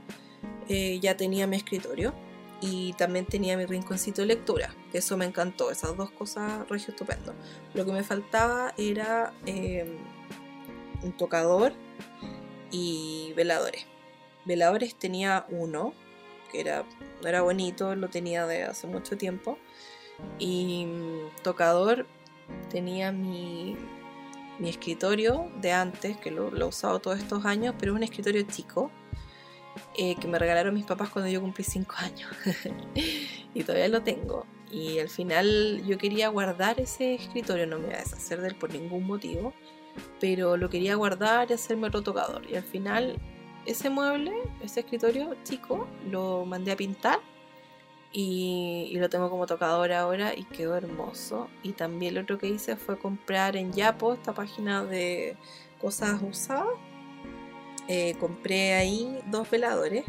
eh, 0.69 0.99
ya 1.01 1.17
tenía 1.17 1.45
mi 1.45 1.57
escritorio 1.57 2.13
y 2.61 2.93
también 2.93 3.25
tenía 3.25 3.57
mi 3.57 3.65
rinconcito 3.65 4.21
de 4.21 4.27
lectura, 4.27 4.73
que 4.93 4.99
eso 4.99 5.17
me 5.17 5.25
encantó, 5.25 5.71
esas 5.71 5.97
dos 5.97 6.09
cosas 6.11 6.65
regio 6.69 6.91
estupendo. 6.91 7.33
Lo 7.73 7.85
que 7.85 7.91
me 7.91 8.03
faltaba 8.03 8.73
era 8.77 9.33
eh, 9.45 9.97
un 11.01 11.11
tocador 11.11 11.73
y 12.71 13.33
veladores. 13.35 13.92
Veladores 14.45 14.95
tenía 14.95 15.45
uno, 15.49 15.93
que 16.51 16.61
era, 16.61 16.85
era 17.25 17.41
bonito, 17.41 17.95
lo 17.95 18.09
tenía 18.09 18.45
de 18.45 18.63
hace 18.63 18.87
mucho 18.87 19.17
tiempo. 19.17 19.57
Y 20.39 20.85
mm, 20.85 21.43
tocador 21.43 22.05
tenía 22.69 23.11
mi, 23.11 23.75
mi 24.59 24.69
escritorio 24.69 25.51
de 25.61 25.71
antes, 25.71 26.17
que 26.17 26.31
lo, 26.31 26.51
lo, 26.51 26.65
he 26.65 26.69
usado 26.69 26.99
todos 26.99 27.19
estos 27.19 27.45
años, 27.45 27.75
pero 27.79 27.93
es 27.93 27.97
un 27.97 28.03
escritorio 28.03 28.43
chico, 28.43 28.91
eh, 29.97 30.15
que 30.15 30.27
me 30.27 30.37
regalaron 30.37 30.73
mis 30.73 30.85
papás 30.85 31.09
cuando 31.09 31.31
yo 31.31 31.41
cumplí 31.41 31.63
5 31.63 31.95
años. 31.97 32.29
y 33.53 33.63
todavía 33.63 33.87
lo 33.87 34.03
tengo. 34.03 34.45
Y 34.71 34.99
al 34.99 35.09
final 35.09 35.83
yo 35.85 35.97
quería 35.97 36.29
guardar 36.29 36.79
ese 36.79 37.15
escritorio, 37.15 37.67
no 37.67 37.79
me 37.79 37.87
iba 37.87 37.97
a 37.97 37.99
deshacer 37.99 38.41
de 38.41 38.49
él 38.49 38.55
por 38.55 38.73
ningún 38.73 39.05
motivo 39.05 39.53
pero 40.19 40.57
lo 40.57 40.69
quería 40.69 40.95
guardar 40.95 41.49
y 41.49 41.53
hacerme 41.53 41.87
otro 41.87 42.01
tocador. 42.01 42.49
Y 42.49 42.55
al 42.55 42.63
final 42.63 43.17
ese 43.65 43.89
mueble, 43.89 44.33
ese 44.61 44.81
escritorio 44.81 45.35
chico, 45.43 45.87
lo 46.09 46.45
mandé 46.45 46.71
a 46.71 46.75
pintar 46.75 47.19
y, 48.11 48.93
lo 48.97 49.09
tengo 49.09 49.29
como 49.29 49.47
tocador 49.47 49.91
ahora 49.91 50.33
y 50.35 50.43
quedó 50.45 50.75
hermoso. 50.75 51.49
Y 51.63 51.73
también 51.73 52.15
lo 52.15 52.21
otro 52.21 52.37
que 52.37 52.47
hice 52.47 52.75
fue 52.75 52.97
comprar 52.97 53.55
en 53.55 53.73
Yapo, 53.73 54.13
esta 54.13 54.33
página 54.33 54.83
de 54.83 55.35
cosas 55.81 56.21
usadas. 56.21 56.67
Eh, 57.87 58.15
compré 58.19 58.73
ahí 58.75 59.19
dos 59.27 59.49
veladores 59.49 60.05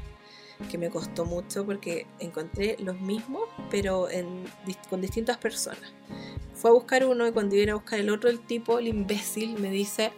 que 0.71 0.79
me 0.79 0.91
costó 0.91 1.25
mucho 1.25 1.67
porque 1.67 2.07
encontré 2.21 2.77
los 2.79 3.01
mismos 3.01 3.49
pero 3.69 4.07
con 4.89 5.01
distintas 5.01 5.37
personas 5.39 5.93
fue 6.55 6.71
a 6.71 6.75
buscar 6.75 7.05
uno 7.05 7.27
y 7.27 7.33
cuando 7.33 7.57
iba 7.57 7.73
a 7.73 7.75
buscar 7.75 7.99
el 8.01 8.09
otro, 8.09 8.31
el 8.31 8.41
tipo, 8.41 8.79
el 8.79 8.89
imbécil, 8.89 9.59
me 9.59 9.71
dice, 9.71 10.13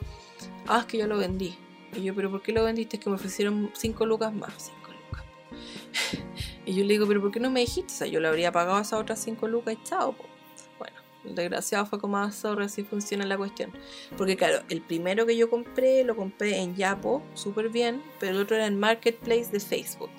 ah, 0.68 0.78
es 0.80 0.84
que 0.86 0.98
yo 0.98 1.06
lo 1.06 1.18
vendí. 1.18 1.58
Y 1.96 2.02
yo, 2.02 2.14
pero 2.14 2.30
¿por 2.30 2.42
qué 2.42 2.52
lo 2.52 2.64
vendiste? 2.64 2.98
Que 2.98 3.08
me 3.08 3.16
ofrecieron 3.16 3.70
5 3.74 4.06
lucas 4.06 4.32
más. 4.32 4.52
5 4.56 4.78
lucas. 4.92 5.24
y 6.66 6.74
yo 6.74 6.84
le 6.84 6.92
digo, 6.92 7.06
pero 7.06 7.20
¿por 7.20 7.30
qué 7.30 7.40
no 7.40 7.50
me 7.50 7.60
dijiste? 7.60 7.92
O 7.92 7.96
sea, 7.96 8.06
yo 8.06 8.20
le 8.20 8.28
habría 8.28 8.52
pagado 8.52 8.80
esas 8.80 9.00
otras 9.00 9.18
5 9.20 9.48
lucas 9.48 9.74
y 9.74 9.82
chao. 9.84 10.14
Bueno, 10.78 10.96
el 11.24 11.34
desgraciado 11.34 11.86
fue 11.86 11.98
como, 11.98 12.18
ah, 12.18 12.30
sorry, 12.30 12.66
así 12.66 12.84
funciona 12.84 13.24
la 13.24 13.38
cuestión. 13.38 13.72
Porque 14.16 14.36
claro, 14.36 14.62
el 14.68 14.82
primero 14.82 15.26
que 15.26 15.36
yo 15.36 15.48
compré, 15.48 16.04
lo 16.04 16.16
compré 16.16 16.58
en 16.58 16.76
Yapo, 16.76 17.22
súper 17.34 17.70
bien, 17.70 18.02
pero 18.20 18.36
el 18.36 18.42
otro 18.42 18.56
era 18.56 18.66
en 18.66 18.78
Marketplace 18.78 19.50
de 19.50 19.60
Facebook. 19.60 20.10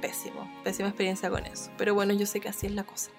Pésimo, 0.00 0.48
pésima 0.64 0.88
experiencia 0.88 1.28
con 1.28 1.44
eso. 1.44 1.70
Pero 1.76 1.94
bueno, 1.94 2.14
yo 2.14 2.24
sé 2.24 2.40
que 2.40 2.48
así 2.48 2.66
es 2.66 2.72
la 2.72 2.84
cosa. 2.84 3.10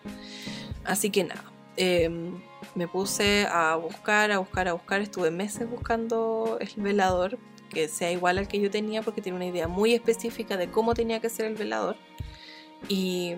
Así 0.85 1.09
que 1.09 1.25
nada, 1.25 1.43
Em, 1.81 2.41
me 2.75 2.89
puse 2.89 3.47
a 3.49 3.77
buscar, 3.77 4.31
a 4.33 4.39
buscar, 4.39 4.67
a 4.67 4.73
buscar. 4.73 4.99
Estuve 4.99 5.31
meses 5.31 5.69
buscando 5.69 6.57
el 6.59 6.69
velador 6.75 7.37
que 7.69 7.87
sea 7.87 8.11
igual 8.11 8.37
al 8.37 8.47
que 8.47 8.59
yo 8.59 8.69
tenía 8.69 9.01
porque 9.01 9.21
tiene 9.21 9.35
una 9.35 9.45
idea 9.45 9.67
muy 9.67 9.93
específica 9.93 10.57
de 10.57 10.69
cómo 10.69 10.93
tenía 10.93 11.19
que 11.19 11.29
ser 11.29 11.45
el 11.45 11.55
velador. 11.55 11.95
Y, 12.87 13.33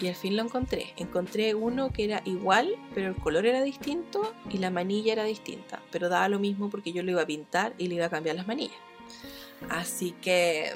y 0.00 0.08
al 0.08 0.14
fin 0.14 0.36
lo 0.36 0.42
encontré. 0.42 0.92
Encontré 0.96 1.54
uno 1.54 1.90
que 1.92 2.04
era 2.04 2.22
igual, 2.24 2.76
pero 2.94 3.08
el 3.08 3.16
color 3.16 3.46
era 3.46 3.62
distinto 3.62 4.32
y 4.50 4.58
la 4.58 4.70
manilla 4.70 5.12
era 5.12 5.24
distinta. 5.24 5.82
Pero 5.90 6.08
daba 6.08 6.28
lo 6.28 6.38
mismo 6.38 6.70
porque 6.70 6.92
yo 6.92 7.02
lo 7.02 7.10
iba 7.10 7.22
a 7.22 7.26
pintar 7.26 7.74
y 7.78 7.88
le 7.88 7.96
iba 7.96 8.06
a 8.06 8.10
cambiar 8.10 8.36
las 8.36 8.46
manillas. 8.46 8.78
Así 9.70 10.12
que 10.20 10.72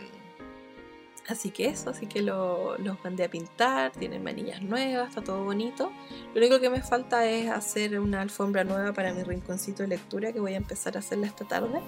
Así 1.31 1.51
que 1.51 1.67
eso, 1.67 1.91
así 1.91 2.07
que 2.07 2.23
los 2.23 3.05
mandé 3.05 3.23
a 3.23 3.31
pintar, 3.31 3.93
tienen 3.93 4.25
manillas 4.25 4.63
nuevas, 4.63 5.11
está 5.11 5.23
todo 5.23 5.45
bonito. 5.45 5.93
Lo 6.35 6.41
único 6.41 6.59
que 6.59 6.69
me 6.71 6.83
falta 6.83 7.25
es 7.25 7.49
hacer 7.49 8.01
una 8.01 8.21
alfombra 8.21 8.65
nueva 8.65 8.93
para 8.93 9.15
mi 9.15 9.23
rinconcito 9.23 9.85
de 9.85 9.91
lectura 9.91 10.33
que 10.33 10.41
voy 10.41 10.55
a 10.55 10.57
empezar 10.57 10.97
a 10.97 10.99
hacerla 10.99 11.29
esta 11.29 11.45
tarde. 11.45 11.79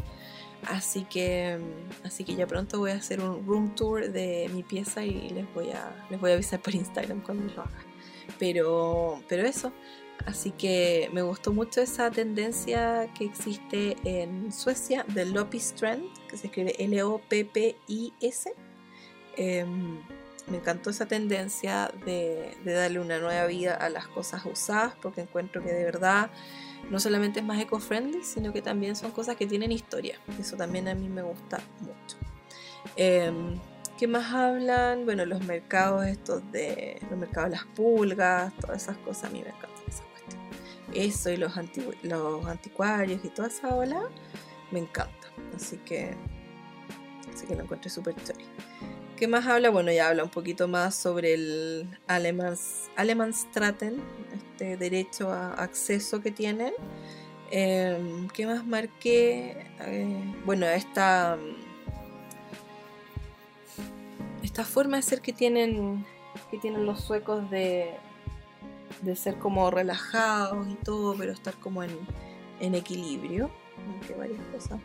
Así 0.66 1.04
que, 1.04 1.58
así 2.04 2.24
que 2.24 2.34
ya 2.34 2.46
pronto 2.46 2.78
voy 2.78 2.92
a 2.92 2.94
hacer 2.94 3.20
un 3.20 3.44
room 3.46 3.74
tour 3.74 4.10
de 4.10 4.48
mi 4.54 4.62
pieza 4.62 5.04
y 5.04 5.30
les 5.30 5.52
voy 5.54 5.70
a, 5.70 6.06
les 6.08 6.20
voy 6.20 6.30
a 6.30 6.34
avisar 6.34 6.60
por 6.60 6.74
Instagram 6.74 7.20
cuando 7.22 7.52
lo 7.52 7.62
haga. 7.62 7.84
Pero, 8.38 9.20
pero 9.28 9.44
eso, 9.44 9.72
Así 10.26 10.52
que 10.52 11.10
me 11.12 11.22
gustó 11.22 11.52
mucho 11.52 11.80
esa 11.80 12.10
tendencia 12.10 13.08
que 13.14 13.24
existe 13.24 13.96
en 14.04 14.52
Suecia 14.52 15.04
del 15.08 15.32
Lopis 15.32 15.74
Trend, 15.74 16.04
que 16.28 16.36
se 16.36 16.46
escribe 16.46 16.76
L-O-P-P-I-S. 16.78 18.52
Em, 19.36 20.00
me 20.46 20.58
encantó 20.58 20.90
esa 20.90 21.06
tendencia 21.06 21.90
de, 22.04 22.56
darle 22.64 23.00
una 23.00 23.18
nueva 23.18 23.46
vida 23.46 23.74
a 23.74 23.88
las 23.88 24.06
cosas 24.08 24.44
usadas 24.44 24.94
porque 25.02 25.22
encuentro 25.22 25.62
que 25.62 25.72
de 25.72 25.84
verdad 25.84 26.30
no 26.92 27.00
solamente 27.00 27.40
es 27.40 27.46
más 27.46 27.58
eco-friendly, 27.58 28.22
sino 28.22 28.52
que 28.52 28.60
también 28.60 28.94
son 28.94 29.12
cosas 29.12 29.36
que 29.36 29.46
tienen 29.46 29.72
historia. 29.72 30.20
Eso 30.38 30.56
también 30.58 30.88
a 30.88 30.94
mí 30.94 31.08
me 31.08 31.22
gusta 31.22 31.58
mucho. 31.80 32.18
Em, 32.96 33.58
¿Qué 33.96 34.06
más 34.06 34.30
hablan? 34.34 35.06
Bueno, 35.06 35.24
los 35.24 35.42
mercados 35.44 36.04
estos 36.04 36.42
de. 36.52 37.00
Los 37.08 37.18
mercados 37.18 37.50
de 37.50 37.56
las 37.56 37.64
pulgas, 37.74 38.52
todas 38.58 38.82
esas 38.82 38.98
cosas. 38.98 39.24
A 39.24 39.30
mí 39.30 39.40
me 39.40 39.48
encantan 39.48 39.70
esas 39.88 40.02
cuestiones. 40.02 40.48
Eso 40.92 41.30
y 41.30 41.38
los, 41.38 41.52
los 42.02 42.46
anticuarios 42.46 43.24
y 43.24 43.28
toda 43.30 43.48
esa 43.48 43.74
ola 43.74 44.02
me 44.70 44.80
encanta. 44.80 45.28
Así 45.56 45.78
que. 45.78 46.14
Así 47.32 47.46
que 47.46 47.56
lo 47.56 47.62
encontré 47.62 47.88
súper 47.88 48.16
chévere. 48.16 48.44
¿Qué 49.16 49.28
más 49.28 49.46
habla? 49.46 49.70
Bueno, 49.70 49.92
ya 49.92 50.08
habla 50.08 50.24
un 50.24 50.30
poquito 50.30 50.68
más 50.68 50.94
sobre 50.94 51.32
el 51.32 51.88
Alemans, 52.06 52.90
Alemannstraten, 52.96 54.02
este 54.62 54.76
derecho 54.76 55.30
a 55.30 55.54
acceso 55.54 56.20
que 56.20 56.30
tienen. 56.30 56.72
Em, 57.50 58.28
¿Qué 58.28 58.46
más 58.46 58.64
marqué? 58.64 59.66
Eh, 59.80 60.34
bueno, 60.46 60.66
esta, 60.66 61.36
esta 64.42 64.64
forma 64.64 64.96
de 64.96 65.02
ser 65.02 65.20
que 65.20 65.32
tienen, 65.32 66.06
que 66.50 66.58
tienen 66.58 66.86
los 66.86 67.00
suecos 67.00 67.50
de, 67.50 67.94
de 69.02 69.16
ser 69.16 69.38
como 69.38 69.70
relajados 69.70 70.66
y 70.68 70.74
todo, 70.76 71.14
pero 71.16 71.32
estar 71.32 71.54
como 71.54 71.82
en, 71.82 71.90
en 72.60 72.74
equilibrio. 72.74 73.50
Varias 74.16 74.40
cosas. 74.52 74.80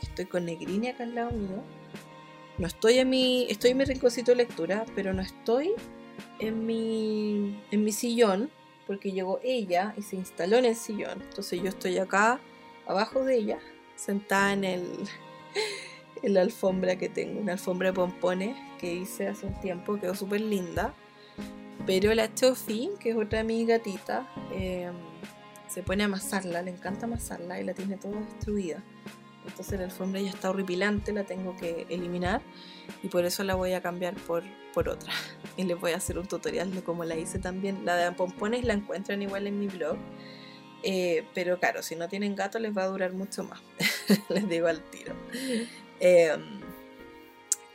Estoy 0.00 0.24
con 0.26 0.46
Negrini 0.46 0.88
acá 0.88 1.04
al 1.04 1.14
lado 1.14 1.30
mío. 1.32 1.62
No 2.58 2.66
estoy 2.66 2.98
en 2.98 3.10
mi. 3.10 3.46
Estoy 3.50 3.70
en 3.70 3.78
mi 3.78 3.84
rinconcito 3.84 4.32
de 4.32 4.36
lectura, 4.36 4.84
pero 4.94 5.12
no 5.12 5.22
estoy 5.22 5.72
en 6.38 6.66
mi. 6.66 7.60
en 7.70 7.84
mi 7.84 7.92
sillón. 7.92 8.50
Porque 8.86 9.12
llegó 9.12 9.40
ella 9.42 9.94
y 9.96 10.02
se 10.02 10.16
instaló 10.16 10.56
en 10.56 10.66
el 10.66 10.76
sillón. 10.76 11.22
Entonces 11.22 11.62
yo 11.62 11.68
estoy 11.68 11.98
acá, 11.98 12.40
abajo 12.86 13.24
de 13.24 13.36
ella, 13.36 13.58
sentada 13.96 14.52
en 14.52 14.64
el. 14.64 14.86
la 16.22 16.40
alfombra 16.40 16.96
que 16.96 17.08
tengo. 17.08 17.40
Una 17.40 17.52
alfombra 17.52 17.88
de 17.88 17.94
pompones 17.94 18.56
que 18.78 18.94
hice 18.94 19.28
hace 19.28 19.46
un 19.46 19.58
tiempo, 19.60 19.98
quedó 19.98 20.14
súper 20.14 20.40
linda. 20.40 20.94
Pero 21.86 22.14
la 22.14 22.32
Chofi, 22.32 22.90
que 23.00 23.10
es 23.10 23.16
otra 23.16 23.38
de 23.38 23.44
mis 23.44 23.66
gatitas, 23.66 24.26
em, 24.52 24.94
se 25.68 25.82
pone 25.82 26.02
a 26.02 26.06
amasarla, 26.06 26.62
le 26.62 26.70
encanta 26.70 27.06
amasarla 27.06 27.60
y 27.60 27.64
la 27.64 27.74
tiene 27.74 27.96
toda 27.96 28.20
destruida. 28.20 28.82
Entonces 29.46 29.78
la 29.78 29.86
alfombra 29.86 30.20
ya 30.20 30.30
está 30.30 30.50
horripilante, 30.50 31.12
la 31.12 31.24
tengo 31.24 31.56
que 31.56 31.86
eliminar 31.88 32.42
y 33.02 33.08
por 33.08 33.24
eso 33.24 33.44
la 33.44 33.54
voy 33.54 33.72
a 33.72 33.80
cambiar 33.80 34.14
por, 34.14 34.42
por 34.74 34.88
otra. 34.88 35.12
Y 35.56 35.64
les 35.64 35.78
voy 35.78 35.92
a 35.92 35.96
hacer 35.96 36.18
un 36.18 36.26
tutorial 36.26 36.74
de 36.74 36.82
cómo 36.82 37.04
la 37.04 37.14
hice 37.14 37.38
también. 37.38 37.84
La 37.84 37.96
de 37.96 38.10
pompones 38.12 38.64
la 38.64 38.72
encuentran 38.72 39.20
igual 39.20 39.46
en 39.46 39.60
mi 39.60 39.66
blog. 39.66 39.98
Eh, 40.82 41.26
pero 41.34 41.58
claro, 41.58 41.82
si 41.82 41.94
no 41.94 42.08
tienen 42.08 42.34
gato 42.34 42.58
les 42.58 42.76
va 42.76 42.84
a 42.84 42.86
durar 42.86 43.12
mucho 43.12 43.44
más. 43.44 43.60
les 44.30 44.48
digo 44.48 44.66
al 44.66 44.80
tiro. 44.90 45.14
Em, 46.00 46.60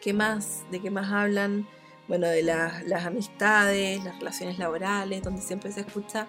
¿Qué 0.02 0.12
más? 0.14 0.64
¿De 0.72 0.82
qué 0.82 0.90
más 0.90 1.12
hablan? 1.12 1.68
Bueno, 2.08 2.28
de 2.28 2.42
las 2.42 3.06
amistades, 3.06 4.04
las 4.04 4.18
relaciones 4.18 4.58
laborales, 4.58 5.22
donde 5.22 5.42
siempre 5.42 5.72
se 5.72 5.82
escucha 5.82 6.28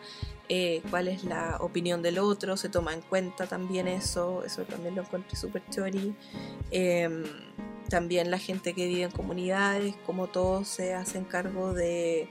eh, 0.49 0.83
cuál 0.91 1.07
es 1.07 1.25
la 1.25 1.59
opinión 1.61 2.03
del 2.03 2.19
otro, 2.19 2.57
se 2.57 2.69
toma 2.69 2.95
en 2.95 3.01
cuenta 3.03 3.47
también 3.47 3.87
eso, 3.87 4.43
eso 4.45 4.65
también 4.65 4.97
lo 4.97 5.03
encontré 5.03 5.37
súper 5.37 5.63
chori. 5.71 6.15
También 7.89 8.31
la 8.31 8.39
gente 8.39 8.75
que 8.75 8.87
vive 8.87 9.03
en 9.03 9.11
comunidades, 9.11 9.97
como 10.05 10.27
todos 10.27 10.69
se 10.69 10.95
hacen 10.95 11.25
cargo 11.25 11.73
de, 11.73 12.29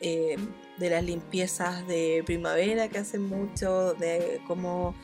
em, 0.00 0.48
de 0.78 0.90
las 0.90 1.04
limpiezas 1.04 1.86
de 1.86 2.22
primavera 2.24 2.88
que 2.88 2.98
hacen 2.98 3.22
mucho, 3.22 3.94
de 3.94 4.40
cómo 4.46 4.94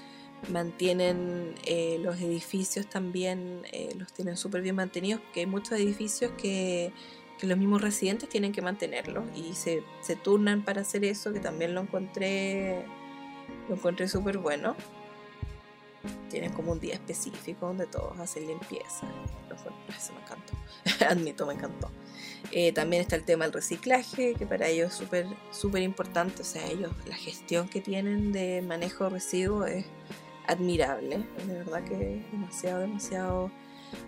mantienen 0.50 1.54
eh, 1.64 1.98
los 2.00 2.20
edificios 2.20 2.88
también, 2.88 3.62
eh, 3.72 3.90
los 3.98 4.12
tienen 4.12 4.36
súper 4.36 4.62
bien 4.62 4.76
mantenidos, 4.76 5.20
porque 5.20 5.40
hay 5.40 5.46
muchos 5.46 5.78
edificios 5.78 6.30
que 6.38 6.92
que 7.38 7.46
los 7.46 7.56
mismos 7.56 7.80
residentes 7.80 8.28
tienen 8.28 8.52
que 8.52 8.60
mantenerlo 8.60 9.24
y 9.34 9.54
se, 9.54 9.82
se 10.00 10.16
turnan 10.16 10.64
para 10.64 10.82
hacer 10.82 11.04
eso, 11.04 11.32
que 11.32 11.40
también 11.40 11.74
lo 11.74 11.80
encontré 11.80 12.84
lo 13.68 13.76
encontré 13.76 14.08
súper 14.08 14.38
bueno. 14.38 14.76
Tienen 16.30 16.52
como 16.52 16.72
un 16.72 16.80
día 16.80 16.94
específico 16.94 17.66
donde 17.66 17.86
todos 17.86 18.18
hacen 18.18 18.46
limpieza. 18.46 19.06
Eso 19.96 20.12
me 20.12 20.20
encantó. 20.20 20.52
Admito, 21.08 21.46
me 21.46 21.54
encantó. 21.54 21.90
Eh, 22.52 22.72
también 22.72 23.02
está 23.02 23.16
el 23.16 23.24
tema 23.24 23.44
del 23.44 23.52
reciclaje, 23.52 24.34
que 24.34 24.46
para 24.46 24.68
ellos 24.68 24.92
es 24.92 24.98
súper 24.98 25.26
súper 25.50 25.82
importante. 25.82 26.42
O 26.42 26.44
sea, 26.44 26.66
ellos, 26.66 26.92
la 27.06 27.16
gestión 27.16 27.68
que 27.68 27.80
tienen 27.80 28.32
de 28.32 28.62
manejo 28.62 29.04
de 29.04 29.10
residuos 29.10 29.68
es 29.68 29.84
admirable. 30.46 31.24
De 31.46 31.54
verdad 31.54 31.84
que 31.84 32.16
es 32.16 32.32
demasiado, 32.32 32.80
demasiado 32.80 33.50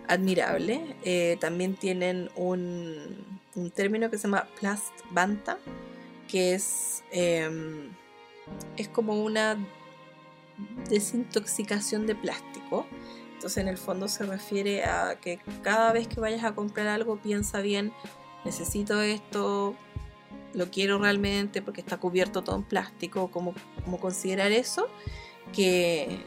admirable. 0.07 0.95
Eh, 1.03 1.37
también 1.39 1.75
tienen 1.75 2.29
un, 2.35 3.39
término 3.73 4.09
que 4.09 4.17
se 4.17 4.23
llama 4.23 4.47
plastbanta, 4.59 5.57
que 6.27 6.53
es, 6.53 7.03
em, 7.11 7.89
es 8.77 8.87
como 8.87 9.21
una 9.23 9.57
desintoxicación 10.89 12.07
de 12.07 12.15
plástico. 12.15 12.85
Entonces 13.33 13.57
en 13.57 13.67
el 13.67 13.77
fondo 13.77 14.07
se 14.07 14.25
refiere 14.25 14.83
a 14.85 15.19
que 15.19 15.39
cada 15.63 15.91
vez 15.93 16.07
que 16.07 16.19
vayas 16.19 16.43
a 16.43 16.53
comprar 16.53 16.87
algo 16.87 17.17
piensa 17.17 17.61
bien, 17.61 17.91
necesito 18.45 19.01
esto, 19.01 19.75
lo 20.53 20.69
quiero 20.69 20.99
realmente 20.99 21.61
porque 21.61 21.81
está 21.81 21.97
cubierto 21.97 22.43
todo 22.43 22.55
en 22.57 22.63
plástico, 22.63 23.31
como, 23.31 23.53
como 23.83 23.99
considerar 23.99 24.51
eso, 24.51 24.87
que, 25.53 26.23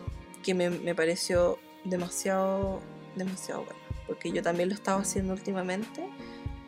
me, 0.55 0.70
me 0.70 0.95
pareció 0.95 1.59
demasiado 1.85 2.80
demasiado 3.16 3.64
bueno, 3.64 3.80
porque 4.07 4.32
yo 4.32 4.43
también 4.43 4.68
lo 4.68 4.74
estaba 4.74 5.01
haciendo 5.01 5.32
últimamente 5.32 6.09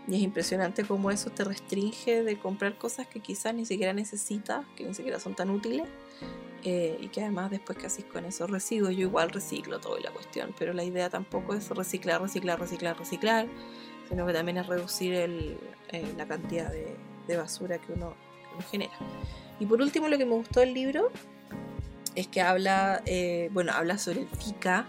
y 0.09 0.15
es 0.15 0.23
impresionante 0.23 0.85
cómo 0.85 1.11
eso 1.11 1.31
te 1.31 1.45
restringe 1.45 2.23
de 2.23 2.39
comprar 2.39 2.79
cosas 2.79 3.07
que 3.09 3.21
quizás 3.21 3.55
ni 3.55 3.67
siquiera 3.67 3.93
necesitas, 3.93 4.65
que 4.77 4.85
ni 4.85 4.95
siquiera 4.95 5.19
son 5.19 5.35
tan 5.35 5.51
útiles 5.51 5.89
eh, 6.69 6.99
y 7.01 7.07
que 7.11 7.21
además 7.21 7.53
después 7.53 7.79
que 7.79 7.87
haces 7.87 8.05
con 8.07 8.25
esos 8.25 8.51
residuos, 8.51 8.91
yo 8.97 9.03
igual 9.03 9.31
reciclo 9.31 9.79
todo 9.79 10.01
y 10.01 10.03
la 10.03 10.11
cuestión, 10.11 10.53
pero 10.59 10.73
la 10.73 10.83
idea 10.83 11.09
tampoco 11.09 11.55
es 11.55 11.71
reciclar, 11.71 12.21
reciclar, 12.21 12.59
reciclar, 12.59 12.99
reciclar, 12.99 13.47
sino 14.09 14.27
que 14.27 14.33
también 14.33 14.57
es 14.57 14.67
reducir 14.67 15.15
el, 15.15 15.59
eh, 15.93 16.13
la 16.17 16.27
cantidad 16.27 16.73
de, 16.73 17.37
basura 17.37 17.79
que 17.79 17.93
uno, 17.93 18.17
genera. 18.69 18.91
Y 19.61 19.67
por 19.67 19.81
último, 19.81 20.09
lo 20.09 20.19
que 20.19 20.25
me 20.25 20.35
gustó 20.35 20.59
del 20.59 20.75
libro 20.75 21.13
es 22.17 22.27
que 22.27 22.41
habla, 22.41 23.01
eh, 23.07 23.49
bueno, 23.53 23.71
habla 23.73 23.97
sobre 23.97 24.23
el 24.23 24.29
FICA, 24.29 24.89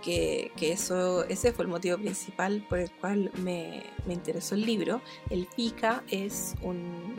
que, 0.00 0.52
eso, 0.58 1.24
ese 1.24 1.52
fue 1.52 1.66
el 1.66 1.70
motivo 1.70 1.98
principal 1.98 2.64
por 2.66 2.78
el 2.78 2.90
cual 2.92 3.30
me, 3.42 3.82
interesó 4.08 4.54
el 4.54 4.62
libro. 4.64 5.02
El 5.28 5.46
fika 5.48 6.02
es 6.10 6.54
un, 6.62 7.14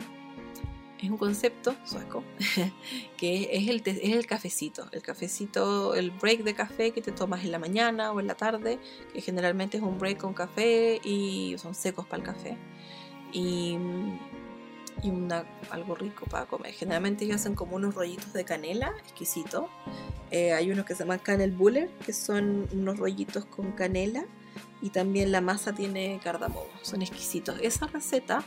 es 1.02 1.10
un 1.10 1.18
concepto 1.18 1.74
sueco 1.84 2.22
que 3.16 3.48
es 3.52 3.68
el, 3.68 3.82
es 3.84 4.12
el 4.12 4.26
cafecito. 4.26 4.88
El 4.92 5.02
cafecito, 5.02 5.94
el 5.94 6.10
break 6.10 6.44
de 6.44 6.54
café 6.54 6.92
que 6.92 7.02
te 7.02 7.12
tomas 7.12 7.44
en 7.44 7.52
la 7.52 7.58
mañana 7.58 8.12
o 8.12 8.20
en 8.20 8.26
la 8.26 8.34
tarde, 8.34 8.78
que 9.12 9.20
generalmente 9.20 9.78
es 9.78 9.82
un 9.82 9.98
break 9.98 10.18
con 10.18 10.34
café 10.34 11.00
y 11.04 11.56
son 11.58 11.74
secos 11.74 12.06
para 12.06 12.22
el 12.22 12.28
café. 12.28 12.56
Y 13.32 13.76
y 15.02 15.10
una, 15.10 15.44
algo 15.70 15.94
rico 15.94 16.26
para 16.26 16.46
comer. 16.46 16.72
Generalmente 16.72 17.24
ellos 17.24 17.36
hacen 17.36 17.54
como 17.54 17.76
unos 17.76 17.94
rollitos 17.94 18.32
de 18.32 18.44
canela, 18.44 18.92
exquisito. 19.04 19.68
Eh, 20.30 20.52
hay 20.52 20.70
unos 20.70 20.86
que 20.86 20.94
se 20.94 21.00
llaman 21.00 21.18
canel 21.18 21.52
buller, 21.52 21.90
que 22.06 22.12
son 22.12 22.68
unos 22.72 22.98
rollitos 22.98 23.44
con 23.44 23.72
canela. 23.72 24.24
Y 24.80 24.90
también 24.90 25.30
la 25.30 25.40
masa 25.40 25.72
tiene 25.72 26.20
cardamomo, 26.22 26.66
son 26.82 27.02
exquisitos. 27.02 27.58
Esa 27.62 27.86
receta 27.86 28.44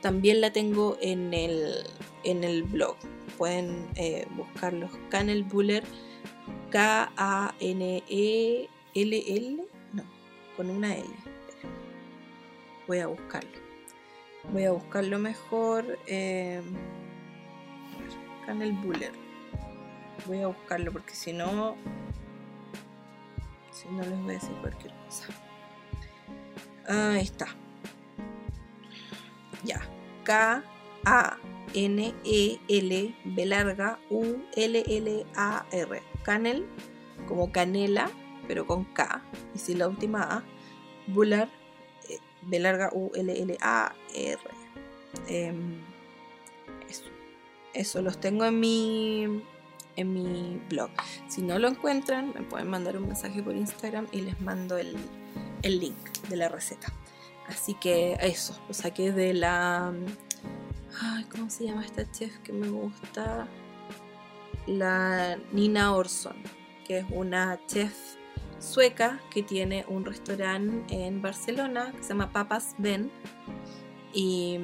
también 0.00 0.40
la 0.40 0.52
tengo 0.52 0.96
en 1.00 1.34
el, 1.34 1.84
en 2.24 2.44
el 2.44 2.62
blog. 2.62 2.96
Pueden 3.36 3.88
eh, 3.96 4.26
buscarlos. 4.36 4.90
Canel 5.10 5.44
buller, 5.44 5.84
K-A-N-E-L-L, 6.70 7.16
no, 9.92 10.04
con 10.56 10.70
una 10.70 10.96
L. 10.96 11.08
Voy 12.86 12.98
a 12.98 13.06
buscarlo. 13.06 13.50
Voy 14.52 14.64
a 14.64 14.72
buscarlo 14.72 15.18
mejor. 15.18 15.98
Eh, 16.06 16.62
Canel 18.46 18.72
Buller. 18.72 19.12
Voy 20.26 20.40
a 20.40 20.46
buscarlo 20.46 20.90
porque 20.90 21.14
si 21.14 21.32
no. 21.34 21.76
Si 23.70 23.88
no 23.88 24.02
les 24.02 24.18
voy 24.22 24.30
a 24.30 24.32
decir 24.32 24.56
cualquier 24.62 24.94
cosa. 25.04 25.26
Ahí 26.86 27.24
está. 27.24 27.48
Ya. 29.64 29.80
K 30.24 30.62
A 31.04 31.38
N 31.74 32.14
E 32.24 32.58
L 32.68 33.14
B 33.24 33.46
larga 33.46 33.98
U 34.10 34.36
L 34.56 34.84
L 34.86 35.26
A 35.36 35.66
R. 35.70 36.02
Canel 36.22 36.66
como 37.26 37.52
canela, 37.52 38.10
pero 38.46 38.66
con 38.66 38.84
K. 38.84 39.22
Y 39.54 39.58
si 39.58 39.74
la 39.74 39.88
última 39.88 40.22
A. 40.22 40.44
Buller 41.06 41.48
B 42.42 42.58
larga 42.58 42.90
U 42.92 43.10
L 43.14 43.32
L 43.32 43.56
A 43.60 43.94
R. 44.14 44.40
Em, 45.26 45.80
eso. 46.88 47.04
Eso 47.74 48.02
los 48.02 48.20
tengo 48.20 48.44
en 48.44 48.60
mi 48.60 49.42
en 49.96 50.12
mi 50.12 50.60
blog. 50.68 50.90
Si 51.28 51.42
no 51.42 51.58
lo 51.58 51.68
encuentran, 51.68 52.32
me 52.32 52.42
pueden 52.42 52.68
mandar 52.68 52.96
un 52.96 53.08
mensaje 53.08 53.42
por 53.42 53.54
Instagram 53.54 54.06
y 54.12 54.20
les 54.20 54.40
mando 54.40 54.78
el, 54.78 54.96
el 55.62 55.80
link 55.80 55.96
de 56.28 56.36
la 56.36 56.48
receta. 56.48 56.92
Así 57.48 57.74
que 57.74 58.16
eso, 58.20 58.58
lo 58.68 58.74
saqué 58.74 59.12
de 59.12 59.34
la... 59.34 59.92
¿Cómo 61.30 61.48
se 61.50 61.64
llama 61.64 61.84
esta 61.84 62.10
chef 62.10 62.36
que 62.38 62.52
me 62.52 62.68
gusta? 62.68 63.46
La 64.66 65.38
Nina 65.52 65.94
Orson, 65.94 66.36
que 66.86 66.98
es 66.98 67.06
una 67.10 67.58
chef 67.66 67.94
sueca 68.58 69.20
que 69.30 69.42
tiene 69.42 69.84
un 69.88 70.04
restaurante 70.04 71.06
en 71.06 71.22
Barcelona 71.22 71.92
que 71.96 72.02
se 72.02 72.10
llama 72.10 72.32
Papas 72.32 72.74
Ben. 72.78 73.10
Y, 74.12 74.58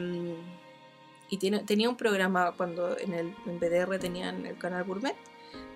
y 1.31 1.37
tiene, 1.39 1.61
tenía 1.61 1.89
un 1.89 1.97
programa 1.97 2.53
cuando 2.53 2.99
en 2.99 3.15
el 3.15 3.35
en 3.47 3.59
BDR 3.59 3.99
tenían 3.99 4.47
el 4.47 4.59
canal 4.59 4.85
Gourmet. 4.85 5.17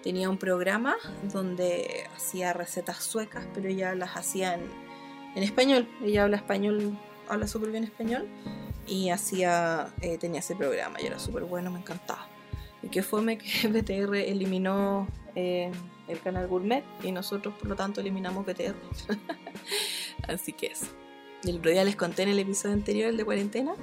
Tenía 0.02 0.28
un 0.28 0.38
programa 0.38 0.96
donde 1.32 2.06
hacía 2.16 2.52
recetas 2.52 3.02
suecas, 3.02 3.46
pero 3.54 3.68
ella 3.68 3.94
las 3.94 4.16
hacía 4.16 4.58
en, 5.34 5.42
español. 5.42 5.88
Ella 6.02 6.24
habla 6.24 6.36
español, 6.36 6.98
habla 7.28 7.46
súper 7.46 7.70
bien 7.70 7.84
español. 7.84 8.28
Y 8.86 9.10
hacía, 9.10 9.88
eh, 10.00 10.18
tenía 10.18 10.40
ese 10.40 10.56
programa 10.56 11.00
y 11.00 11.06
era 11.06 11.18
súper 11.18 11.44
bueno, 11.44 11.70
me 11.70 11.78
encantaba. 11.78 12.26
Y 12.82 12.88
que 12.88 13.02
fue 13.02 13.38
que 13.38 13.68
BTR 13.68 14.16
eliminó 14.16 15.06
eh, 15.34 15.70
el 16.08 16.20
canal 16.20 16.48
Gourmet 16.48 16.84
y 17.02 17.12
nosotros 17.12 17.54
por 17.54 17.68
lo 17.68 17.76
tanto 17.76 18.00
eliminamos 18.00 18.46
BTR. 18.46 18.74
Así 20.28 20.52
que 20.52 20.68
eso. 20.68 20.86
El 21.44 21.58
otro 21.58 21.70
día 21.70 21.84
les 21.84 21.96
conté 21.96 22.22
en 22.22 22.30
el 22.30 22.38
episodio 22.38 22.74
anterior, 22.74 23.10
el 23.10 23.16
de 23.16 23.24
cuarentena, 23.24 23.74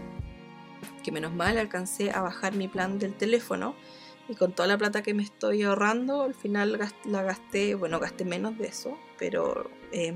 que 1.03 1.11
menos 1.11 1.33
mal 1.33 1.57
alcancé 1.57 2.11
a 2.11 2.21
bajar 2.21 2.53
mi 2.53 2.67
plan 2.67 2.99
del 2.99 3.13
teléfono 3.13 3.75
y 4.27 4.35
con 4.35 4.53
toda 4.53 4.67
la 4.67 4.77
plata 4.77 5.03
que 5.03 5.13
me 5.13 5.23
estoy 5.23 5.63
ahorrando, 5.63 6.23
al 6.23 6.33
final 6.33 6.79
la 7.05 7.21
gasté, 7.21 7.75
bueno, 7.75 7.99
gasté 7.99 8.25
menos 8.25 8.57
de 8.57 8.67
eso, 8.67 8.97
pero 9.19 9.69
eh, 9.91 10.15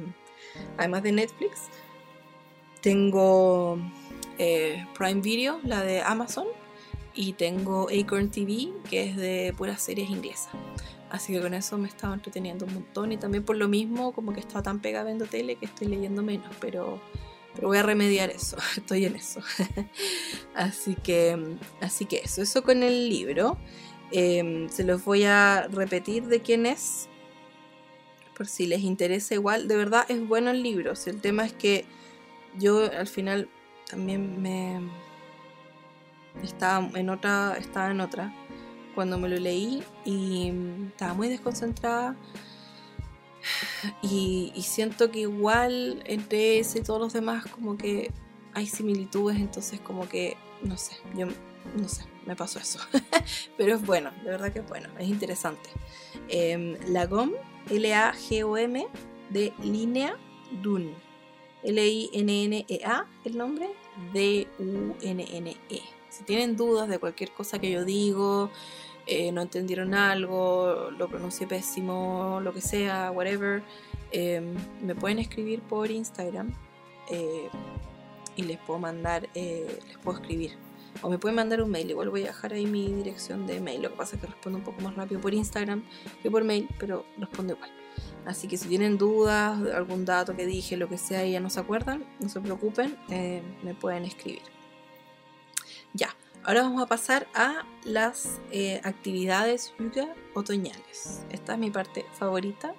además 0.77 1.03
de 1.03 1.11
Netflix, 1.11 1.69
tengo 2.81 3.77
eh, 4.37 4.85
Prime 4.97 5.21
Video, 5.21 5.59
la 5.63 5.83
de 5.83 6.01
Amazon, 6.01 6.47
y 7.13 7.33
tengo 7.33 7.87
Acorn 7.89 8.31
TV, 8.31 8.69
que 8.89 9.09
es 9.09 9.17
de 9.17 9.53
puras 9.57 9.81
series 9.81 10.09
inglesas. 10.09 10.53
Así 11.09 11.33
que 11.33 11.41
con 11.41 11.53
eso 11.53 11.77
me 11.77 11.87
estaba 11.87 12.13
entreteniendo 12.13 12.65
un 12.65 12.75
montón 12.75 13.11
y 13.11 13.17
también 13.17 13.43
por 13.43 13.57
lo 13.57 13.67
mismo 13.67 14.13
como 14.13 14.31
que 14.31 14.39
estaba 14.39 14.61
tan 14.61 14.79
pegada 14.79 15.05
viendo 15.05 15.25
tele 15.25 15.55
que 15.55 15.65
estoy 15.65 15.87
leyendo 15.87 16.21
menos, 16.21 16.55
pero, 16.61 17.01
pero 17.55 17.67
voy 17.67 17.77
a 17.77 17.83
remediar 17.83 18.29
eso, 18.29 18.57
estoy 18.77 19.05
en 19.05 19.15
eso. 19.15 19.41
así, 20.55 20.95
que, 20.95 21.57
así 21.81 22.05
que 22.05 22.17
eso, 22.17 22.41
eso 22.41 22.63
con 22.63 22.83
el 22.83 23.09
libro. 23.09 23.57
Em, 24.11 24.69
se 24.69 24.83
los 24.83 25.03
voy 25.03 25.23
a 25.25 25.67
repetir 25.69 26.25
de 26.27 26.41
quién 26.41 26.65
es, 26.65 27.08
por 28.39 28.47
si 28.47 28.67
les 28.67 28.83
interesa 28.83 29.33
igual. 29.33 29.67
De 29.67 29.75
verdad 29.75 30.05
es 30.07 30.25
bueno 30.25 30.51
el 30.51 30.63
libro, 30.63 30.93
el 31.05 31.19
tema 31.19 31.45
es 31.45 31.51
que 31.51 31.83
yo 32.57 32.89
al 32.89 33.07
final 33.07 33.49
también 33.89 34.41
me 34.41 34.79
estaba 36.41 36.89
en 36.97 37.09
otra, 37.09 37.57
estaba 37.59 37.91
en 37.91 37.99
otra 37.99 38.33
cuando 38.95 39.17
me 39.17 39.27
lo 39.27 39.35
leí 39.35 39.83
y 40.05 40.53
estaba 40.87 41.13
muy 41.13 41.27
desconcentrada 41.27 42.15
y, 44.01 44.53
siento 44.61 45.11
que 45.11 45.19
igual 45.19 46.01
entre 46.05 46.59
ese 46.59 46.79
y 46.79 46.81
todos 46.81 47.01
los 47.01 47.11
demás 47.11 47.45
como 47.45 47.75
que 47.75 48.09
hay 48.53 48.67
similitudes, 48.67 49.35
entonces 49.37 49.81
como 49.81 50.07
que 50.07 50.37
no 50.61 50.77
sé, 50.77 50.95
yo 51.13 51.27
no 51.75 51.89
sé, 51.89 52.03
me 52.25 52.37
pasó 52.37 52.57
eso. 52.59 52.79
Pero 53.57 53.75
es 53.75 53.85
bueno, 53.85 54.11
de 54.23 54.29
verdad 54.29 54.53
que 54.53 54.59
es 54.59 54.67
bueno, 54.69 54.87
es 54.97 55.09
interesante. 55.09 55.69
Eh, 56.29 56.79
Lagom, 56.87 57.33
L-A-G-O-M, 57.69 58.87
de 59.29 59.53
Línea 59.63 60.15
Dun. 60.61 60.93
L-I-N-N-E-A, 61.63 63.05
el 63.25 63.37
nombre, 63.37 63.69
D-U-N-N-E. 64.13 65.81
Si 66.09 66.23
tienen 66.23 66.55
dudas 66.55 66.89
de 66.89 66.99
cualquier 66.99 67.31
cosa 67.31 67.59
que 67.59 67.69
yo 67.69 67.85
digo, 67.85 68.49
eh, 69.05 69.31
no 69.31 69.41
entendieron 69.41 69.93
algo, 69.93 70.89
lo 70.97 71.07
pronuncié 71.07 71.47
pésimo, 71.47 72.39
lo 72.43 72.53
que 72.53 72.61
sea, 72.61 73.11
whatever, 73.11 73.63
em, 74.11 74.55
me 74.81 74.95
pueden 74.95 75.19
escribir 75.19 75.61
por 75.61 75.89
Instagram 75.89 76.53
eh, 77.09 77.49
y 78.35 78.43
les 78.43 78.57
puedo 78.59 78.79
mandar, 78.79 79.27
eh, 79.33 79.79
les 79.87 79.97
puedo 79.97 80.19
escribir. 80.19 80.68
O 81.01 81.09
me 81.09 81.17
pueden 81.17 81.35
mandar 81.35 81.61
un 81.61 81.69
mail, 81.69 81.89
igual 81.89 82.09
voy 82.09 82.23
a 82.23 82.27
dejar 82.27 82.53
ahí 82.53 82.65
mi 82.65 82.91
dirección 82.91 83.47
de 83.47 83.59
mail. 83.59 83.81
Lo 83.81 83.89
que 83.91 83.95
pasa 83.95 84.15
es 84.15 84.21
que 84.21 84.27
respondo 84.27 84.59
un 84.59 84.65
poco 84.65 84.81
más 84.81 84.95
rápido 84.95 85.21
por 85.21 85.33
Instagram 85.33 85.83
que 86.21 86.29
por 86.29 86.43
mail, 86.43 86.67
pero 86.77 87.05
respondo 87.17 87.53
igual. 87.53 87.71
Así 88.25 88.47
que 88.47 88.57
si 88.57 88.67
tienen 88.67 88.97
dudas, 88.97 89.59
algún 89.73 90.05
dato 90.05 90.35
que 90.35 90.45
dije, 90.45 90.77
lo 90.77 90.89
que 90.89 90.97
sea, 90.97 91.25
y 91.25 91.31
ya 91.31 91.39
no 91.39 91.49
se 91.49 91.59
acuerdan, 91.59 92.05
no 92.19 92.29
se 92.29 92.39
preocupen, 92.41 92.97
eh, 93.09 93.41
me 93.63 93.73
pueden 93.73 94.05
escribir. 94.05 94.41
Ya, 95.93 96.15
ahora 96.43 96.63
vamos 96.63 96.81
a 96.81 96.85
pasar 96.85 97.27
a 97.33 97.65
las 97.83 98.39
eh, 98.51 98.81
actividades 98.83 99.73
yoga 99.79 100.13
otoñales. 100.33 101.25
Esta 101.31 101.53
es 101.53 101.59
mi 101.59 101.71
parte 101.71 102.05
favorita 102.13 102.75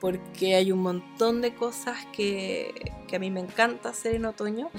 porque 0.00 0.54
hay 0.54 0.72
un 0.72 0.80
montón 0.80 1.40
de 1.40 1.54
cosas 1.54 2.06
que, 2.12 2.92
que 3.06 3.16
a 3.16 3.18
mí 3.18 3.30
me 3.30 3.40
encanta 3.40 3.90
hacer 3.90 4.14
en 4.14 4.26
otoño 4.26 4.70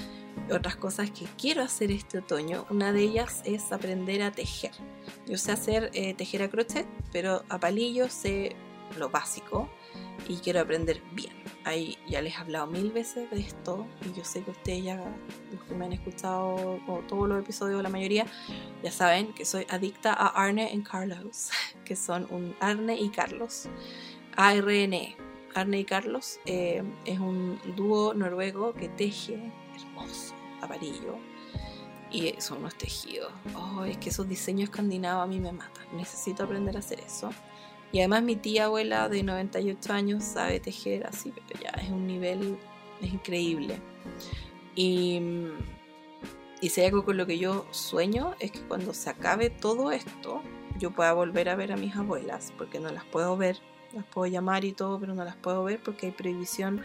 otras 0.52 0.76
cosas 0.76 1.12
que 1.12 1.26
quiero 1.38 1.62
hacer 1.62 1.92
este 1.92 2.20
otoño. 2.20 2.66
Una 2.70 2.92
de 2.92 3.02
ellas 3.02 3.42
es 3.46 3.72
aprender 3.72 4.22
a 4.22 4.32
tejer. 4.32 4.72
Yo 5.28 5.38
sé 5.38 5.52
hacer 5.52 5.90
eh, 5.94 6.14
tejer 6.14 6.44
a 6.44 6.50
crochet, 6.50 6.88
pero 7.12 7.44
a 7.50 7.60
palillos 7.60 8.14
sé 8.14 8.56
lo 8.98 9.10
básico 9.10 9.70
y 10.28 10.38
quiero 10.38 10.62
aprender 10.62 11.02
bien. 11.14 11.34
Ahí 11.66 11.98
ya 12.08 12.22
les 12.22 12.34
he 12.34 12.38
hablado 12.38 12.68
mil 12.68 12.92
veces 12.92 13.30
de 13.30 13.40
esto 13.40 13.86
y 14.06 14.18
yo 14.18 14.24
sé 14.24 14.44
que 14.44 14.52
ustedes 14.52 14.84
ya, 14.84 14.96
los 15.52 15.64
que 15.64 15.76
me 15.76 15.86
han 15.86 15.94
escuchado 15.94 16.80
todos 17.08 17.28
los 17.28 17.40
episodios, 17.42 17.82
la 17.84 17.90
mayoría, 17.90 18.26
ya 18.84 18.92
saben 18.92 19.34
que 19.34 19.46
soy 19.46 19.66
adicta 19.70 20.14
a 20.14 20.28
Arne 20.28 20.72
y 20.74 20.82
Carlos, 20.82 21.50
que 21.86 21.96
son 21.96 22.28
un 22.30 22.56
Arne 22.60 22.98
y 23.00 23.10
Carlos. 23.10 23.68
A-R-N-E. 24.36 25.18
Arne 25.56 25.80
y 25.80 25.84
Carlos 25.86 26.40
eh, 26.46 26.84
es 27.06 27.20
un 27.20 27.60
dúo 27.76 28.14
noruego 28.14 28.74
que 28.74 28.88
teje 28.88 29.52
hermoso, 29.76 30.36
amarillo. 30.62 31.18
Y 32.12 32.34
son 32.40 32.60
unos 32.60 32.76
tejidos. 32.76 33.32
Oh, 33.56 33.84
es 33.84 33.98
que 33.98 34.10
esos 34.10 34.28
diseños 34.28 34.70
escandinavos 34.70 35.24
a 35.24 35.28
mí 35.28 35.40
me 35.40 35.52
matan. 35.52 35.86
Necesito 35.94 36.44
aprender 36.44 36.76
a 36.76 36.80
hacer 36.80 37.00
eso. 37.00 37.30
Y 37.92 38.00
además 38.00 38.24
mi 38.24 38.36
tía 38.36 38.66
abuela 38.66 39.10
de 39.10 39.24
98 39.24 39.94
años 39.94 40.24
sabe 40.24 40.60
tejer 40.60 41.08
así, 41.08 41.32
pero 41.32 41.60
ya 41.62 41.70
es 41.82 41.90
un 41.90 42.06
nivel, 42.06 42.58
es 43.02 43.14
increíble. 43.14 43.80
Y, 44.76 45.20
y 46.62 46.70
si 46.70 46.82
hay 46.82 46.88
algo 46.88 47.04
con 47.04 47.18
lo 47.18 47.26
que 47.26 47.40
yo 47.40 47.66
sueño 47.72 48.36
es 48.40 48.52
que 48.52 48.62
cuando 48.62 48.94
se 48.94 49.10
acabe 49.10 49.50
todo 49.50 49.92
esto, 49.92 50.42
yo 50.78 50.92
pueda 50.92 51.14
volver 51.14 51.50
a 51.50 51.56
ver 51.56 51.72
a 51.72 51.78
mis 51.78 51.96
abuelas, 51.96 52.54
porque 52.58 52.80
no 52.80 52.90
las 52.92 53.06
puedo 53.06 53.36
ver, 53.36 53.58
las 53.94 54.06
puedo 54.06 54.32
llamar 54.32 54.66
y 54.66 54.74
todo, 54.74 55.00
pero 55.00 55.16
no 55.16 55.24
las 55.26 55.36
puedo 55.36 55.64
ver 55.64 55.82
porque 55.84 56.08
hay 56.08 56.12
prohibición 56.12 56.84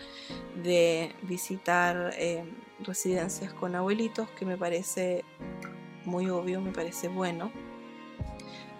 de 0.62 1.14
visitar 1.22 2.14
eh, 2.16 2.44
residencias 2.84 3.52
con 3.52 3.74
abuelitos, 3.74 4.28
que 4.30 4.44
me 4.44 4.56
parece 4.56 5.24
muy 6.04 6.28
obvio, 6.30 6.60
me 6.60 6.72
parece 6.72 7.08
bueno. 7.08 7.50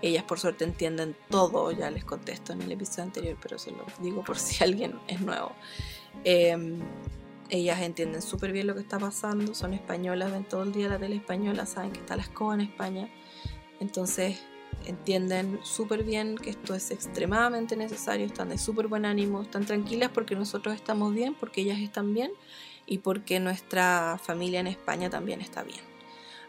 Ellas 0.03 0.25
por 0.25 0.39
suerte 0.39 0.65
entienden 0.65 1.17
todo, 1.31 1.73
ya 1.73 1.91
les 1.91 2.05
contesto 2.05 2.53
en 2.53 2.63
el 2.63 2.73
episodio 2.73 3.05
anterior, 3.05 3.37
pero 3.41 3.59
se 3.59 3.71
lo 3.71 3.85
digo 4.01 4.23
por 4.23 4.39
si 4.39 4.63
alguien 4.65 4.99
es 5.09 5.21
nuevo. 5.21 5.53
Em, 6.25 6.81
ellas 7.51 7.81
entienden 7.81 8.23
súper 8.23 8.53
bien 8.53 8.67
lo 8.67 8.75
que 8.75 8.81
está 8.81 8.99
pasando, 8.99 9.55
son 9.55 9.75
españolas, 9.75 10.33
ven 10.33 10.45
todo 10.45 10.63
el 10.63 10.73
día 10.73 10.89
la 10.89 10.99
tele 10.99 11.17
española, 11.17 11.67
saben 11.67 11.93
que 11.93 12.01
está 12.01 12.17
la 12.17 12.23
escoba 12.23 12.55
en 12.55 12.63
España, 12.63 13.09
entonces 13.81 14.41
entienden 14.87 15.61
súper 15.63 16.05
bien 16.05 16.37
que 16.37 16.51
esto 16.51 16.75
es 16.75 16.91
extremadamente 16.91 17.77
necesario, 17.77 18.27
están 18.27 18.49
de 18.49 18.59
súper 18.59 18.89
buen 18.89 19.05
ánimo, 19.05 19.43
están 19.43 19.67
tranquilas 19.67 20.11
porque 20.13 20.35
nosotros 20.35 20.75
estamos 20.75 21.15
bien, 21.15 21.35
porque 21.35 21.63
ellas 21.63 21.79
están 21.79 22.15
bien 22.15 22.33
y 22.87 22.99
porque 22.99 23.41
nuestra 23.41 24.19
familia 24.23 24.61
en 24.61 24.67
España 24.67 25.11
también 25.11 25.41
está 25.41 25.63
bien. 25.63 25.81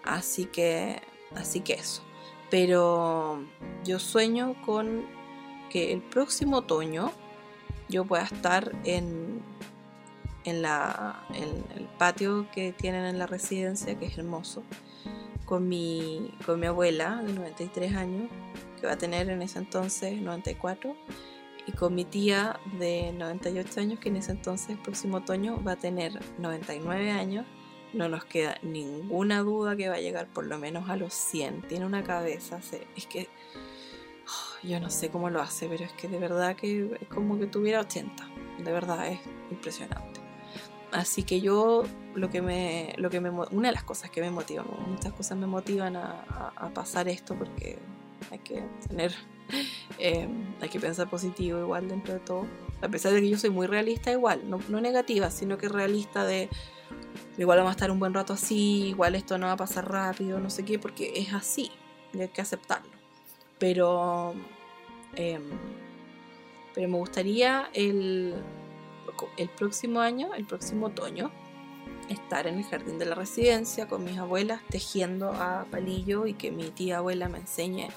Así 0.04 0.46
que, 0.46 1.02
así 1.36 1.62
que 1.62 1.74
eso 1.74 2.04
pero 2.50 3.44
yo 3.84 4.00
sueño 4.00 4.56
con 4.66 5.06
que 5.70 5.92
el 5.92 6.02
próximo 6.02 6.58
otoño 6.58 7.12
yo 7.90 8.06
pueda 8.06 8.24
estar 8.24 8.72
en, 8.84 9.42
en, 10.44 10.62
la, 10.62 11.26
en 11.34 11.64
el 11.76 11.86
patio 11.98 12.48
que 12.54 12.72
tienen 12.72 13.06
en 13.06 13.20
la 13.20 13.28
residencia, 13.28 13.98
que 14.00 14.06
es 14.06 14.18
hermoso, 14.18 14.64
con 15.46 15.68
mi, 15.68 16.34
con 16.46 16.60
mi 16.60 16.68
abuela 16.68 17.22
de 17.24 17.34
93 17.34 17.96
años, 17.96 18.30
que 18.80 18.88
va 18.88 18.94
a 18.94 18.98
tener 18.98 19.30
en 19.30 19.42
ese 19.42 19.60
entonces 19.60 20.22
94, 20.22 20.96
y 21.68 21.72
con 21.72 21.96
mi 21.96 22.06
tía 22.06 22.60
de 22.80 23.12
98 23.14 23.80
años, 23.80 24.00
que 24.00 24.10
en 24.10 24.18
ese 24.18 24.32
entonces, 24.32 24.70
el 24.70 24.78
próximo 24.78 25.18
otoño, 25.18 25.64
va 25.64 25.74
a 25.74 25.76
tener 25.78 26.20
99 26.38 27.12
años 27.12 27.46
no 27.96 28.10
nos 28.10 28.26
queda 28.26 28.58
ninguna 28.62 29.40
duda 29.40 29.76
que 29.76 29.90
va 29.90 29.96
a 29.96 30.00
llegar 30.00 30.28
por 30.28 30.46
lo 30.46 30.60
menos 30.60 30.90
a 30.90 30.96
los 30.96 31.14
100. 31.14 31.64
Tiene 31.64 31.86
una 31.86 32.04
cabeza, 32.04 32.60
es 32.96 33.06
que 33.08 33.30
oh, 34.28 34.68
yo 34.68 34.80
no 34.80 34.90
sé 34.90 35.10
cómo 35.10 35.30
lo 35.30 35.42
hace, 35.42 35.68
pero 35.68 35.86
es 35.86 35.94
que 35.94 36.08
de 36.08 36.20
verdad 36.20 36.56
que 36.56 36.98
es 37.02 37.08
como 37.08 37.40
que 37.40 37.48
tuviera 37.48 37.80
80. 37.80 38.30
De 38.60 38.72
verdad 38.72 39.08
es 39.08 39.20
impresionante. 39.50 40.20
así 40.92 41.24
que 41.24 41.42
yo 41.42 41.84
lo 42.14 42.30
que 42.30 42.42
me, 42.42 42.94
lo 42.98 43.10
que 43.10 43.20
me, 43.22 43.30
una 43.30 43.70
de 43.70 43.74
las 43.74 43.84
cosas 43.84 44.10
que 44.12 44.22
me 44.22 44.30
motivan, 44.30 44.66
muchas 44.88 45.14
cosas 45.14 45.38
me 45.38 45.48
motivan 45.48 45.96
a, 45.96 46.54
a, 46.56 46.70
pasar 46.74 47.08
esto 47.08 47.36
porque 47.36 47.80
hay 48.32 48.40
que 48.40 48.64
tener, 48.88 49.14
eh, 50.00 50.28
hay 50.62 50.70
que 50.70 50.80
pensar 50.80 51.10
positivo 51.10 51.60
igual 51.60 51.88
dentro 51.88 52.14
de 52.14 52.20
todo. 52.20 52.46
A 52.82 52.88
pesar 52.90 53.14
de 53.14 53.22
que 53.22 53.30
yo 53.30 53.38
soy 53.38 53.50
muy 53.50 53.68
realista 53.68 54.12
igual, 54.12 54.50
no, 54.50 54.60
no 54.70 54.82
negativa, 54.82 55.32
sino 55.32 55.58
que 55.58 55.70
realista 55.70 56.26
de 56.26 56.50
igual 57.38 57.58
vamos 57.58 57.72
a 57.72 57.76
estar 57.76 57.92
un 57.92 58.00
buen 58.00 58.14
rato 58.14 58.34
así, 58.34 58.88
igual 58.88 59.16
esto 59.16 59.38
no 59.38 59.48
va 59.48 59.54
a 59.54 59.58
pasar 59.58 59.90
rápido, 59.90 60.40
no 60.40 60.50
sé 60.50 60.64
qué, 60.64 60.80
porque 60.80 61.14
es 61.16 61.34
así, 61.34 61.72
y 62.14 62.22
hay 62.22 62.30
que 62.30 62.42
aceptarlo. 62.42 62.92
Pero, 63.60 64.34
em, 65.16 65.44
pero 66.74 66.88
me 66.88 66.98
gustaría 66.98 67.70
el, 67.74 68.36
el 69.38 69.50
próximo 69.50 70.00
año, 70.00 70.34
el 70.34 70.46
próximo 70.46 70.88
otoño, 70.88 71.32
estar 72.10 72.48
en 72.48 72.58
el 72.58 72.64
jardín 72.64 73.00
de 73.00 73.06
la 73.06 73.16
residencia 73.16 73.88
con 73.88 74.04
mis 74.04 74.18
abuelas 74.18 74.62
tejiendo 74.70 75.32
a 75.32 75.66
palillo 75.72 76.28
y 76.28 76.34
que 76.34 76.52
mi 76.52 76.70
tía 76.70 76.98
abuela 76.98 77.30
me 77.30 77.40
enseñe 77.40 77.90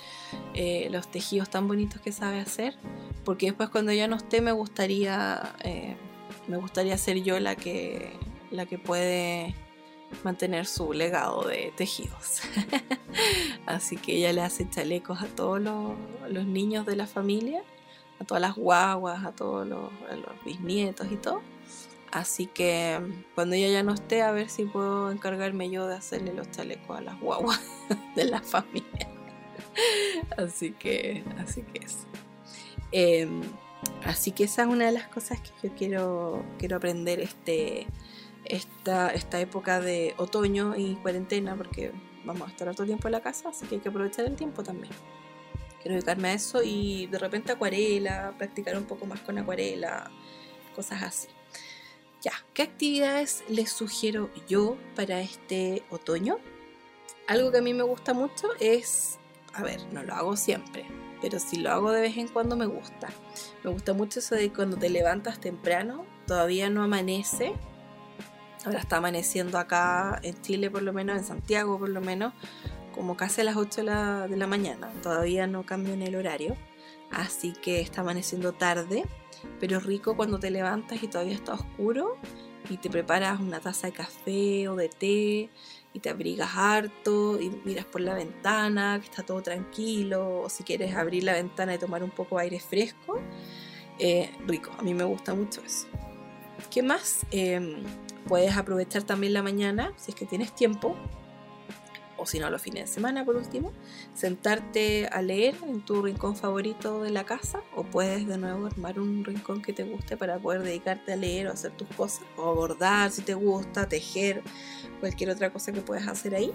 eh, 0.54 0.88
los 0.90 1.10
tejidos 1.10 1.50
tan 1.50 1.68
bonitos 1.68 2.00
que 2.00 2.12
sabe 2.12 2.40
hacer 2.40 2.74
porque 3.24 3.46
después 3.46 3.68
cuando 3.68 3.92
ya 3.92 4.08
no 4.08 4.16
esté 4.16 4.40
me 4.40 4.52
gustaría 4.52 5.54
eh, 5.64 5.96
me 6.46 6.56
gustaría 6.56 6.96
ser 6.96 7.22
yo 7.22 7.38
la 7.38 7.56
que 7.56 8.12
la 8.50 8.66
que 8.66 8.78
puede 8.78 9.54
mantener 10.24 10.66
su 10.66 10.92
legado 10.92 11.44
de 11.44 11.72
tejidos. 11.76 12.40
Así 13.66 13.96
que 13.96 14.16
ella 14.16 14.32
le 14.32 14.42
hace 14.42 14.68
chalecos 14.68 15.22
a 15.22 15.26
todos 15.26 15.60
los, 15.60 16.46
niños 16.46 16.86
de 16.86 16.96
la 16.96 17.06
familia, 17.06 17.62
a 18.20 18.24
todas 18.24 18.40
las 18.40 18.56
guaguas, 18.56 19.24
a 19.24 19.32
todos 19.32 19.66
los, 19.66 19.90
bisnietos 20.44 21.10
y 21.12 21.16
todo. 21.16 21.40
Así 22.10 22.46
que 22.46 22.98
cuando 23.34 23.54
ella 23.54 23.68
ya 23.68 23.82
no 23.82 23.92
esté, 23.92 24.22
a 24.22 24.32
ver 24.32 24.48
si 24.48 24.64
puedo 24.64 25.10
encargarme 25.10 25.70
yo 25.70 25.86
de 25.86 25.96
hacerle 25.96 26.32
los 26.32 26.50
chalecos 26.50 26.96
a 26.96 27.00
las 27.02 27.20
guaguas 27.20 27.60
de 28.16 28.24
la 28.24 28.40
familia. 28.40 29.08
Así 30.36 30.72
que, 30.72 31.24
así 31.38 31.62
que 31.62 31.84
eso. 31.84 32.06
Em, 32.92 33.42
así 34.04 34.32
que 34.32 34.44
esa 34.44 34.62
es 34.62 34.68
una 34.68 34.86
de 34.86 34.92
las 34.92 35.08
cosas 35.08 35.40
que 35.40 35.50
yo 35.68 35.74
quiero, 35.74 36.44
quiero 36.58 36.76
aprender 36.76 37.20
este, 37.20 37.86
esta, 38.44 39.10
esta 39.10 39.40
época 39.40 39.80
de 39.80 40.14
otoño 40.16 40.74
y 40.76 40.94
cuarentena, 40.96 41.56
porque 41.56 41.92
vamos 42.24 42.48
a 42.48 42.50
estar 42.50 42.70
todo 42.72 42.84
el 42.84 42.88
tiempo 42.88 43.08
en 43.08 43.12
la 43.12 43.20
casa, 43.20 43.50
así 43.50 43.66
que 43.66 43.76
hay 43.76 43.80
que 43.80 43.90
aprovechar 43.90 44.24
el 44.24 44.36
tiempo 44.36 44.62
también. 44.62 44.92
Quiero 45.82 45.94
dedicarme 45.94 46.28
a 46.28 46.32
eso 46.32 46.62
y 46.64 47.06
de 47.06 47.18
repente 47.18 47.52
acuarela, 47.52 48.34
practicar 48.36 48.76
un 48.76 48.84
poco 48.84 49.06
más 49.06 49.20
con 49.20 49.38
acuarela, 49.38 50.10
cosas 50.74 51.02
así. 51.02 51.28
Ya, 52.22 52.32
¿qué 52.54 52.62
actividades 52.62 53.44
les 53.48 53.70
sugiero 53.70 54.30
yo 54.48 54.76
para 54.96 55.20
este 55.20 55.84
otoño? 55.90 56.38
Algo 57.26 57.52
que 57.52 57.58
a 57.58 57.62
mí 57.62 57.74
me 57.74 57.84
gusta 57.84 58.14
mucho 58.14 58.48
es, 58.58 59.18
a 59.54 59.62
ver, 59.62 59.80
no 59.92 60.02
lo 60.02 60.14
hago 60.14 60.36
siempre, 60.36 60.86
pero 61.20 61.38
si 61.38 61.58
lo 61.58 61.70
hago 61.70 61.92
de 61.92 62.00
vez 62.00 62.16
en 62.16 62.28
cuando 62.28 62.56
me 62.56 62.66
gusta. 62.66 63.08
Me 63.62 63.70
gusta 63.70 63.92
mucho 63.92 64.18
eso 64.18 64.34
de 64.34 64.52
cuando 64.52 64.76
te 64.76 64.90
levantas 64.90 65.40
temprano, 65.40 66.06
todavía 66.26 66.70
no 66.70 66.82
amanece 66.82 67.54
Ahora 68.64 68.80
está 68.80 68.96
amaneciendo 68.96 69.58
acá 69.58 70.18
en 70.22 70.40
Chile, 70.42 70.70
por 70.70 70.82
lo 70.82 70.92
menos, 70.92 71.16
en 71.16 71.24
Santiago, 71.24 71.78
por 71.78 71.88
lo 71.88 72.00
menos, 72.00 72.34
como 72.94 73.16
casi 73.16 73.40
a 73.40 73.44
las 73.44 73.56
8 73.56 73.80
de 73.80 74.36
la, 74.36 74.46
mañana. 74.46 74.90
Todavía 75.02 75.46
no 75.46 75.64
cambio 75.64 75.94
en 75.94 76.02
el 76.02 76.16
horario, 76.16 76.56
así 77.10 77.52
que 77.52 77.80
está 77.80 78.00
amaneciendo 78.00 78.52
tarde, 78.52 79.04
pero 79.60 79.80
rico 79.80 80.16
cuando 80.16 80.38
te 80.38 80.50
levantas 80.50 81.02
y 81.02 81.08
todavía 81.08 81.34
está 81.34 81.54
oscuro 81.54 82.16
y 82.70 82.76
te 82.76 82.90
preparas 82.90 83.40
una 83.40 83.60
taza 83.60 83.86
de 83.88 83.92
café 83.92 84.68
o 84.68 84.76
de 84.76 84.88
té 84.88 85.48
y 85.94 86.00
te 86.00 86.10
abrigas 86.10 86.50
harto 86.54 87.40
y 87.40 87.50
miras 87.64 87.86
por 87.86 88.00
la 88.00 88.14
ventana, 88.14 88.98
que 89.00 89.06
está 89.06 89.22
todo 89.22 89.42
tranquilo, 89.42 90.42
o 90.42 90.48
si 90.48 90.62
quieres 90.62 90.94
abrir 90.94 91.24
la 91.24 91.32
ventana 91.32 91.74
y 91.74 91.78
tomar 91.78 92.02
un 92.02 92.10
poco 92.10 92.36
de 92.36 92.42
aire 92.42 92.60
fresco, 92.60 93.20
eh, 93.98 94.30
rico, 94.46 94.70
a 94.78 94.82
mí 94.82 94.94
me 94.94 95.04
gusta 95.04 95.34
mucho 95.34 95.62
eso. 95.62 95.86
¿Qué 96.70 96.82
más? 96.82 97.24
Em, 97.30 97.82
puedes 98.26 98.56
aprovechar 98.56 99.02
también 99.02 99.32
la 99.32 99.42
mañana, 99.42 99.92
si 99.96 100.10
es 100.10 100.14
que 100.14 100.26
tienes 100.26 100.54
tiempo, 100.54 100.96
o 102.18 102.26
si 102.26 102.38
no 102.38 102.50
los 102.50 102.60
fines 102.60 102.88
de 102.88 102.94
semana 102.94 103.24
por 103.24 103.36
último, 103.36 103.72
sentarte 104.14 105.08
a 105.10 105.22
leer 105.22 105.54
en 105.62 105.80
tu 105.80 106.02
rincón 106.02 106.36
favorito 106.36 107.02
de 107.02 107.10
la 107.10 107.24
casa, 107.24 107.62
o 107.74 107.84
puedes 107.84 108.26
de 108.26 108.36
nuevo 108.38 108.66
armar 108.66 109.00
un 109.00 109.24
rincón 109.24 109.62
que 109.62 109.72
te 109.72 109.84
guste 109.84 110.16
para 110.16 110.38
poder 110.38 110.62
dedicarte 110.62 111.12
a 111.12 111.16
leer 111.16 111.46
o 111.46 111.52
hacer 111.52 111.72
tus 111.72 111.88
cosas, 111.88 112.22
o 112.36 112.54
bordar 112.54 113.10
si 113.10 113.22
te 113.22 113.34
gusta, 113.34 113.88
tejer, 113.88 114.42
cualquier 115.00 115.30
otra 115.30 115.50
cosa 115.50 115.72
que 115.72 115.80
puedas 115.80 116.06
hacer 116.08 116.34
ahí. 116.34 116.52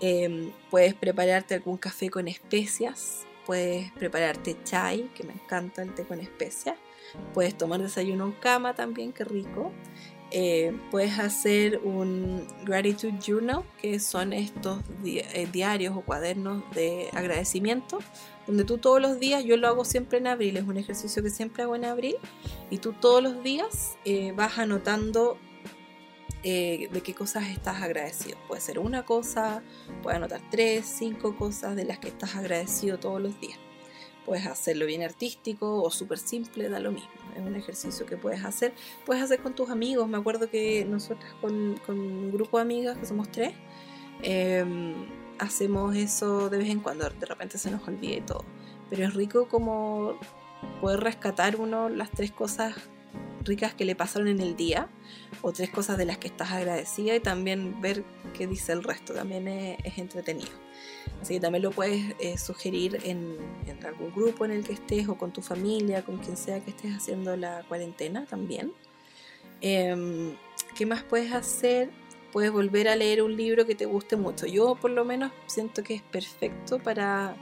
Em, 0.00 0.52
puedes 0.70 0.94
prepararte 0.94 1.54
algún 1.54 1.76
café 1.76 2.10
con 2.10 2.28
especias, 2.28 3.26
puedes 3.46 3.90
prepararte 3.92 4.56
chai, 4.62 5.10
que 5.14 5.24
me 5.24 5.32
encanta 5.32 5.82
el 5.82 5.94
té 5.94 6.04
con 6.04 6.20
especias, 6.20 6.76
puedes 7.34 7.56
tomar 7.56 7.80
desayuno 7.80 8.26
en 8.26 8.32
cama 8.32 8.74
también, 8.74 9.12
qué 9.12 9.24
rico. 9.24 9.72
Eh, 10.30 10.78
puedes 10.90 11.18
hacer 11.18 11.80
un 11.82 12.46
gratitude 12.64 13.18
journal, 13.18 13.62
que 13.80 13.98
son 13.98 14.34
estos 14.34 14.82
eh, 15.04 15.48
diarios 15.50 15.96
o 15.96 16.02
cuadernos 16.02 16.62
de 16.74 17.08
agradecimiento, 17.14 17.98
donde 18.46 18.64
tú 18.64 18.76
todos 18.76 19.00
los 19.00 19.18
días, 19.18 19.44
yo 19.44 19.56
lo 19.56 19.68
hago 19.68 19.86
siempre 19.86 20.18
en 20.18 20.26
abril, 20.26 20.58
es 20.58 20.64
un 20.64 20.76
ejercicio 20.76 21.22
que 21.22 21.30
siempre 21.30 21.62
hago 21.62 21.76
en 21.76 21.86
abril, 21.86 22.16
y 22.68 22.78
tú 22.78 22.92
todos 22.92 23.22
los 23.22 23.42
días 23.42 23.96
eh, 24.04 24.32
vas 24.36 24.58
anotando 24.58 25.38
de 26.42 27.02
qué 27.04 27.14
cosas 27.14 27.48
estás 27.48 27.82
agradecido. 27.82 28.38
Puede 28.46 28.62
ser 28.62 28.78
una 28.78 29.04
cosa, 29.04 29.62
puedes 30.02 30.16
anotar 30.16 30.40
tres, 30.50 30.86
cinco 30.86 31.36
cosas 31.36 31.76
de 31.76 31.84
las 31.84 31.98
que 31.98 32.08
estás 32.08 32.36
agradecido 32.36 32.98
todos 32.98 33.20
los 33.20 33.38
días. 33.38 33.58
Puedes 34.28 34.46
hacerlo 34.46 34.84
bien 34.84 35.02
artístico 35.02 35.82
o 35.82 35.90
súper 35.90 36.18
simple, 36.18 36.68
da 36.68 36.78
lo 36.80 36.92
mismo. 36.92 37.08
Es 37.34 37.40
un 37.40 37.56
ejercicio 37.56 38.04
que 38.04 38.18
puedes 38.18 38.44
hacer. 38.44 38.74
Puedes 39.06 39.22
hacer 39.22 39.40
con 39.40 39.54
tus 39.54 39.70
amigos. 39.70 40.06
Me 40.06 40.18
acuerdo 40.18 40.50
que 40.50 40.84
nosotras 40.84 41.32
con, 41.40 41.80
un 41.88 42.30
grupo 42.30 42.58
de 42.58 42.62
amigas, 42.62 42.98
que 42.98 43.06
somos 43.06 43.32
tres, 43.32 43.54
em, 44.22 45.06
hacemos 45.38 45.96
eso 45.96 46.50
de 46.50 46.58
vez 46.58 46.68
en 46.68 46.80
cuando. 46.80 47.08
De 47.08 47.24
repente 47.24 47.56
se 47.56 47.70
nos 47.70 47.88
olvida 47.88 48.22
todo. 48.26 48.44
Pero 48.90 49.04
es 49.04 49.14
rico 49.14 49.48
como 49.48 50.18
poder 50.82 51.00
rescatar 51.00 51.56
uno 51.56 51.88
las 51.88 52.10
tres 52.10 52.30
cosas 52.30 52.74
ricas 53.44 53.72
que 53.72 53.86
le 53.86 53.96
pasaron 53.96 54.28
en 54.28 54.40
el 54.40 54.56
día 54.56 54.90
o 55.40 55.52
tres 55.52 55.70
cosas 55.70 55.96
de 55.96 56.04
las 56.04 56.18
que 56.18 56.28
estás 56.28 56.52
agradecida 56.52 57.14
y 57.14 57.20
también 57.20 57.80
ver 57.80 58.04
qué 58.36 58.46
dice 58.46 58.72
el 58.72 58.82
resto. 58.82 59.14
También 59.14 59.48
es 59.48 59.96
entretenido. 59.96 60.67
Así 61.20 61.34
que 61.34 61.40
también 61.40 61.62
lo 61.62 61.70
puedes 61.70 62.14
eh, 62.20 62.38
sugerir 62.38 63.00
en, 63.04 63.36
algún 63.84 64.12
grupo 64.12 64.44
en 64.44 64.50
el 64.50 64.64
que 64.64 64.72
estés 64.72 65.08
o 65.08 65.16
con 65.16 65.32
tu 65.32 65.42
familia, 65.42 66.04
con 66.04 66.18
quien 66.18 66.36
sea 66.36 66.60
que 66.60 66.70
estés 66.70 66.94
haciendo 66.94 67.36
la 67.36 67.62
cuarentena 67.68 68.26
también. 68.26 68.72
Em, 69.60 70.36
¿Qué 70.76 70.86
más 70.86 71.02
puedes 71.02 71.32
hacer? 71.32 71.90
Puedes 72.32 72.52
volver 72.52 72.88
a 72.88 72.96
leer 72.96 73.22
un 73.22 73.36
libro 73.36 73.66
que 73.66 73.74
te 73.74 73.86
guste 73.86 74.16
mucho. 74.16 74.46
Yo 74.46 74.74
por 74.76 74.90
lo 74.90 75.04
menos 75.04 75.32
siento 75.46 75.82
que 75.82 75.94
es 75.94 76.02
perfecto 76.02 76.78
para, 76.78 77.34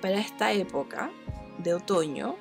para 0.00 0.18
esta 0.18 0.52
época 0.52 1.10
de 1.58 1.74
otoño. 1.74 2.36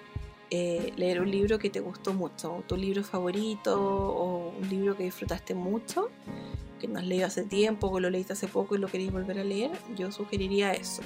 Eh, 0.50 0.92
leer 0.98 1.22
un 1.22 1.32
libro 1.32 1.60
que 1.60 1.70
te 1.70 1.80
gustó 1.80 2.14
mucho, 2.14 2.64
tu 2.68 2.76
libro 2.76 3.04
favorito 3.04 3.80
o 3.82 4.50
un 4.50 4.70
libro 4.70 4.98
que 4.98 5.04
disfrutaste 5.04 5.56
mucho 5.56 6.10
que 6.82 6.88
no 6.88 7.00
has 7.00 7.06
leído 7.06 7.28
hace 7.28 7.44
tiempo, 7.44 7.94
que 7.94 8.02
lo 8.02 8.10
leíste 8.10 8.34
hace 8.34 8.48
poco 8.48 8.76
y 8.76 8.80
lo 8.80 8.88
queréis 8.88 9.12
volver 9.12 9.40
a 9.40 9.44
leer, 9.44 9.72
yo 9.96 10.12
sugeriría 10.12 10.74
eso. 10.74 11.04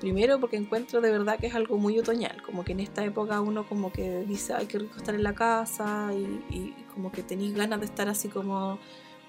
Primero 0.00 0.40
porque 0.40 0.56
encuentro 0.56 1.00
de 1.00 1.10
verdad 1.10 1.38
que 1.38 1.46
es 1.46 1.54
algo 1.54 1.76
muy 1.76 1.98
otoñal, 1.98 2.42
como 2.42 2.64
que 2.64 2.72
en 2.72 2.80
esta 2.80 3.04
época 3.04 3.40
uno 3.40 3.68
como 3.68 3.92
que 3.92 4.24
dice, 4.26 4.54
ay, 4.54 4.66
qué 4.66 4.78
rico 4.78 4.96
estar 4.96 5.14
en 5.14 5.22
la 5.22 5.34
casa 5.34 6.10
y, 6.50 6.74
como 6.94 7.12
que 7.12 7.22
tenéis 7.22 7.54
ganas 7.54 7.78
de 7.78 7.86
estar 7.86 8.08
así 8.08 8.28
como, 8.28 8.78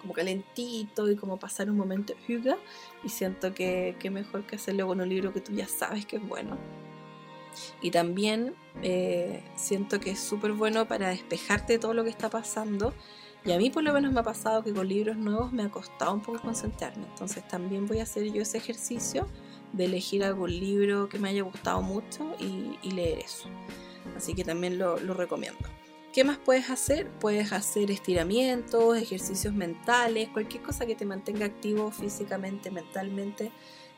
como 0.02 0.14
calentito 0.14 1.12
y 1.12 1.16
como 1.16 1.38
pasar 1.38 1.70
un 1.70 1.78
momento 1.78 2.14
de 2.28 2.56
y 3.04 3.10
siento 3.10 3.54
que, 3.54 3.96
que 4.00 4.10
mejor 4.10 4.48
que 4.48 4.56
hacerlo 4.56 4.88
con 4.88 5.02
un 5.02 5.10
libro 5.10 5.32
que 5.34 5.42
tú 5.42 5.52
ya 5.54 5.68
sabes 5.68 6.08
que 6.08 6.16
es 6.16 6.28
bueno. 6.28 6.58
Y 7.82 7.92
también 7.92 8.56
eh, 8.82 9.44
siento 9.56 10.00
que 10.00 10.12
es 10.12 10.20
súper 10.20 10.54
bueno 10.54 10.88
para 10.88 11.10
despejarte 11.10 11.74
de 11.74 11.80
todo 11.80 11.94
lo 11.94 12.04
que 12.04 12.10
está 12.10 12.30
pasando 12.30 12.94
y 13.50 13.52
a 13.52 13.58
mí 13.58 13.72
por 13.72 13.82
lo 13.82 13.92
menos 13.94 14.14
me 14.14 14.20
ha 14.20 14.24
pasado 14.24 14.64
que 14.64 14.72
con 14.72 14.88
libros 14.88 15.18
nuevos 15.18 15.52
me 15.52 15.64
ha 15.64 15.72
costado 15.72 16.14
un 16.14 16.22
poco 16.22 16.40
concentrarme. 16.40 17.04
Entonces 17.08 17.48
también 17.48 17.88
voy 17.88 17.98
a 17.98 18.04
hacer 18.04 18.32
yo 18.32 18.44
ese 18.44 18.60
ejercicio 18.60 19.26
de 19.74 19.86
elegir 19.86 20.24
algún 20.24 20.52
libro 20.52 21.10
que 21.10 21.18
me 21.18 21.30
haya 21.30 21.42
gustado 21.42 21.82
mucho 21.82 22.36
y, 22.38 22.78
leer 22.92 23.18
eso. 23.18 23.50
Así 24.16 24.36
que 24.36 24.44
también 24.44 24.78
lo, 24.78 25.00
lo, 25.00 25.16
recomiendo. 25.16 25.68
¿Qué 26.14 26.24
más 26.24 26.38
puedes 26.38 26.70
hacer? 26.70 27.10
Puedes 27.20 27.52
hacer 27.52 27.90
estiramientos, 27.90 28.96
ejercicios 28.96 29.56
mentales, 29.56 30.30
cualquier 30.30 30.62
cosa 30.62 30.86
que 30.86 30.94
te 30.94 31.06
mantenga 31.06 31.48
activo 31.48 31.90
físicamente, 31.90 32.70
mentalmente. 32.70 33.52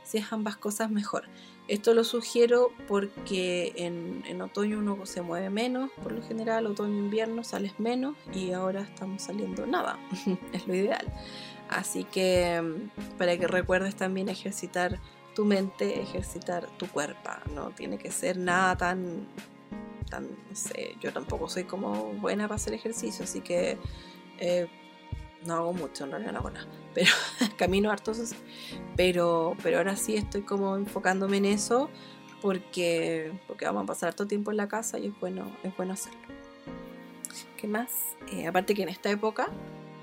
Si 0.06 0.18
es 0.18 0.32
ambas 0.32 0.56
cosas, 0.56 0.90
mejor. 0.92 1.26
Esto 1.72 1.94
lo 1.94 2.04
sugiero 2.04 2.74
porque 2.90 3.72
en, 3.78 4.26
en 4.28 4.42
otoño 4.42 4.80
uno 4.80 5.06
se 5.06 5.22
mueve 5.22 5.50
menos, 5.50 5.90
por 6.04 6.12
lo 6.12 6.22
general, 6.22 6.68
otoño-invierno 6.68 7.46
sales 7.46 7.80
menos 7.80 8.18
y 8.34 8.52
ahora 8.52 8.82
estamos 8.82 9.22
saliendo 9.22 9.66
nada, 9.66 9.98
es 10.52 10.68
lo 10.68 10.76
ideal. 10.76 11.08
Así 11.70 12.04
que 12.04 12.62
mm, 12.62 13.18
para 13.18 13.38
que 13.38 13.48
recuerdes 13.48 13.96
también 13.96 14.28
ejercitar 14.28 15.00
tu 15.34 15.46
mente, 15.46 16.02
ejercitar 16.02 16.68
tu 16.76 16.88
cuerpo, 16.88 17.30
no 17.56 17.70
tiene 17.70 17.98
que 17.98 18.12
ser 18.12 18.36
nada 18.36 18.76
tan, 18.76 19.26
tan, 20.10 20.24
no 20.26 20.56
sé, 20.56 20.98
yo 21.00 21.14
tampoco 21.14 21.48
soy 21.48 21.64
como 21.64 22.12
buena 22.16 22.50
para 22.50 22.58
hacer 22.58 22.74
ejercicio, 22.74 23.24
así 23.24 23.40
que 23.40 23.78
eh, 24.40 24.68
no 25.46 25.56
hago 25.56 25.74
mucho, 25.74 26.06
no 26.06 26.18
hago 26.18 26.50
nada, 26.50 26.68
pero 26.94 27.12
camino 27.58 27.92
harto, 27.92 28.14
pero, 28.96 29.56
pero 29.64 29.78
ahora 29.78 29.96
sí 29.96 30.16
estoy 30.16 30.42
como 30.42 30.76
enfocándome 30.76 31.38
en 31.38 31.46
eso 31.46 31.90
porque, 32.42 33.32
porque 33.48 33.66
vamos 33.66 33.84
a 33.84 33.86
pasar 33.86 34.10
harto 34.10 34.28
tiempo 34.28 34.52
en 34.52 34.58
la 34.58 34.68
casa 34.68 34.98
y 35.00 35.08
es 35.08 35.20
bueno, 35.20 35.56
es 35.64 35.76
bueno 35.78 35.94
hacerlo. 35.94 36.20
¿Qué 37.58 37.68
más? 37.68 38.16
Eh, 38.32 38.48
aparte 38.48 38.74
que 38.74 38.84
en 38.84 38.90
esta 38.90 39.12
época, 39.12 39.50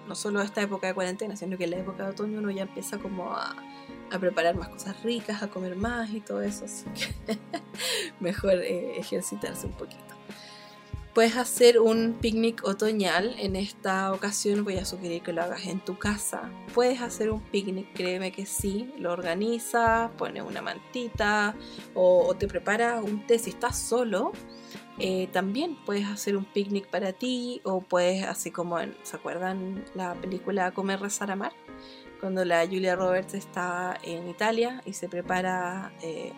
no 0.06 0.14
solo 0.14 0.40
esta 0.40 0.62
época 0.62 0.86
de 0.86 0.94
cuarentena, 0.94 1.36
sino 1.36 1.58
que 1.58 1.64
en 1.64 1.72
la 1.72 1.78
época 1.78 2.04
de 2.04 2.10
otoño 2.10 2.38
uno 2.38 2.50
ya 2.50 2.62
empieza 2.62 2.98
como 2.98 3.32
a, 3.32 3.56
a 4.10 4.18
preparar 4.18 4.56
más 4.56 4.68
cosas 4.68 5.02
ricas, 5.02 5.42
a 5.42 5.48
comer 5.48 5.76
más 5.76 6.10
y 6.10 6.20
todo 6.20 6.42
eso, 6.42 6.64
así 6.64 6.84
que 6.94 7.36
mejor 8.20 8.54
eh, 8.54 8.98
ejercitarse 8.98 9.66
un 9.66 9.72
poquito. 9.72 10.07
Puedes 11.18 11.36
hacer 11.36 11.80
un 11.80 12.16
picnic 12.20 12.62
otoñal. 12.62 13.34
En 13.40 13.56
esta 13.56 14.12
ocasión 14.12 14.62
voy 14.62 14.76
a 14.76 14.84
sugerir 14.84 15.20
que 15.20 15.32
lo 15.32 15.42
hagas 15.42 15.66
en 15.66 15.80
tu 15.80 15.98
casa. 15.98 16.48
Puedes 16.72 17.00
hacer 17.00 17.32
un 17.32 17.40
picnic, 17.40 17.92
créeme 17.92 18.30
que 18.30 18.46
sí. 18.46 18.94
Lo 18.98 19.14
organizas, 19.14 20.12
pones 20.12 20.44
una 20.44 20.62
mantita 20.62 21.56
o, 21.92 22.36
te 22.38 22.46
preparas 22.46 23.02
un 23.02 23.26
té 23.26 23.40
si 23.40 23.50
estás 23.50 23.76
solo. 23.76 24.30
Eh, 25.00 25.28
también 25.32 25.76
puedes 25.84 26.06
hacer 26.06 26.36
un 26.36 26.44
picnic 26.44 26.86
para 26.86 27.12
ti 27.12 27.60
o 27.64 27.80
puedes, 27.80 28.24
así 28.24 28.52
como 28.52 28.78
en, 28.78 28.96
¿se 29.02 29.16
acuerdan 29.16 29.84
la 29.96 30.14
película 30.14 30.70
Comer, 30.70 31.00
Rezar, 31.00 31.32
Amar? 31.32 31.52
Cuando 32.20 32.44
la 32.44 32.64
Julia 32.64 32.94
Roberts 32.94 33.34
está 33.34 33.98
en 34.04 34.28
Italia 34.28 34.82
y 34.86 34.92
se 34.92 35.08
prepara 35.08 35.92
eh, 36.00 36.32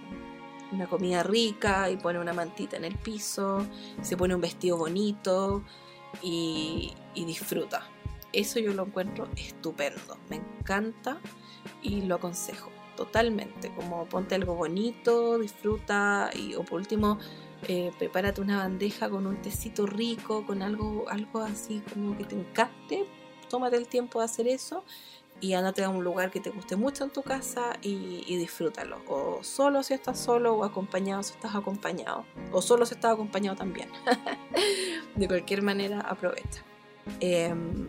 una 0.72 0.86
comida 0.86 1.22
rica 1.22 1.90
y 1.90 1.96
pone 1.96 2.18
una 2.18 2.32
mantita 2.32 2.76
en 2.76 2.84
el 2.84 2.96
piso, 2.96 3.66
se 4.02 4.16
pone 4.16 4.34
un 4.34 4.40
vestido 4.40 4.76
bonito 4.76 5.62
y, 6.22 6.94
disfruta. 7.14 7.86
Eso 8.32 8.60
yo 8.60 8.72
lo 8.72 8.84
encuentro 8.86 9.28
estupendo, 9.36 10.16
me 10.28 10.36
encanta 10.36 11.18
y 11.82 12.02
lo 12.02 12.16
aconsejo 12.16 12.70
totalmente. 12.96 13.72
Como 13.74 14.06
ponte 14.06 14.34
algo 14.34 14.54
bonito, 14.54 15.38
disfruta 15.38 16.30
y 16.34 16.54
o 16.54 16.62
por 16.62 16.80
último 16.80 17.18
eh, 17.68 17.90
prepárate 17.98 18.40
una 18.40 18.58
bandeja 18.58 19.10
con 19.10 19.26
un 19.26 19.42
tecito 19.42 19.86
rico, 19.86 20.46
con 20.46 20.62
algo, 20.62 21.06
algo 21.08 21.40
así 21.40 21.82
como 21.92 22.16
que 22.16 22.24
te 22.24 22.36
encante. 22.36 23.06
Tómate 23.48 23.76
el 23.76 23.88
tiempo 23.88 24.20
de 24.20 24.26
hacer 24.26 24.46
eso 24.46 24.84
y 25.40 25.54
andate 25.54 25.82
a 25.84 25.88
un 25.88 26.04
lugar 26.04 26.30
que 26.30 26.40
te 26.40 26.50
guste 26.50 26.76
mucho 26.76 27.04
en 27.04 27.10
tu 27.10 27.22
casa 27.22 27.72
y, 27.82 28.36
disfrútalo. 28.36 29.02
O 29.08 29.42
solo 29.42 29.82
si 29.82 29.94
estás 29.94 30.18
solo 30.18 30.54
o 30.54 30.64
acompañado 30.64 31.22
si 31.22 31.32
estás 31.32 31.54
acompañado. 31.54 32.24
O 32.52 32.62
solo 32.62 32.86
si 32.86 32.94
estás 32.94 33.12
acompañado 33.12 33.56
también. 33.56 33.90
de 35.16 35.26
cualquier 35.26 35.62
manera, 35.62 36.00
aprovecha. 36.00 36.62
Em, 37.20 37.88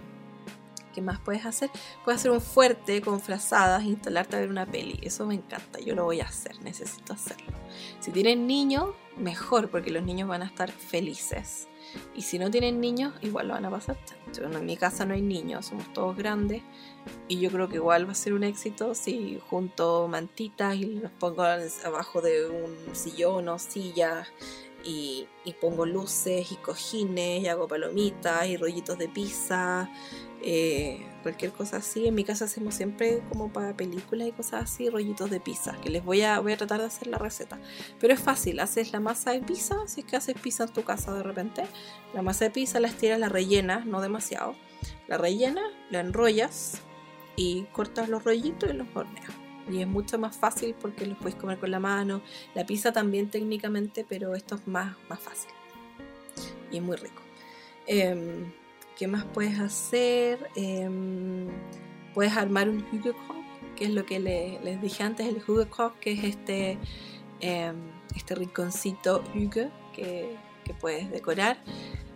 ¿Qué 0.93 1.01
más 1.01 1.19
puedes 1.19 1.45
hacer? 1.45 1.69
Puedes 2.03 2.19
hacer 2.19 2.31
un 2.31 2.41
fuerte 2.41 3.01
con 3.01 3.21
frazadas, 3.21 3.83
instalarte 3.83 4.35
a 4.35 4.39
ver 4.39 4.49
una 4.49 4.65
peli. 4.65 4.99
Eso 5.01 5.25
me 5.25 5.35
encanta, 5.35 5.79
yo 5.79 5.95
lo 5.95 6.03
voy 6.03 6.19
a 6.19 6.25
hacer, 6.25 6.61
necesito 6.61 7.13
hacerlo. 7.13 7.53
Si 7.99 8.11
tienen 8.11 8.45
niños, 8.45 8.89
mejor, 9.17 9.69
porque 9.69 9.91
los 9.91 10.03
niños 10.03 10.27
van 10.27 10.41
a 10.41 10.45
estar 10.45 10.69
felices. 10.69 11.67
Y 12.15 12.21
si 12.23 12.39
no 12.39 12.51
tienen 12.51 12.79
niños, 12.79 13.13
igual 13.21 13.47
lo 13.47 13.53
van 13.53 13.65
a 13.65 13.69
pasar 13.69 13.97
En 14.37 14.65
mi 14.65 14.77
casa 14.77 15.05
no 15.05 15.13
hay 15.13 15.21
niños, 15.21 15.67
somos 15.67 15.91
todos 15.93 16.15
grandes. 16.15 16.61
Y 17.27 17.39
yo 17.39 17.49
creo 17.49 17.69
que 17.69 17.75
igual 17.75 18.07
va 18.07 18.11
a 18.11 18.15
ser 18.15 18.33
un 18.33 18.43
éxito 18.43 18.93
si 18.93 19.39
junto 19.49 20.07
mantitas 20.07 20.75
y 20.75 20.85
los 20.85 21.11
pongo 21.11 21.43
abajo 21.43 22.21
de 22.21 22.47
un 22.47 22.95
sillón 22.95 23.47
o 23.47 23.57
silla 23.57 24.27
y, 24.83 25.27
pongo 25.59 25.85
luces 25.85 26.51
y 26.51 26.55
cojines 26.55 27.43
y 27.43 27.47
hago 27.47 27.67
palomitas 27.67 28.47
y 28.47 28.57
rollitos 28.57 28.97
de 28.97 29.07
pizza, 29.07 29.89
eh, 30.41 31.05
cualquier 31.21 31.51
cosa 31.51 31.77
así. 31.77 32.07
En 32.07 32.15
mi 32.15 32.23
casa 32.23 32.45
hacemos 32.45 32.75
siempre 32.75 33.21
como 33.29 33.51
para 33.51 33.75
películas 33.75 34.27
y 34.27 34.31
cosas 34.31 34.63
así, 34.63 34.89
rollitos 34.89 35.29
de 35.29 35.39
pizza, 35.39 35.75
que 35.81 35.89
les 35.89 36.03
voy 36.03 36.23
a, 36.23 36.39
voy 36.39 36.53
a 36.53 36.57
tratar 36.57 36.79
de 36.79 36.87
hacer 36.87 37.07
la 37.07 37.17
receta. 37.17 37.59
Pero 37.99 38.13
es 38.13 38.19
fácil, 38.19 38.59
haces 38.59 38.91
la 38.91 38.99
masa 38.99 39.31
de 39.31 39.41
pizza, 39.41 39.75
si 39.87 40.01
es 40.01 40.05
que 40.05 40.15
haces 40.15 40.35
pizza 40.39 40.63
en 40.63 40.73
tu 40.73 40.83
casa 40.83 41.13
de 41.13 41.23
repente, 41.23 41.63
la 42.13 42.21
masa 42.21 42.45
de 42.45 42.51
pizza 42.51 42.79
la 42.79 42.87
estiras, 42.87 43.19
la 43.19 43.29
rellenas, 43.29 43.85
no 43.85 44.01
demasiado. 44.01 44.55
La 45.07 45.17
rellenas, 45.17 45.65
la 45.89 45.99
enrollas 45.99 46.81
y 47.41 47.63
cortas 47.71 48.07
los 48.07 48.23
rollitos 48.23 48.69
y 48.69 48.73
los 48.73 48.87
horneas 48.93 49.33
y 49.69 49.81
es 49.81 49.87
mucho 49.87 50.17
más 50.19 50.35
fácil 50.35 50.75
porque 50.79 51.05
los 51.05 51.17
puedes 51.17 51.35
comer 51.35 51.59
con 51.59 51.71
la 51.71 51.79
mano. 51.79 52.21
La 52.55 52.65
pizza 52.65 52.91
también 52.91 53.29
técnicamente, 53.29 54.05
pero 54.07 54.35
esto 54.35 54.55
es 54.55 54.67
más, 54.67 54.95
más 55.07 55.19
fácil 55.19 55.51
y 56.71 56.77
es 56.77 56.83
muy 56.83 56.97
rico. 56.97 57.21
Em, 57.87 58.51
¿Qué 58.97 59.07
más 59.07 59.23
puedes 59.25 59.59
hacer? 59.59 60.49
Em, 60.55 61.47
puedes 62.13 62.35
armar 62.37 62.69
un 62.69 62.85
Hugelkopf, 62.91 63.47
que 63.75 63.85
es 63.85 63.91
lo 63.91 64.05
que 64.05 64.19
les 64.19 64.81
dije 64.81 65.03
antes, 65.03 65.27
el 65.27 65.37
Hugelkopf, 65.37 65.97
que 65.99 66.11
es 66.11 66.23
este, 66.23 66.77
em, 67.39 67.75
este 68.15 68.35
rinconcito 68.35 69.23
que, 69.93 70.35
que 70.63 70.73
puedes 70.79 71.09
decorar. 71.09 71.57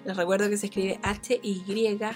Les 0.06 0.16
recuerdo 0.16 0.50
que 0.50 0.56
se 0.58 0.68
escribe 0.68 1.00
H-Y-G-G-E-K-R-O-G. 1.02 2.16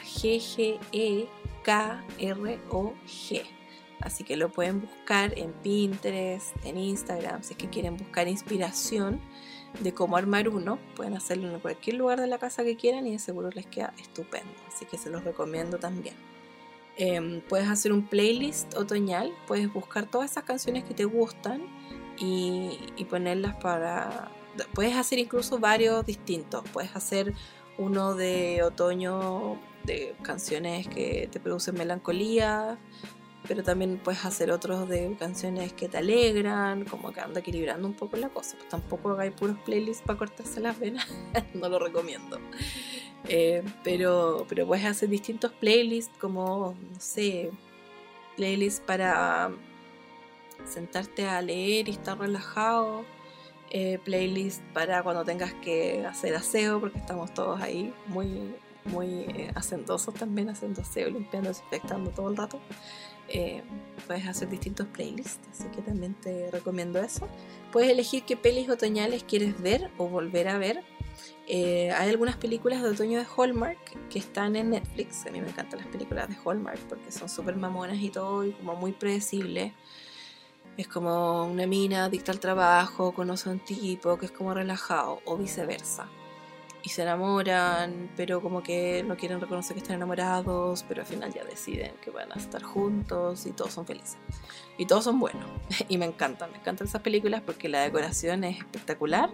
Así 3.99 4.23
que 4.23 4.37
lo 4.37 4.49
pueden 4.49 4.81
buscar 4.81 5.35
en 5.37 5.51
Pinterest, 5.53 6.55
en 6.63 6.77
Instagram, 6.77 7.41
si 7.43 7.53
es 7.53 7.57
que 7.57 7.69
quieren 7.69 7.97
buscar 7.97 8.27
inspiración 8.27 9.19
de 9.81 9.91
cómo 9.93 10.17
armar 10.17 10.49
uno. 10.49 10.77
Pueden 10.95 11.15
hacerlo 11.15 11.51
en 11.51 11.59
cualquier 11.59 11.95
lugar 11.97 12.21
de 12.21 12.27
la 12.27 12.37
casa 12.37 12.63
que 12.63 12.77
quieran 12.77 13.07
y 13.07 13.13
de 13.13 13.19
seguro 13.19 13.49
les 13.49 13.65
queda 13.65 13.91
estupendo. 13.99 14.53
Así 14.67 14.85
que 14.85 14.99
se 14.99 15.09
los 15.09 15.23
recomiendo 15.23 15.79
también. 15.79 16.13
Em, 16.95 17.41
puedes 17.41 17.67
hacer 17.67 17.91
un 17.91 18.07
playlist 18.07 18.77
otoñal, 18.77 19.33
puedes 19.47 19.73
buscar 19.73 20.05
todas 20.05 20.29
esas 20.31 20.43
canciones 20.43 20.83
que 20.83 20.93
te 20.93 21.05
gustan 21.05 21.63
y 22.17 22.77
ponerlas 23.09 23.55
para... 23.55 24.31
Puedes 24.73 24.95
hacer 24.95 25.17
incluso 25.19 25.57
varios 25.57 26.05
distintos. 26.05 26.63
Puedes 26.73 26.93
hacer 26.95 27.33
uno 27.79 28.13
de 28.13 28.61
otoño 28.61 29.57
de 29.85 30.15
canciones 30.21 30.87
que 30.87 31.27
te 31.31 31.39
producen 31.39 31.75
melancolía, 31.75 32.77
pero 33.47 33.63
también 33.63 33.97
puedes 34.03 34.25
hacer 34.25 34.51
otros 34.51 34.87
de 34.89 35.15
canciones 35.17 35.73
que 35.73 35.87
te 35.87 35.97
alegran, 35.97 36.85
como 36.85 37.11
que 37.11 37.21
anda 37.21 37.39
equilibrando 37.39 37.87
un 37.87 37.93
poco 37.93 38.17
la 38.17 38.29
cosa. 38.29 38.57
Pues 38.57 38.69
tampoco 38.69 39.09
hagáis 39.11 39.31
puros 39.31 39.57
playlists 39.65 40.03
para 40.05 40.19
cortarse 40.19 40.59
las 40.59 40.77
venas, 40.77 41.07
no 41.53 41.69
lo 41.69 41.79
recomiendo. 41.79 42.39
Eh, 43.27 43.63
pero, 43.83 44.45
pero 44.47 44.67
puedes 44.67 44.85
hacer 44.85 45.09
distintos 45.09 45.51
playlists, 45.53 46.15
como, 46.19 46.75
no 46.91 46.99
sé, 46.99 47.51
playlists 48.35 48.81
para 48.85 49.51
sentarte 50.65 51.25
a 51.25 51.41
leer 51.41 51.87
y 51.87 51.91
estar 51.91 52.19
relajado. 52.19 53.05
Eh, 53.71 53.99
playlists 54.03 54.63
para 54.73 55.03
cuando 55.03 55.23
tengas 55.23 55.53
que 55.55 56.05
hacer 56.05 56.35
aseo, 56.35 56.79
porque 56.79 56.97
estamos 56.97 57.33
todos 57.33 57.61
ahí 57.61 57.93
muy, 58.07 58.55
muy 58.85 59.07
eh, 59.21 59.51
acentosos 59.53 60.13
también, 60.15 60.49
haciendo 60.49 60.81
aseo, 60.81 61.09
limpiando, 61.09 61.49
desinfectando 61.49 62.09
todo 62.09 62.29
el 62.29 62.37
rato. 62.37 62.59
Eh, 63.31 63.61
puedes 64.07 64.27
hacer 64.27 64.49
distintos 64.49 64.87
playlists, 64.87 65.47
así 65.51 65.69
que 65.69 65.81
también 65.81 66.15
te 66.15 66.49
recomiendo 66.49 66.99
eso. 66.99 67.27
Puedes 67.71 67.91
elegir 67.91 68.23
qué 68.23 68.35
pelis 68.35 68.69
otoñales 68.69 69.23
quieres 69.23 69.61
ver 69.61 69.91
o 69.97 70.07
volver 70.07 70.47
a 70.47 70.57
ver. 70.57 70.83
Eh, 71.47 71.91
hay 71.91 72.09
algunas 72.09 72.37
películas 72.37 72.81
de 72.81 72.89
otoño 72.89 73.19
de 73.19 73.25
Hallmark 73.37 74.09
que 74.09 74.19
están 74.19 74.55
en 74.55 74.71
Netflix. 74.71 75.25
A 75.27 75.31
mí 75.31 75.41
me 75.41 75.49
encantan 75.49 75.79
las 75.79 75.89
películas 75.89 76.27
de 76.27 76.37
Hallmark 76.43 76.79
porque 76.87 77.11
son 77.11 77.29
súper 77.29 77.55
mamonas 77.55 77.99
y 77.99 78.09
todo 78.09 78.45
y 78.45 78.51
como 78.53 78.75
muy 78.75 78.93
predecibles. 78.93 79.73
Es 80.79 80.87
como 80.87 81.43
una 81.43 81.67
mina 81.67 82.07
dicta 82.07 82.31
el 82.31 82.39
trabajo, 82.39 83.11
conoce 83.11 83.49
a 83.49 83.51
un 83.51 83.59
tipo 83.59 84.17
que 84.17 84.27
es 84.27 84.31
como 84.31 84.53
relajado 84.53 85.19
o 85.25 85.35
viceversa 85.35 86.07
y 86.81 86.87
se 86.87 87.01
enamoran, 87.01 88.09
pero 88.15 88.41
como 88.41 88.63
que 88.63 89.03
no 89.03 89.17
quieren 89.17 89.41
reconocer 89.41 89.73
que 89.73 89.81
están 89.81 89.97
enamorados, 89.97 90.85
pero 90.87 91.01
al 91.01 91.05
final 91.05 91.33
ya 91.33 91.43
deciden 91.43 91.91
que 92.01 92.11
van 92.11 92.31
a 92.31 92.35
estar 92.35 92.63
juntos 92.63 93.45
y 93.45 93.51
todos 93.51 93.73
son 93.73 93.85
felices. 93.85 94.15
Y 94.77 94.85
todos 94.85 95.03
son 95.03 95.19
buenos. 95.19 95.49
Y 95.89 95.97
me 95.97 96.05
encantan, 96.05 96.49
me 96.53 96.59
encantan 96.59 96.87
esas 96.87 97.01
películas 97.01 97.41
porque 97.45 97.67
la 97.67 97.81
decoración 97.81 98.45
es 98.45 98.59
espectacular 98.59 99.31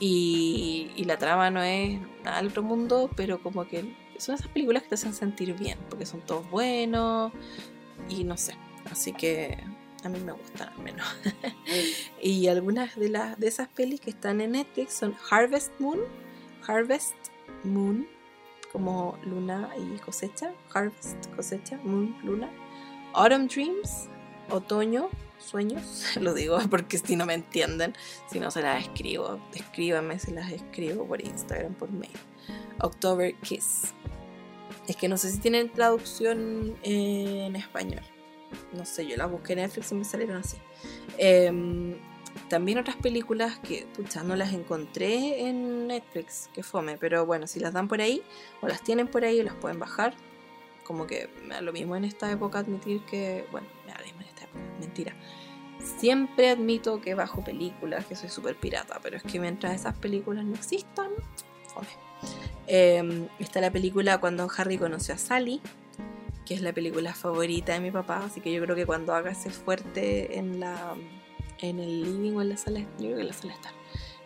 y, 0.00 0.90
y 0.96 1.04
la 1.04 1.16
trama 1.16 1.50
no 1.50 1.62
es 1.62 1.98
nada 2.24 2.42
del 2.42 2.48
otro 2.48 2.62
mundo, 2.62 3.08
pero 3.16 3.42
como 3.42 3.66
que 3.66 3.96
son 4.18 4.34
esas 4.34 4.48
películas 4.48 4.82
que 4.82 4.90
te 4.90 4.96
hacen 4.96 5.14
sentir 5.14 5.54
bien, 5.54 5.78
porque 5.88 6.04
son 6.04 6.20
todos 6.20 6.50
buenos 6.50 7.32
y 8.10 8.24
no 8.24 8.36
sé. 8.36 8.54
Así 8.90 9.14
que 9.14 9.56
A 10.08 10.10
mí 10.10 10.20
me 10.20 10.32
gustan 10.32 10.70
al 10.70 10.78
menos. 10.78 11.06
y 12.22 12.48
algunas 12.48 12.96
de, 12.96 13.10
las, 13.10 13.38
de 13.38 13.46
esas 13.46 13.68
pelis 13.68 14.00
que 14.00 14.08
están 14.08 14.40
en 14.40 14.52
Netflix 14.52 14.94
son 14.94 15.14
Harvest 15.30 15.70
Moon, 15.78 16.00
Harvest 16.66 17.14
Moon, 17.62 18.08
como 18.72 19.18
luna 19.22 19.68
y 19.76 19.98
cosecha, 19.98 20.54
Harvest, 20.72 21.26
cosecha, 21.36 21.78
Moon, 21.84 22.16
luna, 22.24 22.48
Autumn 23.12 23.48
Dreams, 23.48 24.08
otoño, 24.48 25.10
sueños, 25.38 26.16
lo 26.22 26.32
digo 26.32 26.58
porque 26.70 26.96
si 26.96 27.14
no 27.14 27.26
me 27.26 27.34
entienden, 27.34 27.94
si 28.30 28.40
no 28.40 28.50
se 28.50 28.62
las 28.62 28.84
escribo, 28.84 29.38
escríbanme 29.52 30.18
si 30.18 30.30
las 30.30 30.50
escribo 30.50 31.06
por 31.06 31.20
Instagram, 31.20 31.74
por 31.74 31.90
mail. 31.90 32.16
October 32.80 33.34
Kiss. 33.42 33.92
Es 34.86 34.96
que 34.96 35.06
no 35.06 35.18
sé 35.18 35.30
si 35.30 35.38
tienen 35.38 35.70
traducción 35.70 36.78
en 36.82 37.56
español. 37.56 38.02
No 38.72 38.84
sé, 38.84 39.06
yo 39.06 39.16
las 39.16 39.30
busqué 39.30 39.54
en 39.54 39.60
Netflix 39.60 39.92
y 39.92 39.94
me 39.94 40.04
salieron 40.04 40.36
así. 40.36 40.56
Em, 41.16 41.96
también 42.48 42.78
otras 42.78 42.96
películas 42.96 43.58
que, 43.58 43.86
pucha, 43.96 44.22
no 44.22 44.36
las 44.36 44.52
encontré 44.52 45.48
en 45.48 45.86
Netflix, 45.86 46.48
que 46.52 46.62
fome, 46.62 46.96
pero 46.98 47.26
bueno, 47.26 47.46
si 47.46 47.60
las 47.60 47.72
dan 47.72 47.88
por 47.88 48.00
ahí, 48.00 48.22
o 48.60 48.68
las 48.68 48.82
tienen 48.82 49.08
por 49.08 49.24
ahí, 49.24 49.42
las 49.42 49.54
pueden 49.54 49.78
bajar. 49.78 50.14
Como 50.84 51.06
que 51.06 51.28
me 51.44 51.54
da 51.54 51.60
lo 51.60 51.72
mismo 51.72 51.96
en 51.96 52.04
esta 52.04 52.30
época 52.30 52.60
admitir 52.60 53.04
que, 53.04 53.46
bueno, 53.50 53.66
me 53.84 53.92
da 53.92 53.98
lo 53.98 54.04
mismo 54.04 54.20
en 54.22 54.28
esta 54.28 54.44
época, 54.44 54.60
mentira. 54.80 55.14
Siempre 55.98 56.50
admito 56.50 57.00
que 57.00 57.14
bajo 57.14 57.44
películas, 57.44 58.06
que 58.06 58.16
soy 58.16 58.28
súper 58.28 58.56
pirata, 58.56 58.98
pero 59.02 59.16
es 59.16 59.22
que 59.22 59.38
mientras 59.38 59.74
esas 59.74 59.96
películas 59.96 60.44
no 60.44 60.54
existan, 60.54 61.10
fome. 61.72 61.88
Em, 62.66 63.28
está 63.38 63.60
la 63.60 63.70
película 63.70 64.18
Cuando 64.18 64.48
Harry 64.56 64.76
conoció 64.76 65.14
a 65.14 65.18
Sally, 65.18 65.60
que 66.48 66.54
es 66.54 66.62
la 66.62 66.72
película 66.72 67.12
favorita 67.12 67.74
de 67.74 67.80
mi 67.80 67.90
papá, 67.90 68.24
así 68.24 68.40
que 68.40 68.50
yo 68.50 68.62
creo 68.62 68.74
que 68.74 68.86
cuando 68.86 69.12
haga 69.12 69.30
ese 69.30 69.50
fuerte 69.50 70.38
en 70.38 70.60
la 70.60 70.94
en 71.58 71.78
el 71.78 72.02
living 72.02 72.36
o 72.36 72.40
en 72.40 72.48
la 72.48 72.56
sala, 72.56 72.80
yo 72.80 72.86
creo 72.96 73.16
que 73.16 73.20
en 73.20 73.26
la 73.26 73.34
sala 73.34 73.52
está, 73.52 73.70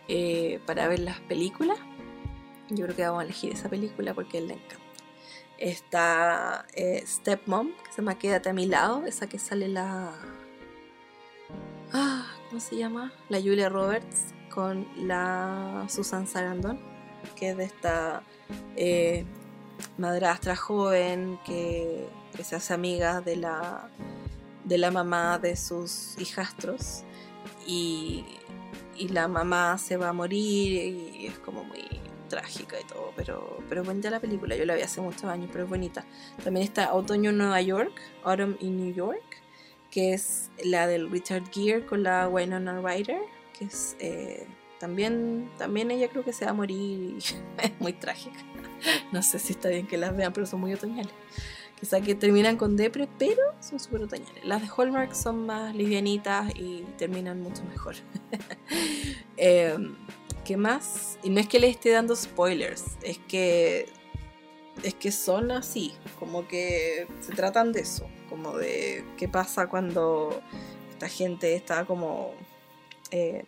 eh, 0.07 0.61
para 0.65 0.87
ver 0.87 0.99
las 0.99 1.19
películas, 1.21 1.77
yo 2.69 2.85
creo 2.85 2.95
que 2.95 3.03
vamos 3.03 3.21
a 3.21 3.23
elegir 3.25 3.51
esa 3.51 3.67
película 3.67 4.13
porque 4.13 4.37
él 4.37 4.47
le 4.47 4.53
encanta. 4.53 4.77
Está 5.57 6.65
eh, 6.75 7.03
Stepmom, 7.05 7.71
que 7.83 7.91
se 7.91 7.97
llama 7.97 8.17
Quédate 8.17 8.49
a 8.49 8.53
mi 8.53 8.67
lado, 8.67 9.05
esa 9.05 9.27
que 9.27 9.37
sale 9.37 9.67
la... 9.67 10.13
Ah, 11.91 12.25
¿Cómo 12.49 12.61
se 12.61 12.77
llama? 12.77 13.11
La 13.27 13.39
Julia 13.39 13.67
Roberts 13.67 14.33
con 14.49 14.87
la 14.95 15.85
Susan 15.89 16.27
Sarandon, 16.27 16.79
que 17.35 17.49
es 17.49 17.57
de 17.57 17.63
esta 17.65 18.23
eh, 18.75 19.25
madrastra 19.97 20.55
joven 20.55 21.39
que, 21.45 22.07
se 22.43 22.55
hace 22.55 22.73
amiga 22.73 23.21
de 23.21 23.35
la, 23.35 23.89
de 24.63 24.77
la 24.77 24.91
mamá 24.91 25.37
de 25.37 25.55
sus 25.55 26.15
hijastros 26.19 27.03
y, 27.67 28.25
la 29.09 29.27
mamá 29.27 29.77
se 29.79 29.97
va 29.97 30.09
a 30.09 30.13
morir 30.13 31.19
y 31.19 31.25
es 31.27 31.37
como 31.39 31.63
muy 31.63 31.81
trágica 32.33 32.79
y 32.79 32.83
todo, 32.85 33.11
pero, 33.15 33.59
pero 33.69 33.83
bonita 33.83 34.09
la 34.09 34.19
película, 34.19 34.55
yo 34.55 34.65
la 34.65 34.75
vi 34.75 34.81
hace 34.81 35.01
muchos 35.01 35.25
años, 35.25 35.49
pero 35.51 35.65
es 35.65 35.69
bonita. 35.69 36.05
También 36.43 36.65
está 36.65 36.93
Otoño 36.93 37.29
en 37.29 37.37
Nueva 37.37 37.61
York, 37.61 37.93
Autumn 38.23 38.57
in 38.59 38.77
New 38.77 38.93
York, 38.93 39.41
que 39.91 40.13
es 40.13 40.49
la 40.63 40.87
del 40.87 41.11
Richard 41.11 41.43
Gere 41.51 41.85
con 41.85 42.01
la 42.01 42.27
Winona 42.27 42.81
Ryder, 42.81 43.21
que 43.57 43.65
es 43.65 43.95
eh, 43.99 44.47
también, 44.79 45.51
también 45.57 45.91
ella 45.91 46.09
creo 46.09 46.23
que 46.23 46.33
se 46.33 46.45
va 46.45 46.51
a 46.51 46.53
morir 46.55 47.17
y 47.17 47.17
es 47.63 47.79
muy 47.79 47.93
trágica. 47.93 48.39
No 49.11 49.21
sé 49.21 49.39
si 49.39 49.53
está 49.53 49.69
bien 49.69 49.87
que 49.87 49.97
las 49.97 50.15
vean, 50.15 50.33
pero 50.33 50.45
son 50.45 50.59
muy 50.61 50.73
otoñales. 50.73 51.13
Quizá 51.79 52.01
que 52.01 52.15
terminan 52.15 52.55
con 52.55 52.77
depre, 52.77 53.07
pero 53.19 53.41
son 53.59 53.79
súper 53.79 54.03
otoñales. 54.03 54.45
Las 54.45 54.61
de 54.61 54.69
Hallmark 54.75 55.13
son 55.13 55.45
más 55.45 55.75
livianitas 55.75 56.53
y 56.55 56.83
terminan 56.97 57.41
mucho 57.41 57.63
mejor. 57.65 57.95
Em, 59.37 59.95
¿Qué 60.45 60.57
más? 60.57 61.17
Y 61.23 61.29
no 61.29 61.39
es 61.39 61.47
que 61.47 61.59
les 61.59 61.71
esté 61.71 61.89
dando 61.89 62.15
spoilers, 62.15 62.83
es 63.01 63.17
que 63.17 63.87
es 64.83 64.93
que 64.93 65.11
son 65.11 65.51
así, 65.51 65.93
como 66.19 66.47
que 66.47 67.07
se 67.21 67.33
tratan 67.33 67.71
de 67.71 67.81
eso, 67.81 68.07
como 68.29 68.57
de 68.57 69.05
qué 69.17 69.27
pasa 69.27 69.67
cuando 69.67 70.41
esta 70.91 71.07
gente 71.07 71.55
está 71.55 71.85
como 71.85 72.33
eh, 73.11 73.45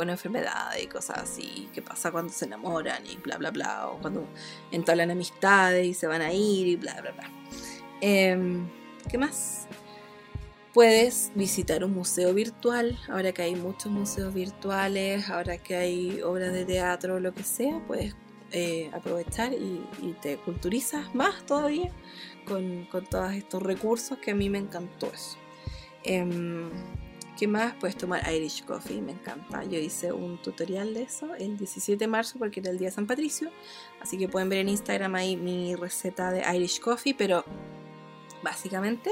con 0.00 0.08
enfermedades 0.08 0.82
y 0.82 0.86
cosas 0.86 1.18
así, 1.18 1.68
qué 1.74 1.82
pasa 1.82 2.10
cuando 2.10 2.32
se 2.32 2.46
enamoran 2.46 3.04
y 3.06 3.16
bla 3.18 3.36
bla 3.36 3.50
bla, 3.50 3.88
o 3.88 3.98
cuando 3.98 4.26
entablan 4.72 5.10
amistades 5.10 5.86
y 5.86 5.92
se 5.92 6.06
van 6.06 6.22
a 6.22 6.32
ir 6.32 6.68
y 6.68 6.76
bla 6.76 6.98
bla 7.02 7.10
bla. 7.10 7.30
Em, 8.00 8.66
¿Qué 9.10 9.18
más? 9.18 9.66
Puedes 10.72 11.32
visitar 11.34 11.84
un 11.84 11.92
museo 11.92 12.32
virtual, 12.32 12.98
ahora 13.10 13.32
que 13.32 13.42
hay 13.42 13.54
muchos 13.56 13.92
museos 13.92 14.32
virtuales, 14.32 15.28
ahora 15.28 15.58
que 15.58 15.76
hay 15.76 16.22
obras 16.22 16.54
de 16.54 16.64
teatro, 16.64 17.20
lo 17.20 17.34
que 17.34 17.42
sea, 17.42 17.78
puedes 17.86 18.16
eh, 18.52 18.90
aprovechar 18.94 19.52
y, 19.52 19.84
te 20.22 20.38
culturizas 20.38 21.14
más 21.14 21.44
todavía 21.44 21.92
con, 22.46 22.86
con, 22.86 23.04
todos 23.04 23.34
estos 23.34 23.62
recursos 23.62 24.16
que 24.16 24.30
a 24.30 24.34
mí 24.34 24.48
me 24.48 24.56
encantó 24.56 25.12
eso. 25.12 25.36
Em, 26.04 26.70
¿Qué 27.40 27.48
más? 27.48 27.72
Puedes 27.80 27.96
tomar 27.96 28.22
Irish 28.30 28.66
Coffee, 28.66 29.00
me 29.00 29.12
encanta. 29.12 29.64
Yo 29.64 29.78
hice 29.78 30.12
un 30.12 30.36
tutorial 30.42 30.92
de 30.92 31.04
eso 31.04 31.34
el 31.36 31.56
17 31.56 31.96
de 31.96 32.06
marzo 32.06 32.38
porque 32.38 32.60
era 32.60 32.68
el 32.68 32.76
día 32.76 32.88
de 32.88 32.94
San 32.94 33.06
Patricio. 33.06 33.50
Así 33.98 34.18
que 34.18 34.28
pueden 34.28 34.50
ver 34.50 34.58
en 34.58 34.68
Instagram 34.68 35.14
ahí 35.14 35.38
mi 35.38 35.74
receta 35.74 36.32
de 36.32 36.42
Irish 36.54 36.80
Coffee, 36.80 37.14
pero 37.14 37.42
básicamente 38.42 39.08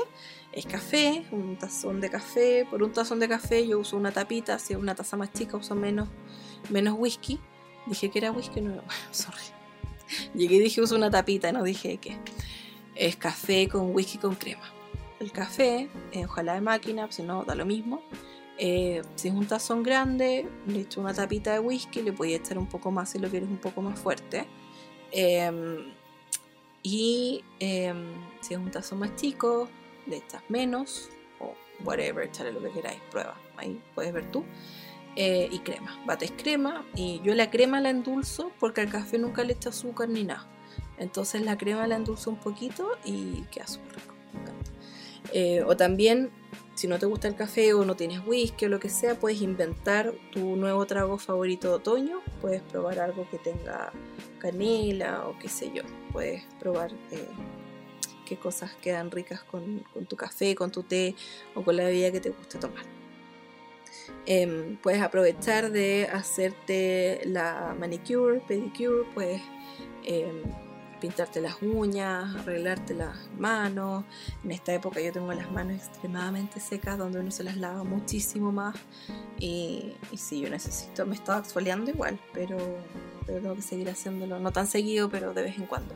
es 0.53 0.67
café, 0.67 1.25
un 1.31 1.57
tazón 1.57 2.03
de 2.03 2.11
café. 2.11 2.67
Por 2.69 2.83
un 2.83 2.93
tazón 2.93 3.19
de 3.19 3.31
café 3.31 3.67
yo 3.67 3.79
uso 3.79 3.97
una 3.97 4.13
tapita, 4.13 4.59
si 4.59 4.75
es 4.75 4.79
una 4.79 4.95
taza 4.95 5.17
más 5.17 5.33
chica 5.33 5.57
uso 5.57 5.75
menos, 5.75 6.11
menos 6.69 6.97
whisky. 6.99 7.41
Dije 7.87 8.11
que 8.11 8.19
era 8.19 8.31
whisky, 8.31 8.61
no, 8.61 8.73
bueno, 8.73 8.93
sorry. 9.11 9.41
Llegué 10.35 10.57
y 10.57 10.61
dije 10.61 10.83
uso 10.83 10.97
una 10.97 11.11
tapita, 11.11 11.51
no 11.51 11.63
dije 11.63 11.97
qué. 11.97 12.19
Es 12.95 13.17
café 13.17 13.71
con 13.71 13.95
whisky 13.95 14.19
con 14.19 14.35
crema 14.35 14.78
el 15.21 15.33
café, 15.33 15.89
eh, 16.13 16.25
ojalá 16.25 16.55
de 16.55 16.61
máquina, 16.61 17.11
si 17.11 17.23
no, 17.23 17.45
da 17.45 17.55
lo 17.55 17.67
mismo. 17.67 18.03
Eh, 18.59 19.03
si 19.15 19.29
es 19.29 19.35
un 19.35 19.47
tazón 19.47 19.83
grande, 19.83 20.49
le 20.67 20.81
echo 20.81 21.01
una 21.01 21.15
tapita 21.15 21.53
de 21.53 21.61
whisky, 21.61 22.03
le 22.03 22.13
podía 22.13 22.37
echar 22.37 22.59
un 22.59 22.67
poco 22.67 22.91
más 22.91 23.11
si 23.11 23.19
lo 23.19 23.29
quieres 23.29 23.49
un 23.49 23.59
poco 23.59 23.83
más 23.83 23.99
fuerte. 23.99 24.47
Em, 25.13 25.93
y 26.83 27.45
em, 27.61 28.15
si 28.41 28.55
es 28.55 28.61
un 28.61 28.71
tazón 28.71 28.99
más 29.01 29.15
chico, 29.17 29.69
le 30.07 30.17
echas 30.19 30.43
menos, 30.49 31.09
o 31.41 31.55
whatever, 31.85 32.27
echarle 32.27 32.53
lo 32.53 32.61
que 32.63 32.71
queráis, 32.71 33.01
prueba, 33.11 33.37
ahí 33.57 33.81
puedes 33.95 34.13
ver 34.13 34.31
tú. 34.31 34.45
Eh, 35.17 35.49
y 35.51 35.59
crema, 35.61 36.01
bates 36.07 36.33
crema, 36.37 36.85
y 36.95 37.21
yo 37.23 37.35
la 37.35 37.51
crema 37.51 37.81
la 37.81 37.91
endulzo 37.91 38.53
porque 38.61 38.83
al 38.83 38.91
café 38.91 39.19
nunca 39.19 39.43
le 39.45 39.55
echo 39.55 39.71
azúcar 39.71 40.09
ni 40.09 40.25
nada. 40.25 40.47
Entonces 40.99 41.43
la 41.43 41.57
crema 41.57 41.87
la 41.87 41.97
endulzo 41.97 42.31
un 42.31 42.39
poquito 42.39 42.91
y 43.05 43.43
queda 43.51 43.67
súper 43.67 43.97
rico. 43.97 44.18
Eh, 45.33 45.63
o 45.67 45.77
también, 45.77 46.31
si 46.75 46.87
no 46.87 46.99
te 46.99 47.07
gusta 47.07 47.29
el 47.29 47.37
café 47.37 47.75
o 47.75 47.85
no 47.85 47.97
tienes 47.97 48.27
whisky 48.27 48.67
o 48.67 48.69
lo 48.69 48.81
que 48.81 48.89
sea, 48.89 49.15
puedes 49.15 49.41
inventar 49.43 50.13
tu 50.33 50.57
nuevo 50.57 50.87
trago 50.87 51.19
favorito 51.19 51.69
de 51.69 51.75
otoño. 51.75 52.21
Puedes 52.41 52.63
probar 52.63 52.99
algo 52.99 53.29
que 53.31 53.39
tenga 53.39 53.93
canela 54.39 55.27
o 55.27 55.39
qué 55.39 55.49
sé 55.49 55.71
yo. 55.75 55.83
Puedes 56.13 56.45
probar 56.59 56.93
eh, 57.11 57.29
qué 58.27 58.37
cosas 58.37 58.71
quedan 58.81 59.11
ricas 59.11 59.43
con, 59.43 59.85
tu 60.09 60.17
café, 60.17 60.55
con 60.55 60.71
tu 60.71 60.83
té 60.83 61.15
o 61.55 61.63
con 61.63 61.77
la 61.77 61.85
bebida 61.85 62.13
que 62.13 62.21
te 62.21 62.31
guste 62.31 62.59
tomar. 62.59 62.85
Em, 64.25 64.77
puedes 64.79 65.03
aprovechar 65.03 65.71
de 65.71 66.09
hacerte 66.11 67.21
la 67.25 67.75
manicure, 67.79 68.41
pedicure, 68.41 69.07
puedes 69.15 69.43
em, 70.05 70.43
pintarte 71.01 71.41
las 71.41 71.61
uñas, 71.63 72.37
arreglarte 72.37 72.95
las 72.95 73.17
manos. 73.39 74.05
En 74.45 74.51
esta 74.51 74.75
época 74.75 75.01
yo 75.01 75.13
tengo 75.13 75.33
las 75.33 75.51
manos 75.51 75.77
extremadamente 75.77 76.61
secas 76.61 76.99
donde 76.99 77.21
uno 77.21 77.31
se 77.31 77.45
las 77.45 77.57
lava 77.57 77.85
muchísimo 77.85 78.53
más. 78.53 78.77
Y, 79.39 79.93
y 80.11 80.17
sí, 80.17 80.41
yo 80.41 80.51
necesito, 80.51 81.07
me 81.07 81.15
estaba 81.15 81.39
exfoliando 81.39 81.91
igual, 81.91 82.21
pero, 82.33 82.59
tengo 83.27 83.55
que 83.55 83.63
seguir 83.63 83.89
haciéndolo, 83.91 84.39
no 84.39 84.53
tan 84.53 84.67
seguido, 84.67 85.09
pero 85.11 85.35
de 85.35 85.43
vez 85.43 85.59
en 85.59 85.67
cuando. 85.67 85.95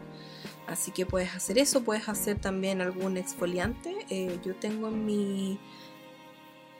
Así 0.67 0.91
que 0.91 1.07
puedes 1.07 1.35
hacer 1.35 1.59
eso, 1.59 1.83
puedes 1.83 2.09
hacer 2.09 2.39
también 2.39 2.81
algún 2.81 3.17
exfoliante. 3.17 4.07
Eh, 4.11 4.39
yo 4.45 4.55
tengo 4.55 4.89
en 4.89 5.05
mi, 5.05 5.59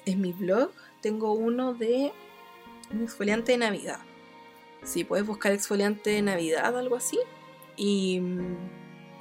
en 0.07 0.21
mi 0.21 0.33
blog, 0.33 0.73
tengo 1.01 1.33
uno 1.33 1.75
de 1.75 2.13
un 2.93 3.03
exfoliante 3.03 3.53
de 3.53 3.59
Navidad. 3.59 4.01
Si 4.85 5.05
puedes 5.05 5.27
buscar 5.27 5.53
exfoliante 5.53 6.11
de 6.11 6.23
Navidad, 6.23 6.77
algo 6.77 6.97
así, 6.97 7.19
y, 7.83 8.23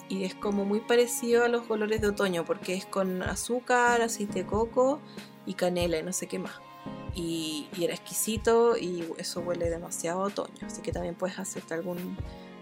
es 0.10 0.36
como 0.36 0.66
muy 0.66 0.82
parecido 0.82 1.46
a 1.46 1.48
los 1.48 1.64
colores 1.64 2.02
de 2.02 2.10
otoño 2.10 2.46
porque 2.46 2.76
es 2.76 2.86
con 2.86 3.24
azúcar, 3.24 4.02
aceite 4.02 4.40
de 4.40 4.46
coco 4.46 5.00
y 5.46 5.54
canela 5.56 5.98
y 5.98 6.04
no 6.04 6.14
sé 6.14 6.28
qué 6.28 6.38
más. 6.38 6.60
Y, 7.16 7.68
era 7.80 7.94
exquisito 7.94 8.78
y 8.78 9.06
eso 9.18 9.42
huele 9.42 9.70
demasiado 9.70 10.20
otoño. 10.20 10.66
Así 10.66 10.82
que 10.82 10.92
también 10.92 11.16
puedes 11.16 11.40
hacerte 11.40 11.74
algún 11.74 12.18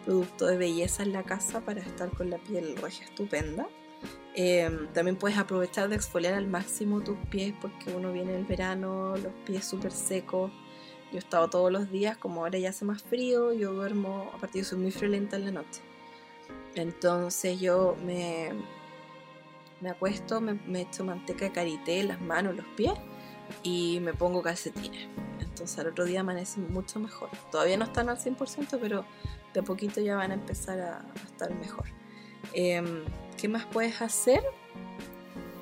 producto 0.05 0.45
de 0.45 0.57
belleza 0.57 1.03
en 1.03 1.11
la 1.11 1.23
casa 1.23 1.59
para 1.61 1.81
estar 1.81 2.09
con 2.11 2.29
la 2.29 2.37
piel 2.37 2.77
regia 2.77 3.05
estupenda. 3.05 3.67
Em, 4.35 4.87
también 4.93 5.17
puedes 5.17 5.37
aprovechar 5.37 5.89
de 5.89 5.95
exfoliar 5.95 6.35
al 6.35 6.47
máximo 6.47 7.01
tus 7.01 7.17
pies 7.29 7.53
porque 7.59 7.93
uno 7.93 8.13
viene 8.13 8.37
el 8.37 8.45
verano, 8.45 9.17
los 9.17 9.33
pies 9.45 9.65
súper 9.65 9.91
secos. 9.91 10.51
Yo 11.11 11.17
he 11.17 11.19
estado 11.19 11.49
todos 11.49 11.71
los 11.71 11.91
días, 11.91 12.15
como 12.17 12.41
ahora 12.41 12.59
ya 12.59 12.69
hace 12.69 12.85
más 12.85 13.01
frío, 13.01 13.51
yo 13.51 13.73
duermo, 13.73 14.31
a 14.33 14.37
partir 14.37 14.61
de 14.61 14.69
soy 14.69 14.77
muy 14.79 14.91
friolenta 14.91 15.35
en 15.35 15.45
la 15.45 15.51
noche. 15.51 15.88
Entonces 16.75 17.59
yo 17.59 17.95
me, 18.05 18.51
me 19.81 19.89
acuesto, 19.89 20.41
me, 20.41 20.53
me 20.53 20.81
echo 20.81 21.03
manteca 21.03 21.45
de 21.45 21.51
karité 21.51 21.99
en 21.99 22.09
las 22.09 22.21
manos, 22.21 22.55
los 22.55 22.65
pies 22.75 22.93
y 23.63 23.99
me 24.01 24.13
pongo 24.13 24.41
calcetines. 24.41 25.07
Entonces 25.39 25.77
al 25.79 25.87
otro 25.87 26.05
día 26.05 26.21
amanece 26.21 26.59
mucho 26.59 26.99
mejor. 26.99 27.29
Todavía 27.51 27.77
no 27.77 27.85
están 27.85 28.09
al 28.09 28.17
100%, 28.17 28.77
pero 28.79 29.05
de 29.53 29.59
a 29.59 29.63
poquito 29.63 30.01
ya 30.01 30.15
van 30.15 30.31
a 30.31 30.35
empezar 30.35 30.79
a, 30.79 31.05
estar 31.25 31.53
mejor. 31.53 31.85
Em, 32.53 33.03
¿Qué 33.37 33.47
más 33.47 33.65
puedes 33.65 34.01
hacer? 34.01 34.43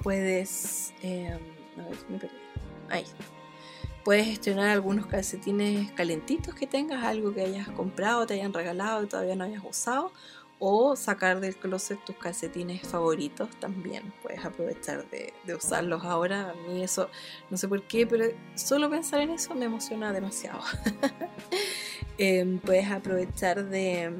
Puedes... 0.03 0.93
Ahí. 2.89 3.05
Puedes 4.03 4.27
estrenar 4.27 4.69
algunos 4.69 5.07
calcetines 5.07 5.91
calentitos 5.91 6.55
que 6.55 6.65
tengas, 6.65 7.03
algo 7.03 7.33
que 7.33 7.41
hayas 7.41 7.67
comprado, 7.69 8.25
te 8.25 8.35
hayan 8.35 8.53
regalado 8.53 9.03
y 9.03 9.07
todavía 9.07 9.35
no 9.35 9.43
hayas 9.43 9.63
usado 9.65 10.13
o 10.59 10.95
sacar 10.95 11.39
del 11.39 11.55
closet 11.55 12.03
tus 12.03 12.15
calcetines 12.15 12.81
favoritos 12.81 13.49
también. 13.59 14.13
Puedes 14.23 14.43
aprovechar 14.43 15.07
de, 15.09 15.33
usarlos 15.55 16.03
ahora. 16.03 16.51
A 16.51 16.53
mí 16.53 16.83
eso, 16.83 17.09
no 17.49 17.57
sé 17.57 17.67
por 17.67 17.83
qué, 17.83 18.07
pero 18.07 18.25
solo 18.55 18.89
pensar 18.89 19.21
en 19.21 19.31
eso 19.31 19.53
me 19.55 19.65
emociona 19.65 20.11
demasiado. 20.13 20.61
Em, 22.19 22.57
puedes 22.57 22.89
aprovechar 22.89 23.63
de, 23.69 24.11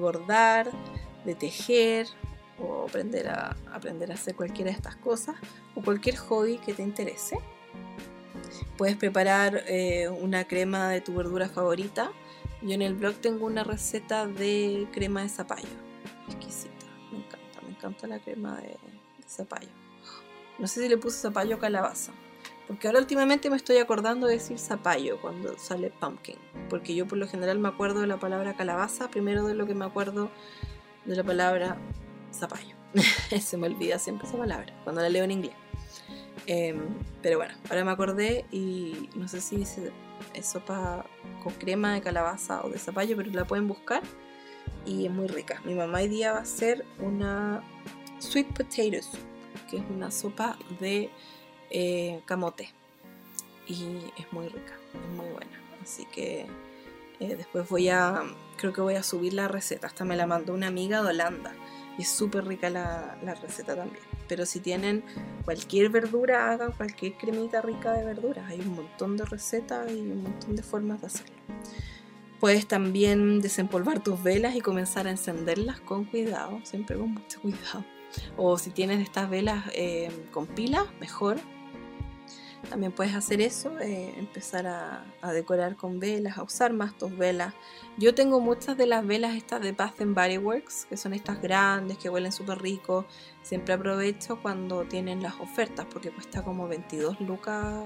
bordar, 0.00 0.70
de 1.26 1.34
tejer 1.34 2.06
o 2.58 2.84
aprender 2.84 3.28
a, 3.28 3.54
aprender 3.70 4.10
a 4.10 4.14
hacer 4.14 4.34
cualquiera 4.34 4.70
de 4.70 4.78
estas 4.78 4.96
cosas 4.96 5.36
o 5.74 5.82
cualquier 5.82 6.16
hobby 6.16 6.56
que 6.56 6.72
te 6.72 6.82
interese. 6.82 7.38
Puedes 8.78 8.96
preparar 8.96 9.62
eh, 9.66 10.08
una 10.08 10.44
crema 10.48 10.88
de 10.88 11.02
tu 11.02 11.14
verdura 11.14 11.50
favorita 11.50 12.12
yo 12.62 12.72
en 12.72 12.82
el 12.82 12.94
blog 12.94 13.14
tengo 13.16 13.46
una 13.46 13.64
receta 13.64 14.26
de 14.26 14.88
crema 14.92 15.22
de 15.22 15.28
zapallo. 15.28 15.68
Exquisita. 16.26 16.86
Me 17.12 17.18
encanta, 17.18 17.60
me 17.62 17.70
encanta 17.70 18.06
la 18.06 18.18
crema 18.18 18.56
de, 18.56 18.76
zapallo. 19.26 19.68
No 20.58 20.66
sé 20.66 20.82
si 20.82 20.88
le 20.88 20.98
puse 20.98 21.18
zapallo 21.18 21.56
o 21.56 21.58
calabaza. 21.58 22.12
Porque 22.66 22.86
ahora 22.86 23.00
últimamente 23.00 23.48
me 23.48 23.56
estoy 23.56 23.78
acordando 23.78 24.26
de 24.26 24.34
decir 24.34 24.58
zapallo 24.58 25.20
cuando 25.20 25.56
sale 25.58 25.90
pumpkin. 25.90 26.36
Porque 26.68 26.94
yo 26.94 27.06
por 27.06 27.18
lo 27.18 27.28
general 27.28 27.58
me 27.58 27.68
acuerdo 27.68 28.00
de 28.00 28.06
la 28.06 28.18
palabra 28.18 28.54
calabaza 28.56 29.08
primero 29.08 29.46
de 29.46 29.54
lo 29.54 29.66
que 29.66 29.74
me 29.74 29.84
acuerdo 29.84 30.30
de 31.04 31.16
la 31.16 31.24
palabra 31.24 31.78
zapallo. 32.32 32.76
Se 33.40 33.56
me 33.56 33.68
olvida 33.68 33.98
siempre 33.98 34.26
esa 34.26 34.36
palabra 34.36 34.74
cuando 34.84 35.00
la 35.00 35.08
leo 35.08 35.24
en 35.24 35.30
inglés. 35.30 35.54
Em, 36.46 36.80
pero 37.22 37.38
bueno, 37.38 37.54
ahora 37.68 37.84
me 37.84 37.90
acordé 37.90 38.46
y 38.50 39.10
no 39.14 39.28
sé 39.28 39.40
si 39.40 39.56
dice 39.56 39.92
es 40.34 40.46
sopa 40.46 41.04
con 41.42 41.52
crema 41.54 41.94
de 41.94 42.00
calabaza 42.00 42.62
o 42.64 42.70
de 42.70 42.78
zapallo, 42.78 43.16
pero 43.16 43.30
la 43.30 43.46
pueden 43.46 43.68
buscar 43.68 44.02
y 44.86 45.06
es 45.06 45.12
muy 45.12 45.28
rica. 45.28 45.60
Mi 45.64 45.74
mamá 45.74 45.98
hoy 45.98 46.08
día 46.08 46.32
va 46.32 46.38
a 46.38 46.42
hacer 46.42 46.84
una 47.00 47.62
sweet 48.18 48.48
potato 48.48 49.02
soup, 49.02 49.20
que 49.70 49.78
es 49.78 49.84
una 49.90 50.10
sopa 50.10 50.58
de 50.80 51.10
eh, 51.70 52.20
camote 52.24 52.72
y 53.66 53.98
es 54.16 54.32
muy 54.32 54.48
rica, 54.48 54.74
es 54.94 55.16
muy 55.16 55.26
buena. 55.26 55.60
Así 55.82 56.06
que 56.06 56.46
eh, 57.20 57.36
después 57.36 57.68
voy 57.68 57.88
a, 57.88 58.22
creo 58.56 58.72
que 58.72 58.80
voy 58.80 58.94
a 58.94 59.02
subir 59.02 59.34
la 59.34 59.48
receta. 59.48 59.86
Hasta 59.86 60.04
me 60.04 60.16
la 60.16 60.26
mandó 60.26 60.54
una 60.54 60.68
amiga 60.68 61.02
de 61.02 61.08
Holanda 61.08 61.54
y 61.98 62.02
es 62.02 62.08
súper 62.08 62.46
rica 62.46 62.70
la, 62.70 63.18
la 63.22 63.34
receta 63.34 63.74
también. 63.74 64.02
Pero 64.28 64.46
si 64.46 64.60
tienen 64.60 65.04
cualquier 65.44 65.90
verdura, 65.90 66.50
hagan 66.50 66.72
cualquier 66.72 67.14
cremita 67.14 67.60
rica 67.60 67.92
de 67.92 68.04
verduras. 68.04 68.48
Hay 68.48 68.60
un 68.60 68.76
montón 68.76 69.16
de 69.16 69.24
recetas 69.24 69.90
y 69.90 70.00
un 70.00 70.22
montón 70.22 70.54
de 70.56 70.62
formas 70.62 71.00
de 71.00 71.08
hacerlo. 71.08 71.36
Puedes 72.40 72.68
también 72.68 73.40
desempolvar 73.40 74.02
tus 74.02 74.22
velas 74.22 74.54
y 74.54 74.60
comenzar 74.60 75.08
a 75.08 75.10
encenderlas 75.10 75.80
con 75.80 76.04
cuidado, 76.04 76.60
siempre 76.62 76.96
con 76.96 77.10
mucho 77.14 77.40
cuidado. 77.40 77.84
O 78.36 78.58
si 78.58 78.70
tienes 78.70 79.00
estas 79.00 79.28
velas 79.28 79.64
eh, 79.74 80.10
con 80.30 80.46
pila, 80.46 80.86
mejor, 81.00 81.38
también 82.68 82.92
puedes 82.92 83.14
hacer 83.14 83.40
eso, 83.40 83.78
eh, 83.78 84.14
empezar 84.18 84.66
a, 84.66 85.04
decorar 85.32 85.76
con 85.76 85.98
velas, 85.98 86.38
a 86.38 86.42
usar 86.42 86.72
más 86.72 86.96
tus 86.96 87.16
velas. 87.16 87.54
Yo 87.96 88.14
tengo 88.14 88.40
muchas 88.40 88.76
de 88.76 88.86
las 88.86 89.06
velas 89.06 89.34
estas 89.34 89.60
de 89.62 89.72
Bath 89.72 90.00
and 90.00 90.14
Body 90.14 90.38
Works, 90.38 90.86
que 90.86 90.96
son 90.96 91.14
estas 91.14 91.40
grandes, 91.40 91.98
que 91.98 92.10
huelen 92.10 92.32
súper 92.32 92.60
rico. 92.60 93.06
Siempre 93.42 93.74
aprovecho 93.74 94.40
cuando 94.42 94.84
tienen 94.84 95.22
las 95.22 95.34
ofertas, 95.40 95.86
porque 95.86 96.10
cuesta 96.10 96.42
como 96.42 96.68
22 96.68 97.20
lucas 97.20 97.84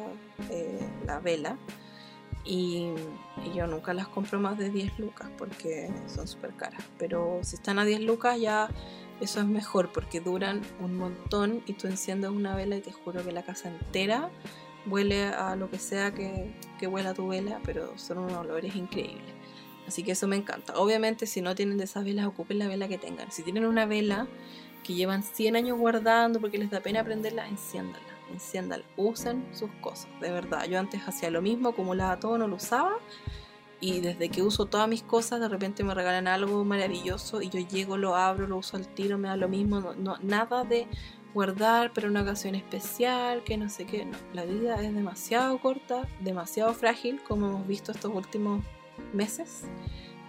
eh, 0.50 0.80
la 1.06 1.20
vela. 1.20 1.56
Y, 2.44 2.92
y, 3.44 3.54
yo 3.54 3.68
nunca 3.68 3.94
las 3.94 4.08
compro 4.08 4.40
más 4.40 4.58
de 4.58 4.68
10 4.68 4.98
lucas 4.98 5.30
porque 5.38 5.90
son 6.06 6.26
súper 6.26 6.54
caras. 6.54 6.82
Pero 6.98 7.38
si 7.42 7.54
están 7.54 7.78
a 7.78 7.84
10 7.84 8.00
lucas 8.00 8.40
ya 8.40 8.68
eso 9.22 9.40
es 9.40 9.46
mejor 9.46 9.92
porque 9.92 10.20
duran 10.20 10.62
un 10.80 10.96
montón 10.96 11.62
y 11.66 11.74
tú 11.74 11.86
enciendes 11.86 12.30
una 12.30 12.56
vela 12.56 12.76
y 12.76 12.80
te 12.80 12.92
juro 12.92 13.24
que 13.24 13.32
la 13.32 13.42
casa 13.42 13.68
entera 13.68 14.30
huele 14.86 15.26
a 15.26 15.54
lo 15.54 15.70
que 15.70 15.78
sea 15.78 16.12
que, 16.12 16.52
que 16.78 16.88
huela 16.88 17.14
tu 17.14 17.28
vela, 17.28 17.60
pero 17.64 17.96
son 17.98 18.18
unos 18.18 18.36
olores 18.36 18.74
increíbles. 18.74 19.32
Así 19.86 20.02
que 20.02 20.12
eso 20.12 20.26
me 20.26 20.36
encanta. 20.36 20.74
Obviamente, 20.76 21.26
si 21.26 21.40
no 21.40 21.54
tienen 21.54 21.78
de 21.78 21.84
esas 21.84 22.04
velas, 22.04 22.26
ocupen 22.26 22.58
la 22.58 22.66
vela 22.66 22.88
que 22.88 22.98
tengan. 22.98 23.30
Si 23.30 23.42
tienen 23.42 23.64
una 23.64 23.86
vela 23.86 24.26
que 24.82 24.94
llevan 24.94 25.22
100 25.22 25.56
años 25.56 25.78
guardando 25.78 26.40
porque 26.40 26.58
les 26.58 26.70
da 26.70 26.80
pena 26.80 27.04
prenderla, 27.04 27.46
enciéndala, 27.48 28.04
enciéndala. 28.32 28.84
Usen 28.96 29.44
sus 29.52 29.70
cosas, 29.80 30.08
de 30.20 30.30
verdad. 30.30 30.64
Yo 30.66 30.78
antes 30.78 31.00
hacía 31.06 31.30
lo 31.30 31.42
mismo, 31.42 31.70
acumulaba 31.70 32.18
todo, 32.18 32.38
no 32.38 32.48
lo 32.48 32.56
usaba. 32.56 32.92
Y 33.82 34.00
desde 34.00 34.28
que 34.28 34.42
uso 34.42 34.66
todas 34.66 34.88
mis 34.88 35.02
cosas, 35.02 35.40
de 35.40 35.48
repente 35.48 35.82
me 35.82 35.92
regalan 35.92 36.28
algo 36.28 36.64
maravilloso 36.64 37.42
y 37.42 37.50
yo 37.50 37.58
llego, 37.58 37.96
lo 37.96 38.14
abro, 38.14 38.46
lo 38.46 38.58
uso 38.58 38.76
al 38.76 38.86
tiro, 38.86 39.18
me 39.18 39.26
da 39.26 39.36
lo 39.36 39.48
mismo. 39.48 39.80
no 39.98 40.16
nada 40.22 40.62
de 40.62 40.86
guardar 41.34 41.92
para 41.92 42.06
una 42.06 42.22
ocasión 42.22 42.54
especial, 42.54 43.42
que 43.42 43.56
no 43.56 43.68
sé 43.68 43.84
qué. 43.84 44.04
No, 44.04 44.16
la 44.34 44.44
vida 44.44 44.80
es 44.80 44.94
demasiado 44.94 45.58
corta, 45.58 46.08
demasiado 46.20 46.72
frágil, 46.74 47.20
como 47.26 47.48
hemos 47.48 47.66
visto 47.66 47.90
estos 47.90 48.14
últimos 48.14 48.64
meses. 49.12 49.64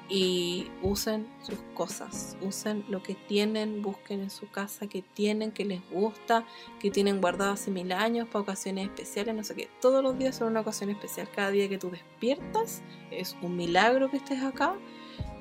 Y 0.10 0.70
usen 0.82 1.28
sus 1.42 1.58
cosas, 1.74 2.38
usen 2.42 2.84
lo 2.90 3.02
que 3.02 3.16
tienen, 3.16 3.82
busquen 3.82 4.20
en 4.20 4.30
su 4.30 4.50
casa 4.50 4.88
que 4.88 5.02
tienen, 5.02 5.52
que 5.52 5.66
les 5.66 5.82
gusta, 5.90 6.46
que 6.80 6.92
tienen 6.92 7.22
guardado 7.22 7.54
hace 7.54 7.72
mil 7.72 7.92
años 7.92 8.28
para 8.28 8.42
ocasiones 8.42 8.86
especiales, 8.86 9.34
no 9.34 9.44
sé 9.44 9.56
qué. 9.56 9.70
Todos 9.82 10.04
los 10.04 10.18
días 10.18 10.36
son 10.36 10.50
una 10.50 10.60
ocasión 10.60 10.90
especial. 10.90 11.30
Cada 11.34 11.52
día 11.52 11.70
que 11.70 11.78
tú 11.78 11.90
despiertas 11.90 12.82
es 13.12 13.36
un 13.42 13.56
milagro 13.56 14.12
que 14.12 14.18
estés 14.18 14.44
acá. 14.44 14.76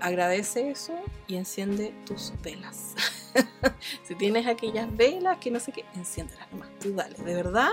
Agradece 0.00 0.70
eso 0.70 0.94
y 1.26 1.36
enciende 1.36 1.92
tus 2.06 2.32
velas. 2.42 2.94
si 4.04 4.14
tienes 4.14 4.46
aquellas 4.46 4.94
velas 4.96 5.38
que 5.38 5.50
no 5.50 5.60
sé 5.60 5.72
qué, 5.72 5.84
enciéndelas 5.94 6.50
nomás, 6.52 6.70
tú 6.78 6.94
dale. 6.94 7.16
De 7.18 7.34
verdad 7.34 7.70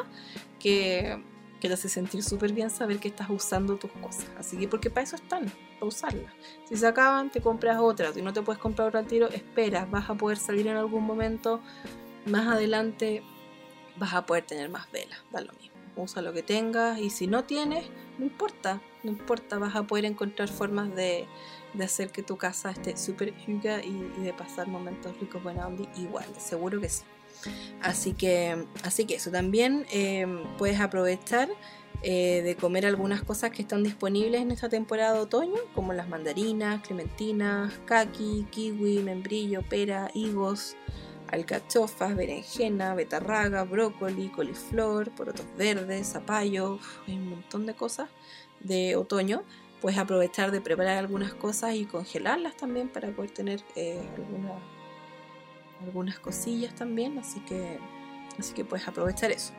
que, 0.60 1.22
que 1.60 1.68
te 1.68 1.74
hace 1.74 1.90
sentir 1.90 2.24
súper 2.24 2.54
bien 2.54 2.70
saber 2.70 3.00
que 3.00 3.08
estás 3.08 3.30
usando 3.30 3.78
tus 3.78 3.92
cosas. 3.92 4.28
Así 4.38 4.58
que, 4.58 4.68
porque 4.68 4.90
para 4.90 5.04
eso 5.04 5.16
están, 5.16 5.52
para 5.80 5.88
usarlas. 5.88 6.34
Si 6.66 6.76
se 6.76 6.86
acaban, 6.86 7.32
te 7.32 7.42
compras 7.42 7.78
otra. 7.80 8.14
Si 8.14 8.22
no 8.22 8.34
te 8.34 8.42
puedes 8.42 8.62
comprar 8.62 8.90
otra 8.90 9.04
tiro, 9.04 9.30
esperas, 9.30 9.90
vas 9.90 10.10
a 10.10 10.16
poder 10.16 10.38
salir 10.38 10.68
en 10.68 10.78
algún 10.78 11.06
momento. 11.06 11.62
Más 12.26 12.48
adelante 12.48 13.24
vas 13.98 14.14
a 14.14 14.26
poder 14.26 14.46
tener 14.46 14.70
más 14.70 14.92
velas, 14.92 15.20
da 15.32 15.42
lo 15.42 15.54
mismo. 15.54 15.70
Usa 15.96 16.22
lo 16.22 16.32
que 16.32 16.44
tengas 16.44 17.00
y 17.00 17.10
si 17.10 17.28
no 17.28 17.44
tienes, 17.44 17.86
no 18.18 18.26
importa, 18.26 18.82
no 19.04 19.12
importa, 19.12 19.58
vas 19.58 19.76
a 19.76 19.84
poder 19.84 20.06
encontrar 20.06 20.48
formas 20.48 20.96
de, 20.96 21.28
de 21.74 21.84
hacer 21.84 22.12
que 22.12 22.24
tu 22.24 22.38
casa 22.38 22.72
esté 22.72 22.96
súper 22.98 23.36
yuga 23.46 23.84
y, 23.84 24.22
de 24.22 24.34
pasar 24.34 24.68
momentos 24.68 25.18
ricos, 25.20 25.44
buena 25.44 25.68
onda, 25.68 25.90
igual, 25.98 26.26
seguro 26.38 26.80
que 26.80 26.90
sí. 26.90 27.04
Así 27.82 28.14
que, 28.14 28.66
así 28.84 29.06
que 29.06 29.16
eso 29.16 29.32
también 29.32 29.86
em, 29.92 30.44
puedes 30.58 30.80
aprovechar 30.80 31.50
eh, 32.02 32.42
de 32.44 32.56
comer 32.56 32.86
algunas 32.86 33.22
cosas 33.24 33.52
que 33.52 33.62
están 33.62 33.84
disponibles 33.84 34.42
en 34.42 34.52
esta 34.52 34.70
temporada 34.70 35.14
de 35.14 35.20
otoño, 35.20 35.60
como 35.76 35.94
las 35.94 36.08
mandarinas, 36.08 36.82
clementinas, 36.82 37.74
kaki, 37.86 38.48
kiwi, 38.50 39.00
membrillo, 39.00 39.62
pera, 39.64 40.10
higos, 40.14 40.76
alcachofas, 41.28 42.16
berenjena, 42.16 42.96
betarraga, 42.96 43.64
brócoli, 43.64 44.30
coliflor, 44.30 45.12
porotos 45.12 45.46
verdes, 45.58 46.08
zapallo, 46.14 46.80
hay 47.08 47.16
un 47.16 47.30
montón 47.30 47.66
de 47.66 47.74
cosas 47.76 48.10
de 48.62 48.96
otoño 48.96 49.44
puedes 49.82 49.98
aprovechar 49.98 50.52
de 50.52 50.62
preparar 50.62 50.98
algunas 50.98 51.34
cosas 51.34 51.76
y 51.76 51.86
congelarlas 51.86 52.56
también 52.58 52.90
para 52.90 53.10
poder 53.12 53.32
tener 53.32 53.62
eh, 53.76 54.02
algunas 55.86 56.20
cosillas 56.20 56.76
también, 56.76 57.18
así 57.18 57.40
que, 57.42 57.80
así 58.38 58.54
que 58.54 58.66
puedes 58.66 58.88
aprovechar 58.88 59.32
eso. 59.32 59.54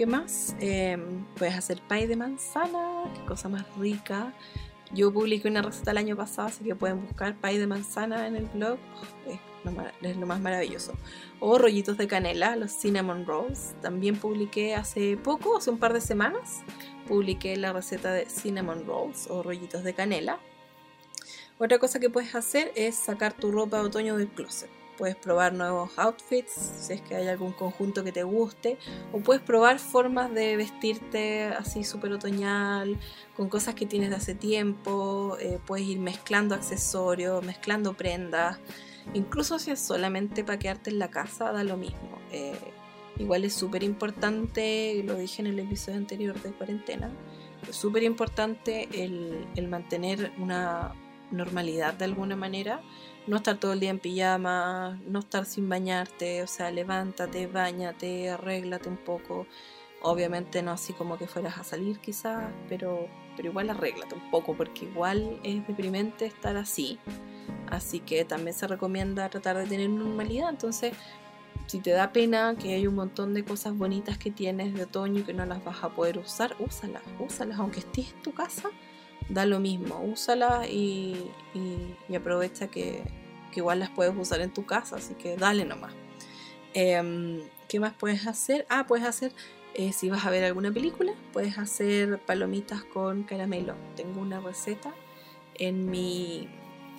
¿Qué 0.00 0.06
más? 0.06 0.56
Em, 0.60 1.26
puedes 1.36 1.54
hacer 1.54 1.82
pie 1.86 2.08
de 2.08 2.16
manzana, 2.16 3.04
qué 3.12 3.22
cosa 3.26 3.50
más 3.50 3.66
rica. 3.76 4.32
Yo 4.94 5.12
publiqué 5.12 5.46
una 5.46 5.60
receta 5.60 5.90
el 5.90 5.98
año 5.98 6.16
pasado, 6.16 6.48
así 6.48 6.64
que 6.64 6.74
pueden 6.74 7.04
buscar 7.04 7.36
pay 7.36 7.58
de 7.58 7.66
manzana 7.66 8.26
en 8.26 8.34
el 8.34 8.46
blog. 8.46 8.78
Es 9.26 9.38
lo, 9.62 9.82
es 10.00 10.16
lo 10.16 10.24
más 10.24 10.40
maravilloso. 10.40 10.94
O 11.38 11.58
rollitos 11.58 11.98
de 11.98 12.08
canela, 12.08 12.56
los 12.56 12.72
cinnamon 12.72 13.26
rolls. 13.26 13.74
También 13.82 14.16
publiqué 14.16 14.74
hace 14.74 15.18
poco, 15.18 15.58
hace 15.58 15.68
un 15.68 15.76
par 15.78 15.92
de 15.92 16.00
semanas, 16.00 16.62
publiqué 17.06 17.58
la 17.58 17.74
receta 17.74 18.10
de 18.10 18.24
cinnamon 18.24 18.86
rolls 18.86 19.26
o 19.28 19.42
rollitos 19.42 19.84
de 19.84 19.92
canela. 19.92 20.40
Otra 21.58 21.78
cosa 21.78 22.00
que 22.00 22.08
puedes 22.08 22.34
hacer 22.34 22.72
es 22.74 22.94
sacar 22.94 23.34
tu 23.34 23.52
ropa 23.52 23.76
de 23.76 23.82
otoño 23.82 24.16
del 24.16 24.28
closet 24.28 24.79
puedes 25.00 25.16
probar 25.16 25.54
nuevos 25.54 25.98
outfits, 25.98 26.52
si 26.52 26.92
es 26.92 27.00
que 27.00 27.16
hay 27.16 27.26
algún 27.26 27.52
conjunto 27.52 28.04
que 28.04 28.12
te 28.12 28.22
guste, 28.22 28.76
o 29.14 29.20
puedes 29.20 29.42
probar 29.42 29.78
formas 29.78 30.30
de 30.34 30.58
vestirte 30.58 31.44
así 31.44 31.84
súper 31.84 32.12
otoñal, 32.12 32.98
con 33.34 33.48
cosas 33.48 33.74
que 33.74 33.86
tienes 33.86 34.10
de 34.10 34.16
hace 34.16 34.34
tiempo, 34.34 35.38
eh, 35.40 35.58
puedes 35.66 35.86
ir 35.86 35.98
mezclando 36.00 36.54
accesorios, 36.54 37.42
mezclando 37.42 37.94
prendas, 37.94 38.58
incluso 39.14 39.58
si 39.58 39.70
es 39.70 39.80
solamente 39.80 40.44
para 40.44 40.58
quedarte 40.58 40.90
en 40.90 40.98
la 40.98 41.08
casa, 41.08 41.50
da 41.50 41.64
lo 41.64 41.78
mismo. 41.78 42.18
Eh, 42.30 42.52
igual 43.16 43.46
es 43.46 43.54
súper 43.54 43.82
importante, 43.82 45.02
lo 45.06 45.14
dije 45.14 45.40
en 45.40 45.46
el 45.46 45.58
episodio 45.60 45.96
anterior 45.96 46.38
de 46.42 46.52
cuarentena, 46.52 47.10
es 47.66 47.74
súper 47.74 48.02
importante 48.02 48.86
el, 48.92 49.46
el 49.56 49.66
mantener 49.66 50.30
una 50.36 50.92
normalidad 51.30 51.94
de 51.94 52.04
alguna 52.04 52.36
manera 52.36 52.82
no 53.30 53.36
estar 53.36 53.58
todo 53.58 53.74
el 53.74 53.80
día 53.80 53.90
en 53.90 54.00
pijama, 54.00 55.00
no 55.06 55.20
estar 55.20 55.44
sin 55.46 55.68
bañarte, 55.68 56.42
o 56.42 56.48
sea, 56.48 56.72
levántate, 56.72 57.46
bañate, 57.46 58.28
arréglate 58.28 58.88
un 58.88 58.96
poco. 58.96 59.46
Obviamente 60.02 60.62
no 60.64 60.72
así 60.72 60.92
como 60.92 61.16
que 61.16 61.28
fueras 61.28 61.56
a 61.56 61.62
salir 61.62 62.00
quizás, 62.00 62.52
pero, 62.68 63.06
pero 63.36 63.50
igual 63.50 63.70
arréglate 63.70 64.16
un 64.16 64.32
poco, 64.32 64.56
porque 64.56 64.86
igual 64.86 65.38
es 65.44 65.64
deprimente 65.64 66.26
estar 66.26 66.56
así. 66.56 66.98
Así 67.68 68.00
que 68.00 68.24
también 68.24 68.52
se 68.52 68.66
recomienda 68.66 69.28
tratar 69.30 69.58
de 69.58 69.66
tener 69.66 69.90
normalidad. 69.90 70.50
Entonces, 70.50 70.92
si 71.66 71.78
te 71.78 71.90
da 71.90 72.12
pena 72.12 72.56
que 72.60 72.74
hay 72.74 72.88
un 72.88 72.96
montón 72.96 73.32
de 73.32 73.44
cosas 73.44 73.78
bonitas 73.78 74.18
que 74.18 74.32
tienes 74.32 74.74
de 74.74 74.82
otoño 74.82 75.20
y 75.20 75.22
que 75.22 75.34
no 75.34 75.46
las 75.46 75.64
vas 75.64 75.84
a 75.84 75.90
poder 75.90 76.18
usar, 76.18 76.56
úsalas, 76.58 77.04
úsalas, 77.20 77.60
aunque 77.60 77.78
estés 77.78 78.12
en 78.12 78.22
tu 78.22 78.32
casa 78.34 78.70
da 79.30 79.46
lo 79.46 79.60
mismo, 79.60 80.02
úsala 80.02 80.66
y, 80.68 81.30
aprovecha 82.14 82.68
que, 82.68 83.02
igual 83.56 83.80
las 83.80 83.90
puedes 83.90 84.14
usar 84.16 84.40
en 84.40 84.50
tu 84.50 84.64
casa, 84.64 84.96
así 84.96 85.14
que 85.14 85.36
dale 85.36 85.64
nomás. 85.64 85.92
Em, 86.74 87.42
¿Qué 87.68 87.80
más 87.80 87.92
puedes 87.92 88.26
hacer? 88.26 88.66
Ah, 88.68 88.86
puedes 88.86 89.06
hacer, 89.06 89.32
eh, 89.74 89.92
si 89.92 90.10
vas 90.10 90.24
a 90.24 90.30
ver 90.30 90.44
alguna 90.44 90.72
película, 90.72 91.12
puedes 91.32 91.58
hacer 91.58 92.18
palomitas 92.20 92.82
con 92.84 93.22
caramelo. 93.24 93.74
Tengo 93.96 94.20
una 94.20 94.40
receta 94.40 94.92
en 95.54 95.90
mi 95.90 96.48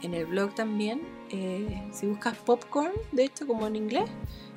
en 0.01 0.13
el 0.13 0.25
blog 0.25 0.55
también. 0.55 1.01
Eh, 1.29 1.87
si 1.91 2.07
buscas 2.07 2.35
popcorn, 2.37 2.93
de 3.11 3.25
hecho, 3.25 3.45
como 3.47 3.67
en 3.67 3.75
inglés, 3.75 4.09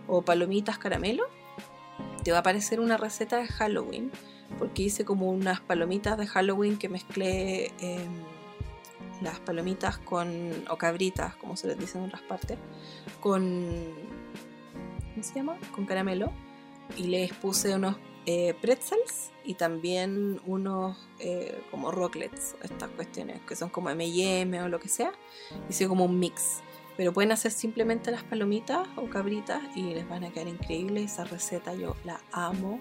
o 0.07 0.23
palomitas 0.23 0.79
caramelo, 0.79 1.25
te 2.23 2.31
va 2.31 2.39
a 2.39 2.41
aparecer 2.41 2.81
una 2.81 2.97
receta 2.97 3.39
de 3.39 3.47
Halloween 3.47 4.11
porque 4.59 4.83
hice 4.83 5.05
como 5.05 5.31
unas 5.31 5.61
palomitas 5.61 6.16
de 6.19 6.27
Halloween 6.27 6.79
que 6.79 6.89
mezclé 6.89 7.73
em, 7.81 8.23
las 9.25 9.41
palomitas 9.41 9.99
con, 9.99 10.29
o 10.71 10.77
cabritas, 10.77 11.35
como 11.37 11.57
se 11.57 11.67
les 11.67 11.79
dice 11.79 11.99
en 11.99 12.05
otras 12.05 12.23
partes, 12.23 12.59
con, 13.21 13.67
¿cómo 15.11 15.23
se 15.23 15.35
llama? 15.35 15.57
Con 15.75 15.87
caramelo. 15.87 16.33
Y 16.97 17.05
les 17.05 17.33
puse 17.33 17.75
unos 17.75 17.97
eh, 18.27 18.55
pretzels 18.61 19.33
y 19.43 19.55
también 19.55 20.41
unos 20.47 20.97
eh, 21.19 21.63
como 21.71 21.91
rocklets, 21.91 22.57
estas 22.63 22.91
cuestiones 22.91 23.41
que 23.43 23.57
son 23.57 23.71
como 23.71 23.91
M&M 23.91 24.63
o 24.63 24.69
lo 24.69 24.79
que 24.79 24.89
sea. 24.89 25.13
Hice 25.69 25.89
como 25.89 26.05
un 26.05 26.19
mix. 26.19 26.63
Pero 26.97 27.13
pueden 27.13 27.33
hacer 27.33 27.51
simplemente 27.51 28.11
las 28.11 28.23
palomitas 28.23 28.87
o 28.97 29.09
cabritas 29.11 29.61
y 29.75 29.83
les 29.95 30.09
van 30.09 30.25
a 30.25 30.31
quedar 30.31 30.47
increíbles. 30.47 31.13
Esa 31.13 31.25
receta 31.25 31.75
yo 31.75 31.97
la 32.05 32.21
amo 32.31 32.79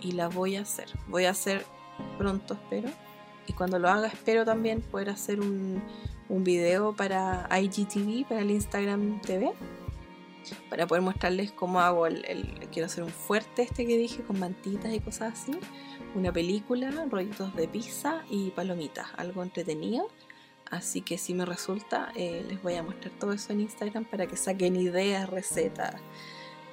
y 0.00 0.12
la 0.12 0.28
voy 0.28 0.56
a 0.56 0.62
hacer. 0.62 0.88
Voy 1.08 1.26
a 1.26 1.30
hacer 1.30 1.66
pronto, 2.16 2.54
espero. 2.54 2.90
Y 3.46 3.52
cuando 3.52 3.78
lo 3.78 3.88
haga, 3.88 4.08
espero 4.08 4.44
también 4.44 4.80
poder 4.80 5.10
hacer 5.10 5.40
un, 5.40 5.82
un 6.28 6.44
video 6.44 6.94
para 6.94 7.48
IGTV, 7.50 8.26
para 8.28 8.40
el 8.40 8.50
Instagram 8.50 9.20
TV, 9.20 9.52
para 10.70 10.86
poder 10.86 11.02
mostrarles 11.02 11.52
cómo 11.52 11.80
hago 11.80 12.06
el, 12.06 12.68
Quiero 12.72 12.86
hacer 12.86 13.04
un 13.04 13.10
fuerte 13.10 13.62
este 13.62 13.86
que 13.86 13.96
dije, 13.96 14.22
con 14.22 14.38
mantitas 14.38 14.92
y 14.92 15.00
cosas 15.00 15.34
así. 15.34 15.58
Una 16.14 16.32
película, 16.32 16.90
rollitos 17.10 17.54
de 17.54 17.68
pizza 17.68 18.24
y 18.28 18.50
palomitas, 18.50 19.06
algo 19.16 19.42
entretenido. 19.42 20.08
Así 20.70 21.02
que 21.02 21.18
si 21.18 21.34
me 21.34 21.44
resulta, 21.44 22.10
eh, 22.16 22.44
les 22.48 22.62
voy 22.62 22.74
a 22.74 22.82
mostrar 22.82 23.12
todo 23.18 23.32
eso 23.32 23.52
en 23.52 23.60
Instagram 23.60 24.04
para 24.04 24.26
que 24.26 24.36
saquen 24.36 24.76
ideas, 24.76 25.28
recetas 25.28 25.94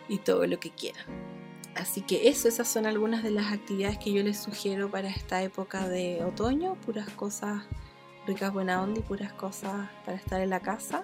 y 0.07 0.17
todo 0.19 0.47
lo 0.47 0.59
que 0.59 0.71
quieran. 0.71 1.40
Así 1.75 2.01
que 2.01 2.27
eso, 2.27 2.47
esas 2.47 2.67
son 2.67 2.85
algunas 2.85 3.23
de 3.23 3.31
las 3.31 3.51
actividades 3.51 3.97
que 3.97 4.11
yo 4.11 4.23
les 4.23 4.37
sugiero 4.37 4.91
para 4.91 5.09
esta 5.09 5.41
época 5.41 5.87
de 5.87 6.23
otoño, 6.23 6.75
puras 6.75 7.09
cosas 7.11 7.63
ricas, 8.27 8.53
buena 8.53 8.81
onda 8.81 8.99
y 8.99 9.03
puras 9.03 9.33
cosas 9.33 9.89
para 10.05 10.17
estar 10.17 10.41
en 10.41 10.49
la 10.49 10.59
casa. 10.59 11.03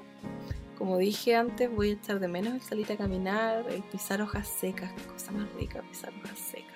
Como 0.78 0.98
dije 0.98 1.36
antes, 1.36 1.74
voy 1.74 1.92
a 1.92 1.94
echar 1.94 2.20
de 2.20 2.28
menos 2.28 2.54
el 2.54 2.62
salir 2.62 2.92
a 2.92 2.98
caminar, 2.98 3.66
el 3.70 3.82
pisar 3.84 4.22
hojas 4.22 4.48
secas, 4.48 4.92
qué 4.94 5.04
cosa 5.04 5.32
más 5.32 5.48
rica 5.54 5.82
pisar 5.82 6.14
hojas 6.24 6.38
secas. 6.38 6.76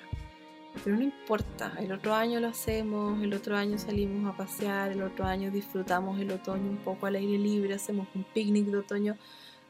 Pero 0.84 0.96
no 0.96 1.04
importa, 1.04 1.74
el 1.80 1.92
otro 1.92 2.16
año 2.16 2.40
lo 2.40 2.48
hacemos, 2.48 3.22
el 3.22 3.34
otro 3.34 3.58
año 3.58 3.78
salimos 3.78 4.34
a 4.34 4.38
pasear, 4.38 4.94
el 4.94 5.04
otro 5.04 5.26
año 5.26 5.52
disfrutamos 5.52 6.20
el 6.20 6.32
otoño 6.32 6.70
un 6.70 6.78
poco 6.78 7.06
al 7.06 7.16
aire 7.16 7.38
libre, 7.38 7.74
hacemos 7.74 8.08
un 8.16 8.24
picnic 8.24 8.68
de 8.68 8.78
otoño, 8.78 9.18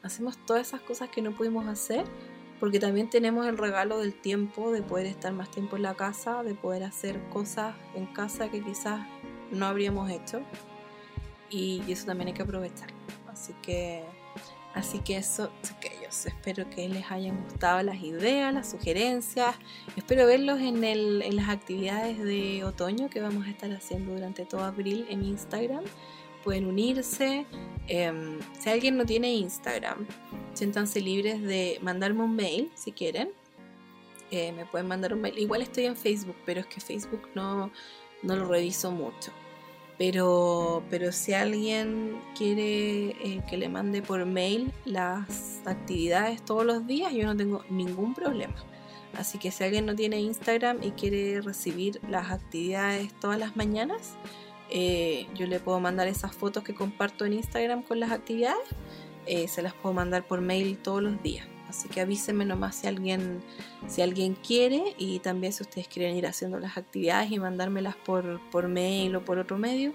hacemos 0.02 0.38
todas 0.46 0.68
esas 0.68 0.80
cosas 0.80 1.08
que 1.10 1.20
no 1.20 1.32
pudimos 1.32 1.66
hacer 1.66 2.04
porque 2.62 2.78
también 2.78 3.10
tenemos 3.10 3.44
el 3.48 3.58
regalo 3.58 3.98
del 3.98 4.14
tiempo, 4.14 4.70
de 4.70 4.82
poder 4.82 5.06
estar 5.06 5.32
más 5.32 5.50
tiempo 5.50 5.74
en 5.74 5.82
la 5.82 5.94
casa, 5.94 6.44
de 6.44 6.54
poder 6.54 6.84
hacer 6.84 7.18
cosas 7.28 7.74
en 7.96 8.06
casa 8.06 8.52
que 8.52 8.62
quizás 8.62 9.04
no 9.50 9.66
habríamos 9.66 10.08
hecho. 10.08 10.42
Y 11.50 11.82
eso 11.90 12.06
también 12.06 12.28
hay 12.28 12.34
que 12.34 12.42
aprovechar. 12.42 12.86
Así 13.26 13.52
que, 13.62 14.04
así 14.74 15.00
que 15.00 15.16
eso, 15.16 15.50
chiquillos, 15.64 16.24
espero 16.24 16.70
que 16.70 16.88
les 16.88 17.10
hayan 17.10 17.42
gustado 17.42 17.82
las 17.82 18.00
ideas, 18.00 18.54
las 18.54 18.70
sugerencias. 18.70 19.56
Espero 19.96 20.24
verlos 20.24 20.60
en, 20.60 20.84
el, 20.84 21.22
en 21.22 21.34
las 21.34 21.48
actividades 21.48 22.22
de 22.22 22.62
otoño 22.62 23.10
que 23.10 23.20
vamos 23.20 23.44
a 23.48 23.50
estar 23.50 23.72
haciendo 23.72 24.14
durante 24.14 24.46
todo 24.46 24.62
abril 24.62 25.04
en 25.08 25.24
Instagram 25.24 25.82
pueden 26.42 26.66
unirse. 26.66 27.46
Em, 27.88 28.38
si 28.58 28.70
alguien 28.70 28.96
no 28.96 29.04
tiene 29.04 29.32
Instagram, 29.34 30.06
siéntanse 30.54 31.00
libres 31.00 31.42
de 31.42 31.78
mandarme 31.82 32.22
un 32.22 32.36
mail 32.36 32.70
si 32.74 32.92
quieren. 32.92 33.30
Eh, 34.30 34.52
me 34.52 34.64
pueden 34.66 34.88
mandar 34.88 35.12
un 35.12 35.20
mail. 35.20 35.38
Igual 35.38 35.62
estoy 35.62 35.84
en 35.84 35.96
Facebook, 35.96 36.36
pero 36.46 36.60
es 36.60 36.66
que 36.66 36.80
Facebook 36.80 37.28
no, 37.34 37.70
no 38.22 38.36
lo 38.36 38.46
reviso 38.46 38.90
mucho. 38.90 39.32
Pero, 39.98 40.82
pero 40.90 41.12
si 41.12 41.34
alguien 41.34 42.20
quiere 42.36 43.10
eh, 43.10 43.42
que 43.48 43.56
le 43.56 43.68
mande 43.68 44.02
por 44.02 44.24
mail 44.24 44.72
las 44.84 45.60
actividades 45.66 46.42
todos 46.44 46.64
los 46.64 46.86
días, 46.86 47.12
yo 47.12 47.24
no 47.24 47.36
tengo 47.36 47.64
ningún 47.68 48.14
problema. 48.14 48.54
Así 49.14 49.38
que 49.38 49.50
si 49.50 49.62
alguien 49.64 49.84
no 49.84 49.94
tiene 49.94 50.20
Instagram 50.20 50.82
y 50.82 50.92
quiere 50.92 51.40
recibir 51.42 52.00
las 52.08 52.30
actividades 52.30 53.12
todas 53.20 53.38
las 53.38 53.56
mañanas, 53.56 54.16
eh, 54.74 55.26
yo 55.34 55.46
le 55.46 55.60
puedo 55.60 55.80
mandar 55.80 56.08
esas 56.08 56.34
fotos 56.34 56.64
que 56.64 56.74
comparto 56.74 57.26
en 57.26 57.34
Instagram 57.34 57.82
con 57.82 58.00
las 58.00 58.10
actividades, 58.10 58.66
eh, 59.26 59.46
se 59.46 59.60
las 59.60 59.74
puedo 59.74 59.92
mandar 59.94 60.26
por 60.26 60.40
mail 60.40 60.78
todos 60.78 61.02
los 61.02 61.22
días. 61.22 61.46
Así 61.68 61.90
que 61.90 62.00
avísenme 62.00 62.46
nomás 62.46 62.76
si 62.76 62.86
alguien, 62.86 63.42
si 63.86 64.00
alguien 64.00 64.34
quiere 64.34 64.94
y 64.96 65.18
también 65.18 65.52
si 65.52 65.62
ustedes 65.62 65.88
quieren 65.88 66.16
ir 66.16 66.26
haciendo 66.26 66.58
las 66.58 66.78
actividades 66.78 67.30
y 67.30 67.38
mandármelas 67.38 67.96
por, 67.96 68.40
por 68.50 68.66
mail 68.68 69.14
o 69.14 69.22
por 69.22 69.38
otro 69.38 69.58
medio, 69.58 69.92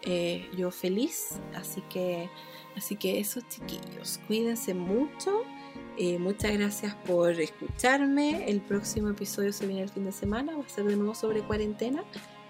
eh, 0.00 0.48
yo 0.56 0.70
feliz. 0.70 1.38
Así 1.54 1.82
que, 1.82 2.30
así 2.76 2.96
que 2.96 3.20
esos 3.20 3.46
chiquillos, 3.48 4.20
cuídense 4.26 4.72
mucho. 4.72 5.44
muchas 6.18 6.52
gracias 6.52 6.94
por 7.06 7.38
escucharme. 7.38 8.48
El 8.48 8.62
próximo 8.62 9.10
episodio 9.10 9.52
se 9.52 9.66
viene 9.66 9.82
el 9.82 9.90
fin 9.90 10.06
de 10.06 10.12
semana, 10.12 10.56
va 10.56 10.64
a 10.64 10.68
ser 10.68 10.84
de 10.84 10.96
nuevo 10.96 11.14
sobre 11.14 11.42
cuarentena 11.42 12.04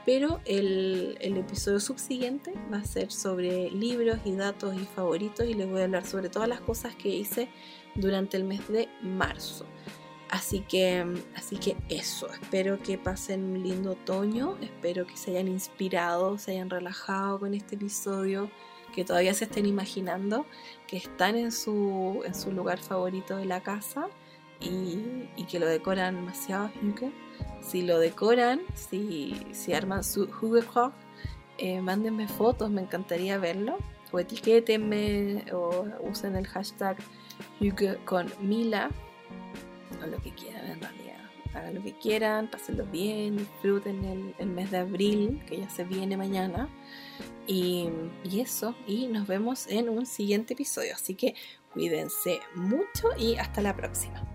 pero 0.05 0.41
el, 0.45 1.17
episodio 1.21 1.81
subsiguiente 1.81 2.53
va 2.73 2.79
a 2.79 2.85
ser 2.85 3.11
sobre 3.11 3.71
libros 3.71 4.19
y 4.25 4.33
datos 4.33 4.75
y 4.77 4.85
favoritos 4.85 5.47
y 5.47 5.55
les 5.55 5.69
voy 5.69 5.81
a 5.81 5.85
hablar 5.85 6.07
sobre 6.07 6.29
todas 6.29 6.49
las 6.49 6.61
cosas 6.61 6.95
que 6.95 7.09
hice 7.09 7.49
durante 7.95 8.37
el 8.37 8.45
mes 8.45 8.67
de 8.69 8.89
marzo. 9.03 9.67
Así 10.31 10.61
que, 10.61 11.05
así 11.37 11.57
que 11.57 11.77
eso, 11.89 12.29
espero 12.33 12.79
que 12.79 12.99
pasen 12.99 13.45
un 13.45 13.63
lindo 13.63 13.93
otoño, 13.93 14.57
espero 14.61 15.07
que 15.07 15.17
se 15.17 15.31
hayan 15.33 15.49
inspirado, 15.49 16.39
se 16.39 16.53
hayan 16.53 16.71
relajado 16.71 17.39
con 17.39 17.55
este 17.55 17.77
episodio, 17.77 18.51
que 18.95 19.05
todavía 19.05 19.35
se 19.35 19.45
estén 19.45 19.67
imaginando 19.67 20.47
que 20.87 20.97
están 20.97 21.37
en 21.37 21.53
su, 21.53 22.23
lugar 22.53 22.79
favorito 22.79 23.37
de 23.37 23.45
la 23.45 23.63
casa 23.63 24.09
y, 24.61 25.45
que 25.51 25.59
lo 25.59 25.67
decoran 25.67 26.17
demasiado 26.17 26.71
si 27.61 27.82
lo 27.82 27.98
decoran, 27.98 28.61
si, 28.74 29.35
si 29.52 29.73
arman 29.73 30.05
su 30.05 30.24
Hugekog 30.24 30.93
eh, 31.59 31.81
mándenme 31.81 32.27
fotos, 32.28 32.70
me 32.70 32.82
encantaría 32.82 33.39
verlo. 33.39 33.78
O 34.12 34.19
etiquétenme 34.20 35.44
o 35.52 35.86
usen 36.02 36.36
el 36.36 36.47
hashtag 36.47 36.97
con 38.05 38.32
Mila 38.40 38.90
o 40.02 40.06
lo 40.06 40.19
que 40.19 40.31
quieran 40.31 40.66
en 40.70 40.81
realidad. 40.81 41.15
Hagan 41.52 41.74
lo 41.74 41.82
que 41.82 41.93
quieran, 41.94 42.51
pásenlo 42.51 42.85
bien, 42.86 43.36
disfruten 43.36 44.05
el, 44.05 44.35
el 44.39 44.48
mes 44.48 44.70
de 44.70 44.78
abril, 44.78 45.43
que 45.47 45.59
ya 45.59 45.69
se 45.69 45.85
viene 45.85 46.16
mañana. 46.16 46.69
Y, 47.47 47.89
y 48.24 48.40
eso, 48.40 48.74
y 48.86 49.06
nos 49.06 49.27
vemos 49.27 49.66
en 49.69 49.89
un 49.89 50.06
siguiente 50.06 50.55
episodio. 50.55 50.94
Así 50.94 51.15
que 51.15 51.35
cuídense 51.73 52.40
mucho 52.55 53.09
y 53.19 53.36
hasta 53.36 53.62
la 53.62 53.74
próxima. 53.74 54.34